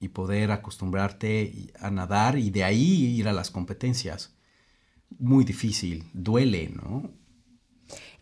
y, 0.00 0.08
poder 0.08 0.50
acostumbrarte 0.50 1.72
a 1.78 1.92
nadar 1.92 2.36
y 2.36 2.50
de 2.50 2.64
ahí 2.64 3.20
ir 3.20 3.28
a 3.28 3.32
las 3.32 3.52
competencias. 3.52 4.34
Muy 5.16 5.44
difícil, 5.44 6.10
duele, 6.12 6.70
¿no? 6.70 7.08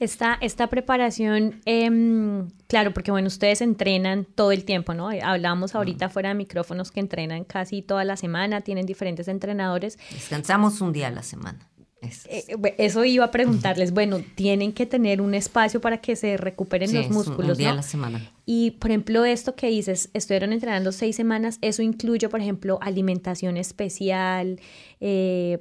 Esta, 0.02 0.36
esta 0.40 0.66
preparación, 0.66 1.60
em, 1.64 2.48
claro, 2.66 2.92
porque 2.92 3.12
bueno, 3.12 3.28
ustedes 3.28 3.60
entrenan 3.60 4.24
todo 4.24 4.50
el 4.50 4.64
tiempo, 4.64 4.94
¿no? 4.94 5.10
Hablábamos 5.10 5.76
ahorita 5.76 6.08
fuera 6.08 6.30
de 6.30 6.34
micrófonos 6.34 6.90
que 6.90 6.98
entrenan 6.98 7.44
casi 7.44 7.82
toda 7.82 8.02
la 8.02 8.16
semana, 8.16 8.62
tienen 8.62 8.84
diferentes 8.84 9.28
entrenadores. 9.28 10.00
Descansamos 10.10 10.80
un 10.80 10.92
día 10.92 11.06
a 11.06 11.10
la 11.12 11.22
semana. 11.22 11.68
Eso, 12.00 12.28
eh, 12.28 12.74
eso 12.78 13.04
iba 13.04 13.26
a 13.26 13.30
preguntarles, 13.30 13.92
bueno, 13.92 14.20
tienen 14.34 14.72
que 14.72 14.86
tener 14.86 15.20
un 15.20 15.34
espacio 15.34 15.80
para 15.80 15.98
que 15.98 16.16
se 16.16 16.36
recuperen 16.36 16.92
los 16.92 17.08
músculos. 17.10 17.52
Un 17.52 17.58
día 17.58 17.70
a 17.70 17.74
la 17.74 17.82
semana. 17.82 18.28
Y 18.44 18.72
por 18.72 18.90
ejemplo, 18.90 19.24
esto 19.24 19.54
que 19.54 19.68
dices, 19.68 20.10
estuvieron 20.14 20.52
entrenando 20.52 20.90
seis 20.90 21.14
semanas, 21.14 21.58
eso 21.60 21.80
incluye, 21.80 22.28
por 22.28 22.40
ejemplo, 22.40 22.80
alimentación 22.82 23.56
especial, 23.56 24.58
eh, 25.00 25.60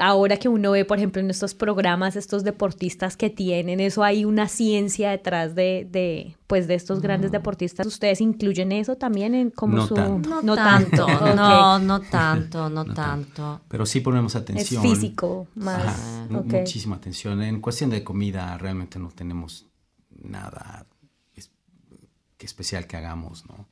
ahora 0.00 0.38
que 0.38 0.48
uno 0.48 0.72
ve, 0.72 0.84
por 0.84 0.96
ejemplo, 0.96 1.20
en 1.20 1.30
estos 1.30 1.54
programas, 1.54 2.16
estos 2.16 2.42
deportistas 2.42 3.16
que 3.16 3.28
tienen, 3.28 3.80
eso 3.80 4.02
hay 4.02 4.24
una 4.24 4.48
ciencia 4.48 5.10
detrás 5.10 5.54
de, 5.54 5.86
de 5.90 6.36
pues, 6.46 6.66
de 6.66 6.74
estos 6.74 7.00
grandes 7.00 7.30
deportistas. 7.30 7.86
¿Ustedes 7.86 8.20
incluyen 8.20 8.72
eso 8.72 8.96
también 8.96 9.34
en 9.34 9.50
como 9.50 9.76
no 9.76 9.86
su... 9.86 9.94
Tanto. 9.94 10.42
No, 10.42 10.54
tanto, 10.56 11.06
no, 11.36 11.78
no 11.78 12.00
tanto, 12.00 12.70
no, 12.70 12.84
tanto. 12.94 13.60
Pero 13.68 13.84
sí 13.84 14.00
ponemos 14.00 14.34
atención. 14.34 14.84
Es 14.84 14.90
físico, 14.90 15.46
más. 15.54 16.26
Muchísima 16.30 16.96
atención. 16.96 17.42
En 17.42 17.60
cuestión 17.60 17.90
de 17.90 18.02
comida, 18.02 18.56
realmente 18.56 18.98
no 18.98 19.10
tenemos 19.10 19.66
nada 20.10 20.86
que 22.36 22.46
especial 22.46 22.86
que 22.86 22.96
hagamos, 22.96 23.44
¿no? 23.46 23.68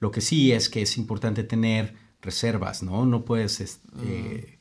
Lo 0.00 0.10
que 0.10 0.20
sí 0.20 0.50
es 0.50 0.68
que 0.68 0.82
es 0.82 0.98
importante 0.98 1.44
tener 1.44 1.94
reservas, 2.20 2.82
¿no? 2.82 3.06
No 3.06 3.24
puedes... 3.24 3.60
Este, 3.60 4.58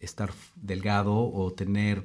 estar 0.00 0.32
delgado 0.56 1.14
o 1.14 1.52
tener 1.52 2.04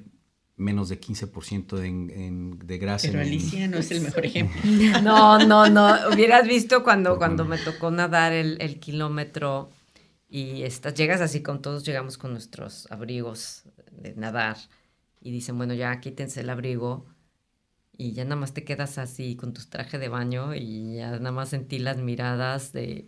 menos 0.56 0.90
de 0.90 1.00
15% 1.00 1.78
de, 1.78 2.66
de 2.66 2.78
grasa. 2.78 3.08
Pero 3.08 3.22
Alicia 3.22 3.68
no 3.68 3.78
es 3.78 3.92
el 3.92 4.02
mejor 4.02 4.26
ejemplo. 4.26 4.62
no, 5.02 5.40
no, 5.40 5.70
no. 5.70 6.10
Hubieras 6.12 6.48
visto 6.48 6.84
cuando, 6.84 7.18
cuando 7.18 7.46
me 7.46 7.58
tocó 7.58 7.92
nadar 7.92 8.34
el, 8.34 8.80
kilómetro 8.80 9.72
y 10.30 10.64
estás, 10.64 10.94
llegas 10.94 11.22
así 11.22 11.42
con 11.42 11.62
todos, 11.62 11.84
llegamos 11.84 12.18
con 12.18 12.32
nuestros 12.32 12.92
abrigos 12.92 13.64
de 13.92 14.16
nadar 14.16 14.58
y 15.22 15.32
dicen, 15.32 15.58
bueno, 15.58 15.74
ya 15.74 16.00
quítense 16.00 16.42
el 16.42 16.50
abrigo 16.50 17.06
y 17.96 18.14
ya 18.14 18.24
nada 18.24 18.36
más 18.36 18.54
te 18.54 18.64
quedas 18.64 18.98
así 18.98 19.36
con 19.36 19.54
tus 19.54 19.70
trajes 19.70 20.00
de 20.00 20.10
baño 20.10 20.56
y 20.56 20.96
ya 20.96 21.12
nada 21.12 21.32
más 21.32 21.50
sentí 21.50 21.80
las 21.80 21.98
miradas 21.98 22.74
de 22.74 23.08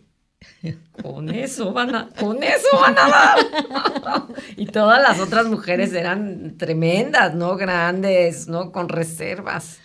con 1.02 1.28
eso 1.30 1.72
van 1.72 1.94
a, 1.94 2.08
con 2.18 2.42
eso 2.42 2.68
van 2.80 2.96
a 2.98 3.08
dar. 3.08 4.26
y 4.56 4.66
todas 4.66 5.02
las 5.02 5.20
otras 5.20 5.46
mujeres 5.46 5.92
eran 5.92 6.56
tremendas, 6.56 7.34
¿no? 7.34 7.56
Grandes, 7.56 8.48
¿no? 8.48 8.72
Con 8.72 8.88
reservas. 8.88 9.78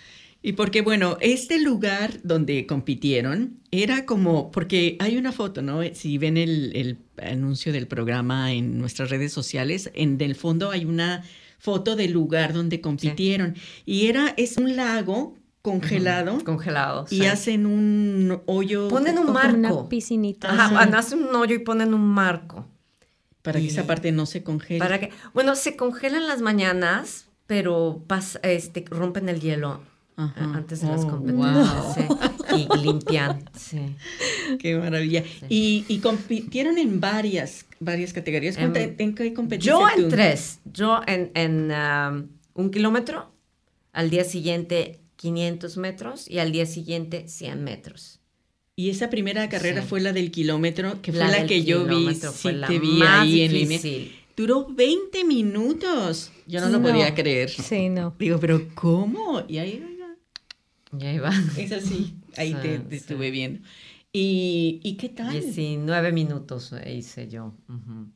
Y 0.44 0.54
porque, 0.54 0.82
bueno, 0.82 1.18
este 1.22 1.60
lugar 1.60 2.20
donde 2.24 2.66
compitieron 2.66 3.60
era 3.70 4.06
como, 4.06 4.52
porque 4.52 4.98
hay 5.00 5.18
una 5.18 5.32
foto, 5.32 5.62
¿no? 5.62 5.82
Si 5.94 6.18
ven 6.18 6.38
el, 6.38 6.76
el 6.76 6.98
anuncio 7.22 7.72
del 7.72 7.88
programa 7.88 8.52
en 8.52 8.80
nuestras 8.80 9.12
redes 9.12 9.32
sociales, 9.32 9.92
en 9.94 10.20
el 10.20 10.34
fondo 10.36 10.72
hay 10.72 10.86
una 10.86 11.24
foto 11.60 11.96
del 11.96 12.12
lugar 12.12 12.54
donde 12.54 12.82
compitieron. 12.82 13.56
Y 13.86 14.08
era, 14.08 14.34
es 14.36 14.58
un 14.58 14.76
lago 14.76 15.36
congelado. 15.62 16.44
Congelado. 16.44 17.06
Y 17.10 17.26
hacen 17.26 17.66
un 17.66 18.42
hoyo. 18.46 18.88
Ponen 18.88 19.18
un 19.20 19.32
marco. 19.32 19.58
una 19.58 19.90
piscinita. 19.90 20.52
Ajá, 20.52 20.84
hacen 20.98 21.24
un 21.24 21.36
hoyo 21.36 21.56
y 21.56 21.60
ponen 21.60 21.94
un 21.94 22.06
marco. 22.08 22.66
Para 23.42 23.60
que 23.60 23.68
esa 23.68 23.88
parte 23.88 24.12
no 24.12 24.26
se 24.26 24.44
congele. 24.44 24.80
Para 24.80 25.00
que, 25.00 25.10
bueno, 25.34 25.56
se 25.56 25.76
congelan 25.76 26.28
las 26.28 26.42
mañanas, 26.42 27.26
pero 27.48 28.04
pas- 28.08 28.40
este, 28.44 28.86
rompen 28.88 29.30
el 29.30 29.40
hielo 29.42 29.82
Ajá. 30.16 30.40
eh, 30.40 30.48
antes 30.54 30.82
de 30.82 30.88
las 30.90 31.02
Oh, 31.06 31.08
competencias. 31.10 31.96
sí, 32.52 32.68
y 32.70 32.78
limpian. 32.84 33.50
Sí. 33.58 33.96
Qué 34.60 34.76
maravilla. 34.78 35.24
Y, 35.50 35.86
y 35.88 35.98
compitieron 36.00 36.78
en 36.78 37.00
varias, 37.00 37.66
varias 37.80 38.14
categorías. 38.14 38.58
En- 38.58 38.72
¿Cuánta- 38.72 39.04
¿En, 39.04 39.16
qué 39.16 39.34
competiste 39.34 39.70
Yo 39.72 39.90
en 39.90 40.04
tú? 40.04 40.10
tres. 40.10 40.60
Yo 40.72 41.02
en, 41.08 41.32
en 41.34 41.72
um, 41.72 42.28
un 42.54 42.70
kilómetro, 42.70 43.32
al 43.92 44.12
día 44.12 44.24
siguiente 44.24 45.01
500 45.22 45.78
metros 45.78 46.30
y 46.30 46.40
al 46.40 46.52
día 46.52 46.66
siguiente 46.66 47.28
100 47.28 47.64
metros. 47.64 48.20
Y 48.76 48.90
esa 48.90 49.10
primera 49.10 49.48
carrera 49.50 49.82
Sí. 49.84 49.88
fue 49.88 50.02
la 50.02 50.14
del 50.14 50.32
kilómetro, 50.32 51.02
que 51.02 51.12
fue 51.12 51.20
La 51.20 51.28
la, 51.30 51.38
del 51.40 51.48
que 51.48 51.64
yo 51.64 51.86
vi. 51.86 52.16
Sí, 52.16 52.28
fue 52.34 52.54
la 52.54 52.68
te 52.68 52.80
vi 52.80 52.94
más 52.98 53.22
ahí 53.22 53.42
en 53.42 53.54
línea. 53.54 53.78
difícil. 53.78 54.16
Duró 54.36 54.66
20 54.70 55.24
minutos. 55.26 56.32
Yo 56.48 56.62
no 56.62 56.70
lo 56.70 56.80
No. 56.80 56.88
podía 56.90 57.14
creer. 57.14 57.50
Sí, 57.50 57.90
no. 57.90 58.16
Digo, 58.18 58.40
pero 58.40 58.68
¿cómo? 58.74 59.44
Y 59.48 59.58
ahí, 59.60 59.84
oiga, 59.88 60.16
Ya 60.94 61.14
iba. 61.14 61.32
es 61.58 61.72
así. 61.72 62.16
Ahí 62.38 62.54
te, 62.62 62.78
Sí, 62.78 62.84
te 62.84 62.90
sí. 62.90 62.96
estuve 62.96 63.30
viendo. 63.30 63.60
¿Y, 64.14 64.80
¿y 64.84 64.96
qué 64.98 65.10
tal? 65.10 65.32
19 65.34 66.12
minutos 66.12 66.74
hice 66.92 67.28
yo. 67.28 67.54
Ujú. 67.70 68.08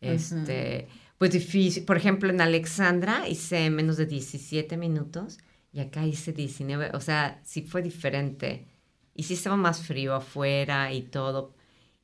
Este, 0.00 0.88
pues 1.18 1.30
difícil. 1.32 1.84
Por 1.84 1.96
ejemplo, 1.96 2.28
en 2.28 2.40
Alexandra 2.40 3.28
hice 3.28 3.70
menos 3.70 3.96
de 3.96 4.06
17 4.06 4.76
minutos 4.76 5.38
y 5.72 5.80
acá 5.80 6.06
hice 6.06 6.32
19. 6.32 6.90
O 6.94 7.00
sea, 7.00 7.40
sí 7.44 7.62
fue 7.62 7.82
diferente. 7.82 8.66
Y 9.14 9.24
sí 9.24 9.34
estaba 9.34 9.56
más 9.56 9.82
frío 9.82 10.14
afuera 10.14 10.92
y 10.92 11.02
todo. 11.02 11.54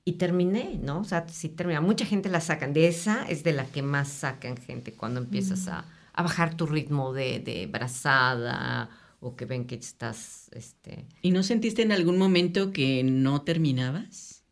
Y 0.05 0.13
terminé, 0.13 0.79
¿no? 0.83 1.01
O 1.01 1.05
sea, 1.05 1.29
sí 1.29 1.51
terminé. 1.51 1.81
Mucha 1.81 2.07
gente 2.07 2.29
la 2.29 2.41
sacan. 2.41 2.73
De 2.73 2.89
esa 2.89 3.29
es 3.29 3.45
de 3.45 3.53
la 3.53 3.67
que 3.67 3.83
más 3.83 4.09
sacan 4.09 4.57
gente 4.57 4.93
cuando 4.93 5.21
empiezas 5.21 5.69
a, 5.69 5.85
a 6.13 6.23
bajar 6.23 6.57
tu 6.57 6.67
ritmo 6.67 7.13
de, 7.13 7.41
de 7.41 7.67
brazada 7.67 8.91
o 9.21 9.37
que 9.37 9.45
ven 9.45 9.67
que 9.67 9.75
estás, 9.75 10.49
este... 10.53 11.07
¿Y 11.23 11.31
no 11.33 11.43
sentiste 11.43 11.83
en 11.83 11.93
algún 11.93 12.19
momento 12.19 12.73
que 12.73 13.03
no 13.03 13.43
terminabas? 13.43 14.45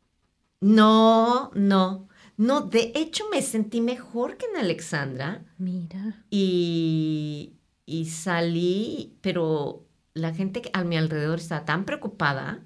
No, 0.61 1.51
no. 1.55 2.09
No, 2.37 2.61
de 2.63 2.93
hecho 2.95 3.25
me 3.31 3.41
sentí 3.43 3.81
mejor 3.81 4.37
que 4.37 4.47
en 4.47 4.57
Alexandra 4.57 5.45
Mira. 5.57 6.25
y, 6.31 7.55
y 7.87 8.07
salí, 8.07 9.17
pero 9.23 9.85
la 10.15 10.35
gente 10.35 10.63
a 10.73 10.85
mi 10.85 10.97
alrededor 10.97 11.39
estaba 11.39 11.65
tan 11.65 11.85
preocupada 11.85 12.65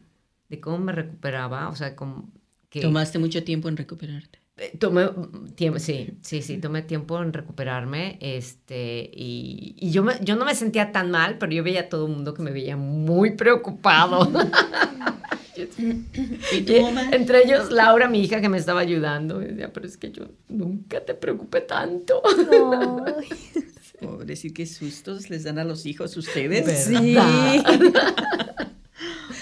de 0.48 0.60
cómo 0.60 0.78
me 0.78 0.92
recuperaba, 0.92 1.68
o 1.68 1.76
sea, 1.76 1.94
como 1.94 2.32
que... 2.70 2.80
Tomaste 2.80 3.18
mucho 3.18 3.44
tiempo 3.44 3.68
en 3.68 3.76
recuperarte. 3.76 4.38
Eh, 4.56 4.76
Tomé 4.78 5.06
mm, 5.06 5.50
tiempo, 5.54 5.78
sí, 5.78 6.10
sí, 6.22 6.42
sí, 6.42 6.58
tomé 6.58 6.82
tiempo 6.82 7.20
en 7.22 7.32
recuperarme, 7.32 8.18
este, 8.20 9.10
y, 9.14 9.74
y 9.78 9.90
yo, 9.90 10.02
me- 10.02 10.18
yo 10.22 10.36
no 10.36 10.44
me 10.44 10.54
sentía 10.54 10.92
tan 10.92 11.10
mal, 11.10 11.38
pero 11.38 11.52
yo 11.52 11.62
veía 11.62 11.82
a 11.82 11.88
todo 11.88 12.06
el 12.06 12.12
mundo 12.12 12.34
que 12.34 12.42
me 12.42 12.50
veía 12.50 12.76
muy 12.76 13.32
preocupado. 13.32 14.30
¿Y 16.52 16.60
tú, 16.62 16.74
Omar? 16.84 17.14
Entre 17.14 17.44
ellos, 17.44 17.70
Laura, 17.70 18.08
mi 18.08 18.20
hija, 18.22 18.40
que 18.40 18.48
me 18.48 18.58
estaba 18.58 18.80
ayudando, 18.80 19.42
y 19.42 19.46
decía, 19.46 19.72
pero 19.72 19.86
es 19.86 19.96
que 19.96 20.10
yo 20.10 20.24
nunca 20.48 21.04
te 21.04 21.14
preocupé 21.14 21.60
tanto. 21.62 22.22
Ay, 22.24 23.28
Pobrecito, 24.00 24.54
qué 24.54 24.66
sustos 24.66 25.28
les 25.30 25.44
dan 25.44 25.58
a 25.58 25.64
los 25.64 25.86
hijos 25.86 26.16
ustedes. 26.16 26.86
sí. 26.86 27.16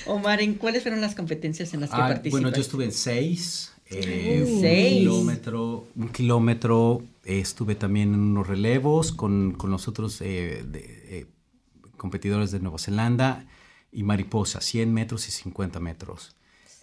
Omar, 0.07 0.41
¿en 0.41 0.55
cuáles 0.55 0.83
fueron 0.83 1.01
las 1.01 1.15
competencias 1.15 1.75
en 1.75 1.81
las 1.81 1.91
que 1.91 1.97
Ah, 1.97 2.09
participaste? 2.09 2.31
bueno, 2.31 2.55
yo 2.57 2.61
estuve 2.63 2.85
en 2.85 2.93
seis. 2.93 3.73
eh, 3.91 4.45
un 4.47 4.61
Seis. 4.61 4.99
kilómetro, 4.99 5.87
un 5.97 6.09
kilómetro. 6.11 7.03
eh, 7.25 7.41
estuve 7.41 7.75
también 7.75 8.13
en 8.15 8.21
unos 8.21 8.47
relevos 8.47 9.13
con, 9.13 9.53
con 9.53 9.71
los 9.71 9.87
otros 9.89 10.21
eh, 10.21 10.65
de- 10.67 11.19
eh, 11.21 11.27
competidores 11.97 12.51
de 12.51 12.61
Nueva 12.61 12.79
Zelanda 12.79 13.47
y 13.93 14.03
mariposa, 14.03 14.61
100 14.61 14.93
metros 14.93 15.27
y 15.29 15.31
50 15.31 15.81
metros. 15.81 16.37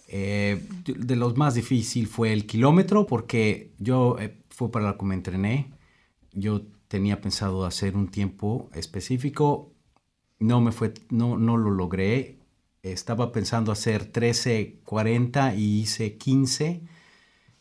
Eh, 0.08 0.60
de 0.84 1.16
los 1.16 1.36
más 1.36 1.54
difícil 1.54 2.06
fue 2.08 2.32
el 2.32 2.46
kilómetro 2.46 3.06
porque 3.06 3.70
yo 3.78 4.16
eh, 4.20 4.36
fue 4.50 4.70
para 4.70 4.86
lo 4.88 4.98
que 4.98 5.04
me 5.04 5.14
entrené. 5.14 5.70
Yo 6.32 6.62
tenía 6.88 7.20
pensado 7.20 7.64
hacer 7.64 7.96
un 7.96 8.08
tiempo 8.08 8.68
específico, 8.74 9.72
no 10.38 10.60
me 10.60 10.72
fue, 10.72 10.92
no, 11.10 11.36
no 11.38 11.56
lo 11.56 11.70
logré. 11.70 12.38
Estaba 12.82 13.32
pensando 13.32 13.72
hacer 13.72 14.12
13.40 14.12 15.56
y 15.56 15.80
hice 15.80 16.16
15. 16.16 16.82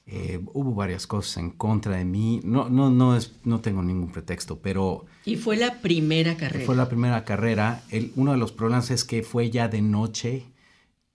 Eh, 0.08 0.40
hubo 0.54 0.76
varias 0.76 1.08
cosas 1.08 1.38
en 1.38 1.50
contra 1.52 1.98
de 1.98 2.06
mí. 2.06 2.40
No, 2.44 2.70
no, 2.70 2.92
no, 2.92 3.16
es, 3.16 3.34
no 3.44 3.60
tengo 3.62 3.82
ningún 3.82 4.12
pretexto, 4.12 4.60
pero 4.60 5.06
Y 5.26 5.36
fue 5.36 5.58
la 5.58 5.82
primera 5.82 6.38
carrera. 6.38 6.66
fue 6.66 6.76
la 6.76 6.88
primera 6.88 7.26
carrera. 7.26 7.84
El- 7.90 8.12
uno 8.16 8.32
de 8.34 8.38
los 8.38 8.52
problemas 8.52 8.92
es 8.92 9.04
que 9.04 9.24
fue 9.24 9.50
ya 9.50 9.68
de 9.68 9.82
noche 9.82 10.46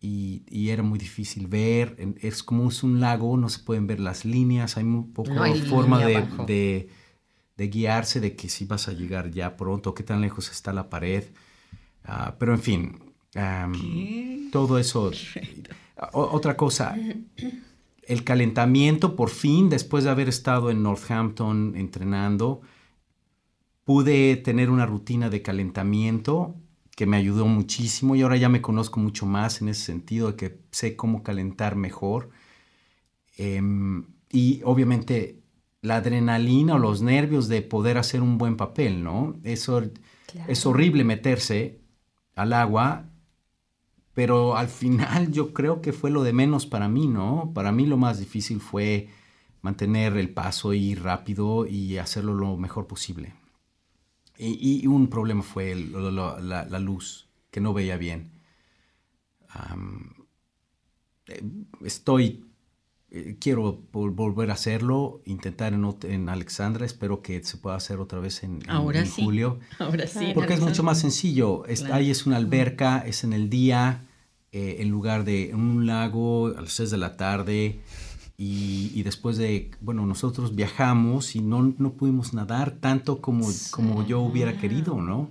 y, 0.01 0.43
y 0.49 0.71
era 0.71 0.83
muy 0.83 0.99
difícil 0.99 1.47
ver. 1.47 1.95
Es 2.21 2.43
como 2.43 2.69
es 2.69 2.83
un 2.83 2.99
lago, 2.99 3.37
no 3.37 3.49
se 3.49 3.61
pueden 3.61 3.87
ver 3.87 4.01
las 4.01 4.25
líneas, 4.25 4.77
hay 4.77 4.85
muy 4.85 5.05
poco 5.13 5.35
No 5.35 5.43
hay 5.45 5.61
forma 5.63 6.05
de, 6.05 6.27
de- 6.47 6.89
de 7.61 7.69
guiarse 7.69 8.21
de 8.21 8.35
que 8.37 8.49
si 8.49 8.65
vas 8.65 8.89
a 8.89 8.93
llegar 8.93 9.31
ya 9.31 9.57
pronto, 9.57 9.95
qué 9.95 10.03
tan 10.03 10.21
lejos 10.23 10.51
está 10.51 10.73
la 10.73 10.89
pared. 10.89 11.25
Ah, 12.05 12.37
pero 12.39 12.55
en 12.55 12.61
fin, 12.69 12.83
todo 14.51 14.79
eso. 14.79 15.11
O- 16.13 16.29
otra 16.33 16.57
cosa, 16.57 16.97
el 18.03 18.25
calentamiento, 18.25 19.15
por 19.15 19.31
fin, 19.31 19.69
después 19.69 20.05
de 20.05 20.11
haber 20.11 20.29
estado 20.29 20.71
en 20.71 20.83
Northampton 20.83 21.75
entrenando, 21.77 22.63
pude 23.85 24.37
tener 24.37 24.71
una 24.71 24.87
rutina 24.87 25.31
de 25.31 25.43
calentamiento 25.43 26.55
que 26.97 27.07
me 27.07 27.17
ayudó 27.17 27.47
muchísimo 27.47 28.15
y 28.15 28.23
ahora 28.23 28.37
ya 28.37 28.49
me 28.49 28.63
conozco 28.63 29.01
mucho 29.01 29.27
más 29.27 29.61
en 29.63 29.69
ese 29.69 29.85
sentido 29.85 30.29
de 30.29 30.37
que 30.37 30.61
sé 30.71 30.97
cómo 30.97 31.23
calentar 31.23 31.77
mejor. 31.77 32.31
Em, 33.37 34.07
y 34.31 34.61
obviamente 34.65 35.40
la 35.83 35.97
adrenalina 35.97 36.75
o 36.77 36.79
los 36.79 37.03
nervios 37.03 37.49
de 37.49 37.63
poder 37.63 37.99
hacer 37.99 38.23
un 38.23 38.39
buen 38.39 38.57
papel, 38.57 39.03
¿no? 39.05 39.37
Eso 39.45 39.83
es 40.47 40.67
horrible 40.67 41.05
meterse 41.05 41.81
al 42.35 42.53
agua, 42.53 43.11
pero 44.15 44.57
al 44.57 44.69
final 44.69 45.31
yo 45.33 45.53
creo 45.53 45.81
que 45.81 45.93
fue 45.93 46.11
lo 46.11 46.23
de 46.23 46.33
menos 46.33 46.67
para 46.67 46.89
mí, 46.89 47.07
¿no? 47.07 47.53
Para 47.55 47.73
mí 47.73 47.87
lo 47.87 47.97
más 47.97 48.19
difícil 48.19 48.61
fue 48.61 49.09
mantener 49.63 50.17
el 50.17 50.31
paso, 50.31 50.73
ir 50.75 51.03
rápido 51.03 51.67
y 51.67 51.99
hacerlo 51.99 52.35
lo 52.35 52.57
mejor 52.57 52.87
posible. 52.87 53.35
Y, 54.39 54.81
y 54.83 54.87
un 54.89 55.09
problema 55.09 55.43
fue 55.43 55.71
el- 55.73 55.93
lo- 55.93 56.11
lo- 56.11 56.41
la, 56.41 56.65
la 56.65 56.79
luz, 56.81 57.29
que 57.51 57.61
no 57.61 57.73
veía 57.73 57.97
bien. 57.97 58.33
Eh, 61.27 61.43
estoy, 61.85 62.50
eh, 63.11 63.37
quiero 63.41 63.81
vol- 63.93 64.15
volver 64.15 64.51
a 64.51 64.55
hacerlo, 64.55 65.21
intentar 65.25 65.73
en, 65.73 65.85
en 66.05 66.29
Alexandra, 66.29 66.87
espero 66.87 67.23
que 67.23 67.43
se 67.43 67.57
pueda 67.57 67.77
hacer 67.77 67.99
otra 67.99 68.21
vez 68.21 68.43
en, 68.45 68.61
en- 68.63 68.71
Ahora 68.71 69.01
en 69.01 69.07
sí. 69.07 69.23
julio. 69.25 69.59
Ahora 69.79 70.07
sí. 70.07 70.33
Porque 70.35 70.55
es 70.55 70.61
mucho 70.61 70.83
más 70.83 70.99
sencillo. 71.01 71.65
Es- 71.67 71.81
Claro. 71.81 71.95
Ahí 71.97 72.11
es 72.11 72.27
una 72.27 72.37
alberca, 72.37 72.99
es 73.07 73.25
en 73.25 73.33
el 73.33 73.51
día, 73.51 74.07
eh, 74.53 74.77
en 74.81 74.91
lugar 74.91 75.25
de 75.25 75.53
un 75.55 75.87
lago 75.87 76.49
a 76.57 76.61
las 76.63 76.73
6 76.73 76.91
de 76.91 76.97
la 76.99 77.17
tarde. 77.17 77.81
Y, 78.39 78.91
y 78.95 79.03
después 79.03 79.37
de, 79.37 79.71
bueno, 79.83 80.07
nosotros 80.07 80.55
viajamos 80.57 81.37
y 81.37 81.41
no, 81.43 81.75
no 81.77 81.93
pudimos 81.93 82.33
nadar 82.33 82.71
tanto 82.81 83.21
como, 83.21 83.47
como 83.71 84.07
yo 84.07 84.21
hubiera 84.21 84.57
querido, 84.57 85.01
¿no? 85.03 85.29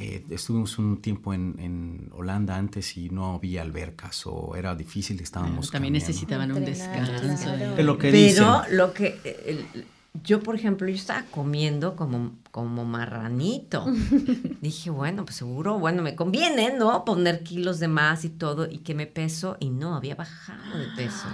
Eh, 0.00 0.24
estuvimos 0.30 0.78
un 0.78 1.02
tiempo 1.02 1.34
en, 1.34 1.56
en 1.58 2.10
Holanda 2.14 2.54
antes 2.56 2.96
y 2.96 3.10
no 3.10 3.34
había 3.34 3.62
albercas 3.62 4.22
o 4.28 4.54
era 4.54 4.76
difícil, 4.76 5.18
estábamos 5.20 5.72
También 5.72 5.94
cambiando. 5.94 6.08
necesitaban 6.08 6.52
un 6.52 6.64
descanso. 6.64 7.44
claro. 7.56 7.82
Lo 7.82 7.98
que 7.98 8.12
dicen. 8.12 8.44
Pero 8.44 8.76
lo 8.76 8.92
que 8.94 9.18
el- 9.44 9.84
yo, 10.24 10.40
por 10.40 10.54
ejemplo, 10.54 10.88
yo 10.88 10.94
estaba 10.94 11.24
comiendo 11.30 11.96
como, 11.96 12.32
como 12.52 12.84
marranito. 12.84 13.86
Dije, 14.60 14.90
bueno, 14.90 15.24
pues 15.24 15.36
seguro, 15.36 15.80
bueno, 15.80 16.02
me 16.02 16.14
conviene, 16.14 16.72
¿no? 16.76 17.04
Poner 17.04 17.42
kilos 17.42 17.80
de 17.80 17.88
más 17.88 18.24
y 18.24 18.28
todo, 18.30 18.68
y 18.70 18.78
que 18.78 18.94
me 18.94 19.06
peso, 19.06 19.56
y 19.60 19.70
no, 19.70 19.96
había 19.96 20.14
bajado 20.14 20.78
de 20.78 20.86
peso. 20.96 21.26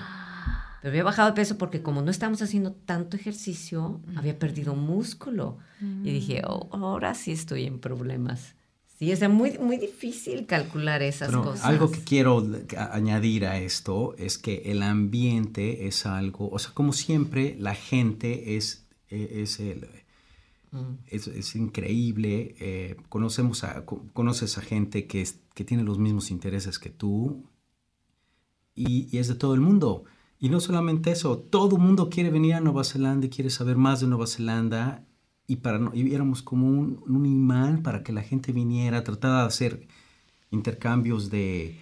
Pero 0.85 0.93
había 0.93 1.05
bajado 1.05 1.31
de 1.31 1.35
peso 1.35 1.57
porque 1.57 1.81
como 1.81 2.03
no 2.03 2.11
estábamos 2.11 2.43
haciendo 2.43 2.73
tanto 2.73 3.17
ejercicio, 3.17 4.03
había 4.17 4.39
perdido 4.39 4.75
músculo. 4.75 5.57
Y 5.81 6.13
dije, 6.13 6.43
oh, 6.47 6.69
ahora 6.73 7.15
sí 7.15 7.33
estoy 7.33 7.65
en 7.65 7.79
problemas 7.79 8.55
Sí, 8.99 9.11
es 9.11 9.27
muy, 9.31 9.57
muy 9.59 9.79
difícil 9.79 10.45
calcular 10.45 11.01
esas 11.01 11.31
Pero 11.31 11.43
cosas. 11.43 11.65
algo 11.65 11.91
que 11.91 12.01
quiero 12.01 12.47
añadir 12.93 13.47
a 13.47 13.59
esto 13.59 14.15
es 14.19 14.37
que 14.37 14.57
el 14.67 14.83
ambiente 14.83 15.87
es 15.87 16.05
algo, 16.05 16.51
o 16.51 16.59
sea, 16.59 16.73
como 16.75 16.93
siempre, 16.93 17.57
la 17.59 17.75
gente 17.75 18.57
es, 18.59 18.87
e- 19.09 19.41
es, 19.43 19.61
el- 19.61 19.89
es, 21.07 21.29
es 21.29 21.57
increíble. 21.57 22.57
eh, 22.61 22.97
conocemos 23.09 23.65
a, 23.65 23.87
co- 23.87 24.05
conoces 24.13 24.59
a 24.59 24.61
gente 24.61 25.07
que, 25.07 25.23
es- 25.23 25.39
que 25.55 25.65
tiene 25.65 25.83
los 25.83 25.99
mismos 25.99 26.31
intereses 26.31 26.79
que 26.79 26.91
tú 26.91 27.43
y, 28.75 29.09
y 29.11 29.19
es 29.19 29.29
de 29.29 29.35
todo 29.35 29.55
el 29.55 29.61
mundo. 29.63 30.05
Y 30.41 30.49
no 30.51 30.61
solamente 30.61 31.11
eso, 31.11 31.39
todo 31.39 31.77
el 31.77 31.83
mundo 31.83 32.11
quiere 32.11 32.31
venir 32.31 32.55
a 32.55 32.61
Nueva 32.61 32.85
Zelanda 32.85 33.27
y 33.27 33.31
quiere 33.31 33.51
saber 33.51 33.77
más 33.77 34.01
de 34.01 34.07
Nueva 34.09 34.27
Zelanda. 34.27 35.05
Y, 35.47 35.57
para, 35.57 35.79
no- 35.79 35.93
y 35.95 36.15
éramos 36.15 36.43
como 36.43 36.67
un, 36.67 37.03
un 37.07 37.27
imán 37.27 37.83
para 37.83 38.03
que 38.03 38.13
la 38.13 38.23
gente 38.23 38.53
viniera, 38.53 39.05
trataba 39.05 39.43
de 39.43 39.47
hacer 39.49 39.87
intercambios 40.51 41.31
de 41.31 41.79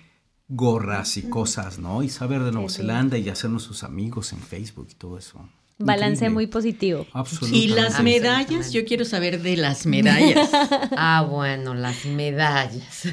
gorras 0.49 1.17
y 1.17 1.23
cosas, 1.23 1.79
¿no? 1.79 2.03
Y 2.03 2.09
saber 2.09 2.43
de 2.43 2.53
Nueva 2.53 2.69
Sí, 2.69 2.77
sí. 2.77 2.81
Zelanda 2.83 3.19
y 3.19 3.29
hacernos 3.29 3.63
sus 3.63 3.85
amigos 3.85 4.33
en 4.33 4.41
Facebook 4.41 4.89
y 4.91 4.95
todo 4.95 5.17
eso. 5.19 5.49
Balance 5.79 6.25
Increíble. 6.27 6.35
muy 6.35 6.47
positivo. 6.49 7.07
Absolutamente. 7.13 7.59
Y 7.67 7.69
las 7.69 8.03
medallas, 8.03 8.73
yo 8.73 8.85
quiero 8.85 9.05
saber 9.05 9.43
de 9.43 9.57
las 9.57 9.87
medallas. 9.87 10.51
Ah, 10.97 11.27
bueno, 11.29 11.75
las 11.75 12.05
medallas. 12.05 13.09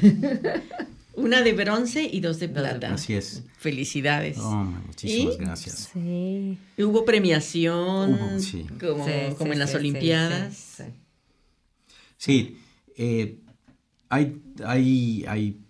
Una 1.20 1.42
de 1.42 1.52
bronce 1.52 2.02
y 2.10 2.20
dos 2.20 2.38
de 2.40 2.48
plata. 2.48 2.94
Así 2.94 3.14
es. 3.14 3.44
Felicidades. 3.58 4.38
Oh, 4.38 4.64
muchísimas 4.64 5.34
¿Y? 5.34 5.38
gracias. 5.38 5.90
Sí. 5.92 6.58
Hubo 6.78 7.04
premiación, 7.04 8.14
Hubo, 8.14 8.38
sí. 8.40 8.66
como, 8.80 9.04
Sí, 9.06 9.12
como 9.36 9.50
sí, 9.50 9.52
en 9.52 9.58
las 9.58 9.74
Olimpiadas. 9.74 10.56
sí, 10.56 10.82
sí. 10.84 10.90
Sí, 12.16 12.58
eh, 12.96 13.38
hay, 14.08 14.42
hay, 14.64 15.24
hay 15.26 15.60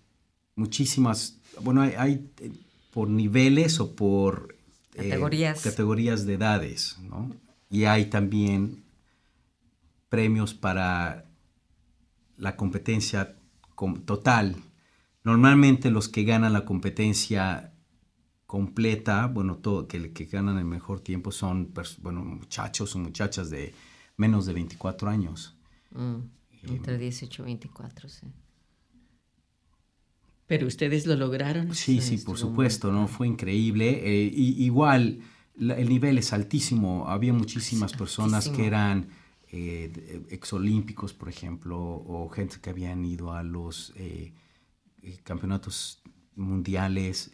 muchísimas, 0.57 1.37
bueno, 1.63 1.83
hay, 1.83 1.93
hay, 1.97 2.13
eh, 2.41 2.51
por 2.93 3.09
niveles 3.09 3.79
o 3.81 3.95
por 3.95 4.57
eh, 4.95 5.09
Categorías. 5.09 5.61
categorías 5.63 6.27
de 6.27 6.35
edades, 6.35 6.97
¿no? 7.09 7.31
Y 7.71 7.85
hay 7.85 8.07
también 8.07 8.83
premios 10.09 10.55
para 10.55 11.25
la 12.37 12.57
competencia 12.57 13.37
com- 13.77 14.01
total. 14.03 14.57
Normalmente 15.25 15.91
los 15.91 16.09
que 16.09 16.25
ganan 16.25 16.53
la 16.53 16.65
competencia 16.65 17.73
completa, 18.47 19.27
bueno, 19.27 19.57
todo, 19.57 19.87
que, 19.87 20.13
que 20.13 20.25
ganan 20.25 20.59
el 20.59 20.65
mejor 20.65 21.01
tiempo 21.01 21.31
son, 21.31 21.73
bueno, 22.03 22.25
muchachos 22.25 22.97
o 22.97 22.99
muchachas 22.99 23.51
de 23.51 23.75
menos 24.17 24.47
de 24.47 24.55
24 24.55 25.09
años. 25.09 25.57
Mm, 25.93 26.17
entre 26.69 26.99
18 26.99 27.43
y 27.43 27.47
24, 27.47 28.09
sí. 28.09 28.27
Pero 30.47 30.67
ustedes 30.67 31.07
lo 31.07 31.15
lograron. 31.15 31.75
Sí, 31.75 32.01
sí, 32.01 32.17
por 32.19 32.37
supuesto, 32.37 32.91
¿no? 32.91 33.07
Fue 33.07 33.29
increíble. 33.29 33.89
eh, 34.05 34.31
y, 34.35 34.65
igual, 34.65 35.21
la- 35.57 35.75
el 35.79 35.89
nivel 35.89 36.19
es 36.19 36.33
altísimo. 36.33 37.07
Había 37.09 37.33
muchísimas 37.33 37.93
personas 37.93 38.49
que 38.49 38.67
eran 38.67 39.09
eh, 39.53 40.23
exolímpicos, 40.31 41.13
por 41.13 41.29
ejemplo, 41.29 41.77
o 41.79 42.29
gente 42.29 42.57
que 42.61 42.71
habían 42.71 43.05
ido 43.05 43.33
a 43.33 43.43
los 43.43 43.93
eh, 43.97 44.01
eh, 44.01 44.33
campeonatos 45.25 46.03
mundiales. 46.37 47.33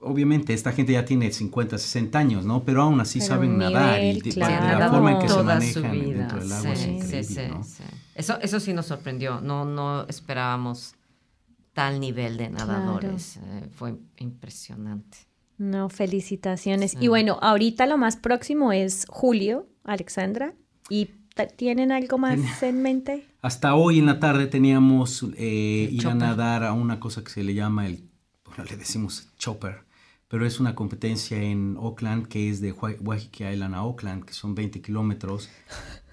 Obviamente, 0.00 0.52
esta 0.52 0.72
gente 0.72 0.92
ya 0.92 1.04
tiene 1.04 1.32
50, 1.32 1.78
60 1.78 2.18
años, 2.18 2.44
¿no? 2.44 2.64
Pero 2.64 2.82
aún 2.82 3.00
así 3.00 3.18
Pero 3.18 3.28
saben 3.34 3.58
nadar 3.58 4.02
y 4.02 4.20
de- 4.20 4.36
la 4.36 4.90
forma 4.90 5.12
en 5.12 5.18
que 5.20 5.28
se 5.28 5.34
Toda 5.34 5.60
su 5.60 5.80
manejan 5.80 5.92
vida, 5.92 6.18
dentro 6.18 6.38
del 6.40 6.52
agua 6.52 6.72
es 6.72 6.78
sí, 6.80 6.90
increíble, 6.90 7.24
sí, 7.24 7.34
sí, 7.34 7.40
¿no? 7.48 7.64
sí. 7.64 7.82
Eso, 8.14 8.38
eso 8.40 8.60
sí 8.60 8.72
nos 8.72 8.86
sorprendió. 8.86 9.40
No, 9.40 9.64
no 9.64 10.06
esperábamos 10.06 10.94
tal 11.72 11.98
nivel 12.00 12.36
de 12.36 12.50
nadadores. 12.50 13.38
Eh, 13.38 13.68
fue 13.74 13.94
impresionante. 14.18 15.18
No, 15.58 15.88
felicitaciones. 15.88 16.92
Sí. 16.92 16.98
Y 17.00 17.08
bueno, 17.08 17.38
ahorita 17.40 17.86
lo 17.86 17.96
más 17.98 18.16
próximo 18.16 18.72
es 18.72 19.06
julio, 19.08 19.66
Alexandra. 19.84 20.54
¿Y 20.90 21.10
tienen 21.44 21.92
algo 21.92 22.16
más 22.16 22.62
en 22.62 22.80
mente? 22.80 23.26
Hasta 23.42 23.74
hoy 23.74 23.98
en 23.98 24.06
la 24.06 24.18
tarde 24.18 24.46
teníamos 24.46 25.24
eh, 25.36 25.88
ir 25.92 26.06
a 26.06 26.14
nadar 26.14 26.64
a 26.64 26.72
una 26.72 26.98
cosa 26.98 27.22
que 27.22 27.30
se 27.30 27.42
le 27.44 27.52
llama 27.52 27.86
el, 27.86 28.08
bueno, 28.46 28.64
le 28.64 28.76
decimos 28.76 29.28
chopper, 29.36 29.84
pero 30.28 30.46
es 30.46 30.58
una 30.60 30.74
competencia 30.74 31.40
en 31.42 31.76
Auckland 31.78 32.26
que 32.28 32.48
es 32.48 32.60
de 32.60 32.72
Wai- 32.72 32.96
Waiheke 33.00 33.52
Island 33.52 33.74
a 33.74 33.78
Auckland, 33.78 34.24
que 34.24 34.32
son 34.32 34.54
20 34.54 34.80
kilómetros, 34.80 35.50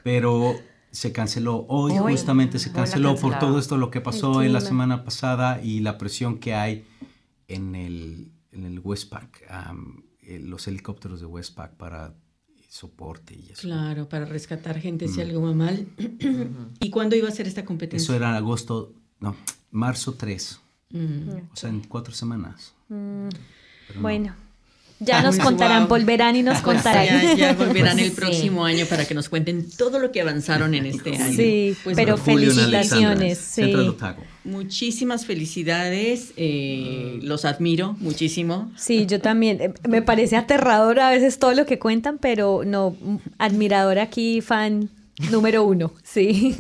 pero 0.04 0.54
se 0.92 1.12
canceló. 1.12 1.66
Hoy, 1.70 1.94
Hoy. 1.98 2.12
justamente 2.12 2.60
se 2.60 2.72
canceló 2.72 3.16
por 3.16 3.40
todo 3.40 3.58
esto 3.58 3.78
lo 3.78 3.90
que 3.90 4.02
pasó 4.02 4.44
en 4.44 4.52
la 4.54 4.62
semana 4.62 5.04
pasada 5.06 5.62
y 5.64 5.80
la 5.80 5.98
presión 5.98 6.38
que 6.38 6.54
hay 6.54 6.86
en 7.48 7.76
el, 7.76 8.32
en 8.52 8.66
el 8.66 8.80
Westpac, 8.80 9.44
am, 9.50 10.04
eh, 10.22 10.40
los 10.40 10.68
helicópteros 10.68 11.20
de 11.20 11.26
Westpac 11.26 11.74
para 11.76 12.14
soporte 12.74 13.36
y 13.36 13.52
eso. 13.52 13.62
Claro, 13.62 14.10
para 14.10 14.26
rescatar 14.26 14.80
gente 14.80 15.08
si 15.08 15.22
algo 15.22 15.44
va 15.44 15.54
mal. 15.54 15.86
¿Y 16.80 16.90
cuándo 16.90 17.16
iba 17.16 17.28
a 17.28 17.32
ser 17.32 17.46
esta 17.46 17.64
competencia? 17.64 18.04
Eso 18.04 18.16
era 18.16 18.30
en 18.32 18.36
agosto, 18.36 18.94
no, 19.20 19.36
marzo 19.70 20.16
3. 20.16 20.60
Mm. 20.90 21.30
O 21.52 21.56
sea, 21.56 21.70
en 21.70 21.82
cuatro 21.82 22.16
semanas. 22.16 22.74
Bueno, 24.02 24.34
ya 25.06 25.22
nos 25.22 25.38
contarán, 25.38 25.82
wow. 25.82 25.90
volverán 25.90 26.36
y 26.36 26.44
nos 26.44 26.60
contarán. 26.62 27.06
Ya, 27.06 27.34
ya 27.36 27.54
volverán 27.54 28.00
el 28.00 28.06
Sí. 28.10 28.16
próximo 28.16 28.66
año 28.66 28.86
para 28.86 29.06
que 29.06 29.14
nos 29.14 29.30
cuenten 29.30 29.70
todo 29.70 30.00
lo 30.00 30.12
que 30.12 30.22
avanzaron 30.22 30.74
en 30.76 30.86
este 30.86 31.16
año. 31.18 31.36
Sí, 31.36 31.76
Pues, 31.84 31.96
pero 31.96 32.18
felicitaciones, 32.18 33.38
sí. 33.38 33.74
Muchísimas 34.46 35.26
felicidades, 35.26 36.34
eh, 36.36 37.20
los 37.22 37.46
admiro 37.46 37.96
muchísimo. 38.00 38.72
Sí, 38.78 39.06
yo 39.06 39.22
también. 39.22 39.62
Eh, 39.62 39.74
Me 39.88 40.02
parece 40.02 40.36
aterrador 40.36 41.00
a 41.00 41.12
veces 41.12 41.40
todo 41.40 41.54
lo 41.54 41.66
que 41.66 41.80
cuentan, 41.80 42.18
pero 42.18 42.64
no, 42.66 42.96
admirador 43.38 44.00
aquí, 44.00 44.42
fan 44.42 44.90
número 45.32 45.64
uno, 45.64 45.94
sí. 46.04 46.56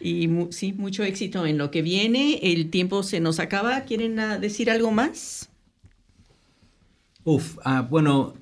Y 0.00 0.28
mu- 0.28 0.52
sí, 0.52 0.72
mucho 0.72 1.04
éxito 1.04 1.46
en 1.46 1.58
lo 1.58 1.70
que 1.70 1.80
viene. 1.82 2.38
El 2.42 2.70
tiempo 2.70 3.02
se 3.02 3.20
nos 3.20 3.38
acaba. 3.40 3.80
¿Quieren 3.82 4.18
ah, 4.20 4.38
decir 4.38 4.70
algo 4.70 4.90
más? 4.90 5.48
Uf, 7.26 7.58
ah, 7.64 7.80
bueno, 7.82 8.34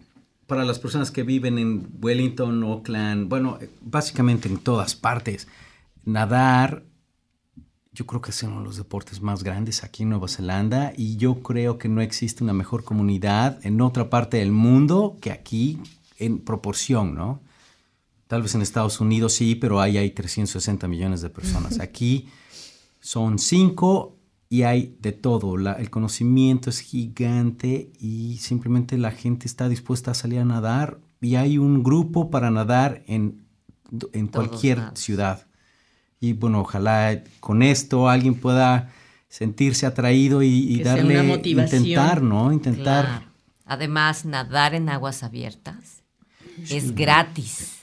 para 0.47 0.62
las 0.62 0.78
personas 0.78 1.11
que 1.11 1.22
viven 1.22 1.57
en 1.57 1.89
Wellington, 2.03 2.62
Auckland, 2.64 3.30
bueno, 3.30 3.57
eh, 3.59 3.70
básicamente 3.80 4.47
en 4.47 4.59
todas 4.59 4.95
partes, 4.95 5.49
nadar, 6.05 6.85
yo 7.93 8.05
creo 8.05 8.20
que 8.20 8.30
es 8.30 8.43
uno 8.43 8.59
de 8.59 8.64
los 8.64 8.76
deportes 8.76 9.22
más 9.22 9.43
grandes 9.43 9.85
aquí 9.85 10.03
en 10.03 10.11
Nueva 10.11 10.28
Zelanda 10.28 10.93
y 10.99 11.16
yo 11.16 11.37
creo 11.43 11.78
que 11.78 11.89
no 11.89 12.03
existe 12.03 12.45
una 12.45 12.53
mejor 12.53 12.85
comunidad 12.85 13.59
en 13.64 13.80
otra 13.80 14.11
parte 14.11 14.37
del 14.37 14.53
mundo 14.53 15.16
que 15.18 15.32
aquí 15.32 15.80
en 16.18 16.41
proporción, 16.41 17.14
¿no? 17.14 17.41
Tal 18.26 18.43
vez 18.43 18.55
en 18.55 18.61
Estados 18.61 19.01
Unidos 19.01 19.32
sí, 19.32 19.55
pero 19.55 19.80
ahí 19.80 19.97
hay 19.97 20.11
360 20.11 20.87
millones 20.89 21.22
de 21.22 21.30
personas. 21.30 21.80
Aquí 21.80 22.28
son 23.01 23.39
cinco 23.39 24.18
y 24.55 24.62
hay 24.62 24.96
de 25.00 25.11
todo. 25.11 25.57
La- 25.57 25.72
el 25.72 25.90
conocimiento 25.90 26.70
es 26.70 26.78
gigante 26.78 27.90
y 27.98 28.36
simplemente 28.38 28.96
la 28.98 29.11
gente 29.11 29.46
está 29.48 29.68
dispuesta 29.68 30.12
a 30.12 30.14
salir 30.14 30.38
a 30.38 30.44
nadar 30.44 31.00
y 31.20 31.34
hay 31.34 31.59
un 31.59 31.82
grupo 31.82 32.30
para 32.30 32.52
nadar 32.52 33.02
en, 33.09 33.42
en 34.12 34.28
cualquier 34.28 34.78
lados. 34.78 35.00
ciudad. 35.00 35.46
Y 36.20 36.34
bueno, 36.34 36.61
ojalá 36.61 37.24
con 37.40 37.62
esto 37.64 38.09
alguien 38.09 38.34
pueda 38.36 38.92
sentirse 39.28 39.86
atraído 39.86 40.40
y, 40.44 40.48
y 40.72 40.84
darle, 40.84 41.14
una 41.20 41.24
motivación. 41.24 41.80
intentar, 41.82 42.22
¿no? 42.22 42.52
Intentar. 42.52 43.05
Claro. 43.07 43.24
Además, 43.66 44.24
nadar 44.24 44.74
en 44.74 44.88
aguas 44.88 45.24
abiertas 45.24 46.03
es 46.70 46.94
gratis. 46.94 47.78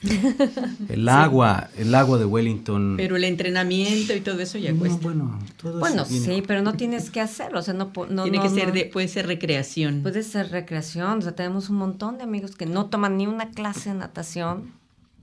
El 0.89 1.07
agua, 1.09 1.69
el 1.77 1.93
agua 1.93 2.17
de 2.17 2.25
Wellington. 2.25 2.95
Pero 2.97 3.15
el 3.15 3.23
entrenamiento 3.23 4.15
y 4.15 4.21
todo 4.21 4.39
eso 4.39 4.57
ya 4.57 4.71
No, 4.71 4.79
cuesta. 4.79 4.99
bueno, 5.01 5.39
todo 5.61 5.79
Bueno, 5.79 6.03
eso 6.03 6.11
sí, 6.25 6.43
pero 6.45 6.61
no 6.61 6.73
tienes 6.73 7.09
que 7.09 7.21
hacerlo. 7.21 7.59
O 7.59 7.61
sea, 7.61 7.73
no, 7.73 7.91
no 8.09 8.23
Tiene 8.23 8.37
no, 8.37 8.43
que 8.43 8.49
ser 8.49 8.71
de, 8.73 8.85
puede 8.85 9.07
ser 9.07 9.27
recreación. 9.27 10.01
Puede 10.01 10.23
ser 10.23 10.49
recreación. 10.51 11.19
O 11.19 11.21
sea, 11.21 11.35
tenemos 11.35 11.69
un 11.69 11.77
montón 11.77 12.17
de 12.17 12.23
amigos 12.23 12.55
que 12.55 12.65
no 12.65 12.87
toman 12.87 13.17
ni 13.17 13.27
una 13.27 13.51
clase 13.51 13.89
de 13.89 13.95
natación. 13.95 14.71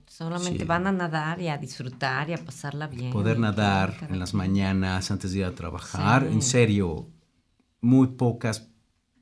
Solamente 0.07 0.59
Sí. 0.59 0.65
van 0.65 0.85
a 0.87 0.91
nadar 0.91 1.41
y 1.41 1.47
a 1.47 1.57
disfrutar 1.57 2.29
y 2.29 2.33
a 2.33 2.37
pasarla 2.37 2.87
bien. 2.87 3.11
poder 3.11 3.39
nadar 3.39 3.95
en 4.09 4.19
las 4.19 4.33
mañanas 4.33 5.11
antes 5.11 5.31
de 5.31 5.39
ir 5.39 5.45
a 5.45 5.55
trabajar. 5.55 6.23
Sí. 6.27 6.33
En 6.33 6.41
serio, 6.41 7.07
muy 7.81 8.07
pocas 8.07 8.68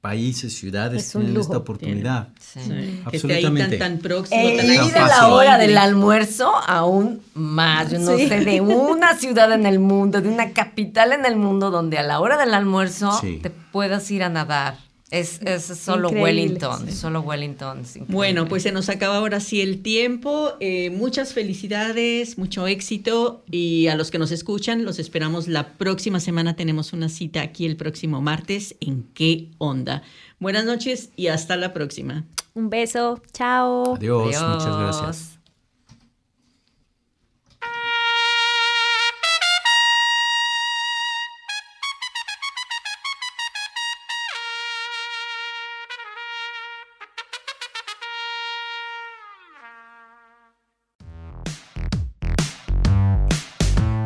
países, 0.08 0.54
ciudades 0.56 1.12
tienen 1.12 1.36
esta 1.38 1.58
oportunidad. 1.58 2.30
Sí. 2.40 2.60
Sí. 2.62 2.72
Esté 2.72 2.74
ahí 2.74 2.96
tan, 2.98 3.08
Absolutamente. 3.14 3.78
tan 3.78 3.98
próximo, 4.00 4.42
E 4.42 4.58
tan 4.58 4.66
ir 4.88 4.98
a 4.98 5.08
la 5.08 5.28
hora 5.28 5.58
del 5.58 5.78
almuerzo 5.78 6.52
aún 6.66 7.22
más. 7.34 7.92
Yo 7.92 8.00
no 8.00 8.16
Sí. 8.18 8.28
sé 8.30 8.40
de 8.40 8.62
una 8.62 9.16
ciudad 9.18 9.52
en 9.52 9.66
el 9.66 9.80
mundo, 9.80 10.22
de 10.22 10.30
una 10.30 10.52
capital 10.54 11.12
en 11.12 11.26
el 11.26 11.36
mundo 11.36 11.72
donde 11.72 11.98
a 11.98 12.04
la 12.04 12.20
hora 12.20 12.38
del 12.38 12.54
almuerzo 12.54 13.12
Sí. 13.20 13.40
te 13.44 13.50
puedas 13.50 14.10
ir 14.12 14.24
a 14.24 14.30
nadar. 14.30 14.76
Es, 15.10 15.40
es 15.42 15.64
solo 15.64 16.10
Wellington, 16.10 16.92
solo 16.92 17.22
Wellington. 17.22 17.84
Bueno, 18.10 18.46
pues 18.48 18.64
se 18.64 18.74
nos 18.74 18.90
acaba 18.90 19.16
ahora 19.18 19.40
sí 19.40 19.62
el 19.62 19.82
tiempo. 19.82 20.54
Eh, 20.60 20.90
muchas 20.90 21.34
felicidades, 21.34 22.38
mucho 22.38 22.68
éxito 22.68 23.46
y 23.50 23.88
a 23.88 23.96
los 23.96 24.12
que 24.12 24.20
nos 24.20 24.32
escuchan 24.32 24.84
los 24.84 25.00
esperamos 25.00 25.48
la 25.48 25.74
próxima 25.78 26.20
semana. 26.20 26.58
Tenemos 26.58 26.92
una 26.92 27.08
cita 27.08 27.42
aquí 27.42 27.66
el 27.66 27.78
próximo 27.78 28.22
martes 28.22 28.76
en 28.82 29.04
qué 29.14 29.50
onda. 29.60 30.04
Buenas 30.40 30.66
noches 30.66 31.12
y 31.16 31.28
hasta 31.28 31.56
la 31.56 31.74
próxima. 31.74 32.26
Un 32.54 32.70
beso, 32.70 33.22
chao. 33.32 33.96
Adiós. 33.96 34.26
muchas 34.26 34.78
gracias. 34.78 35.37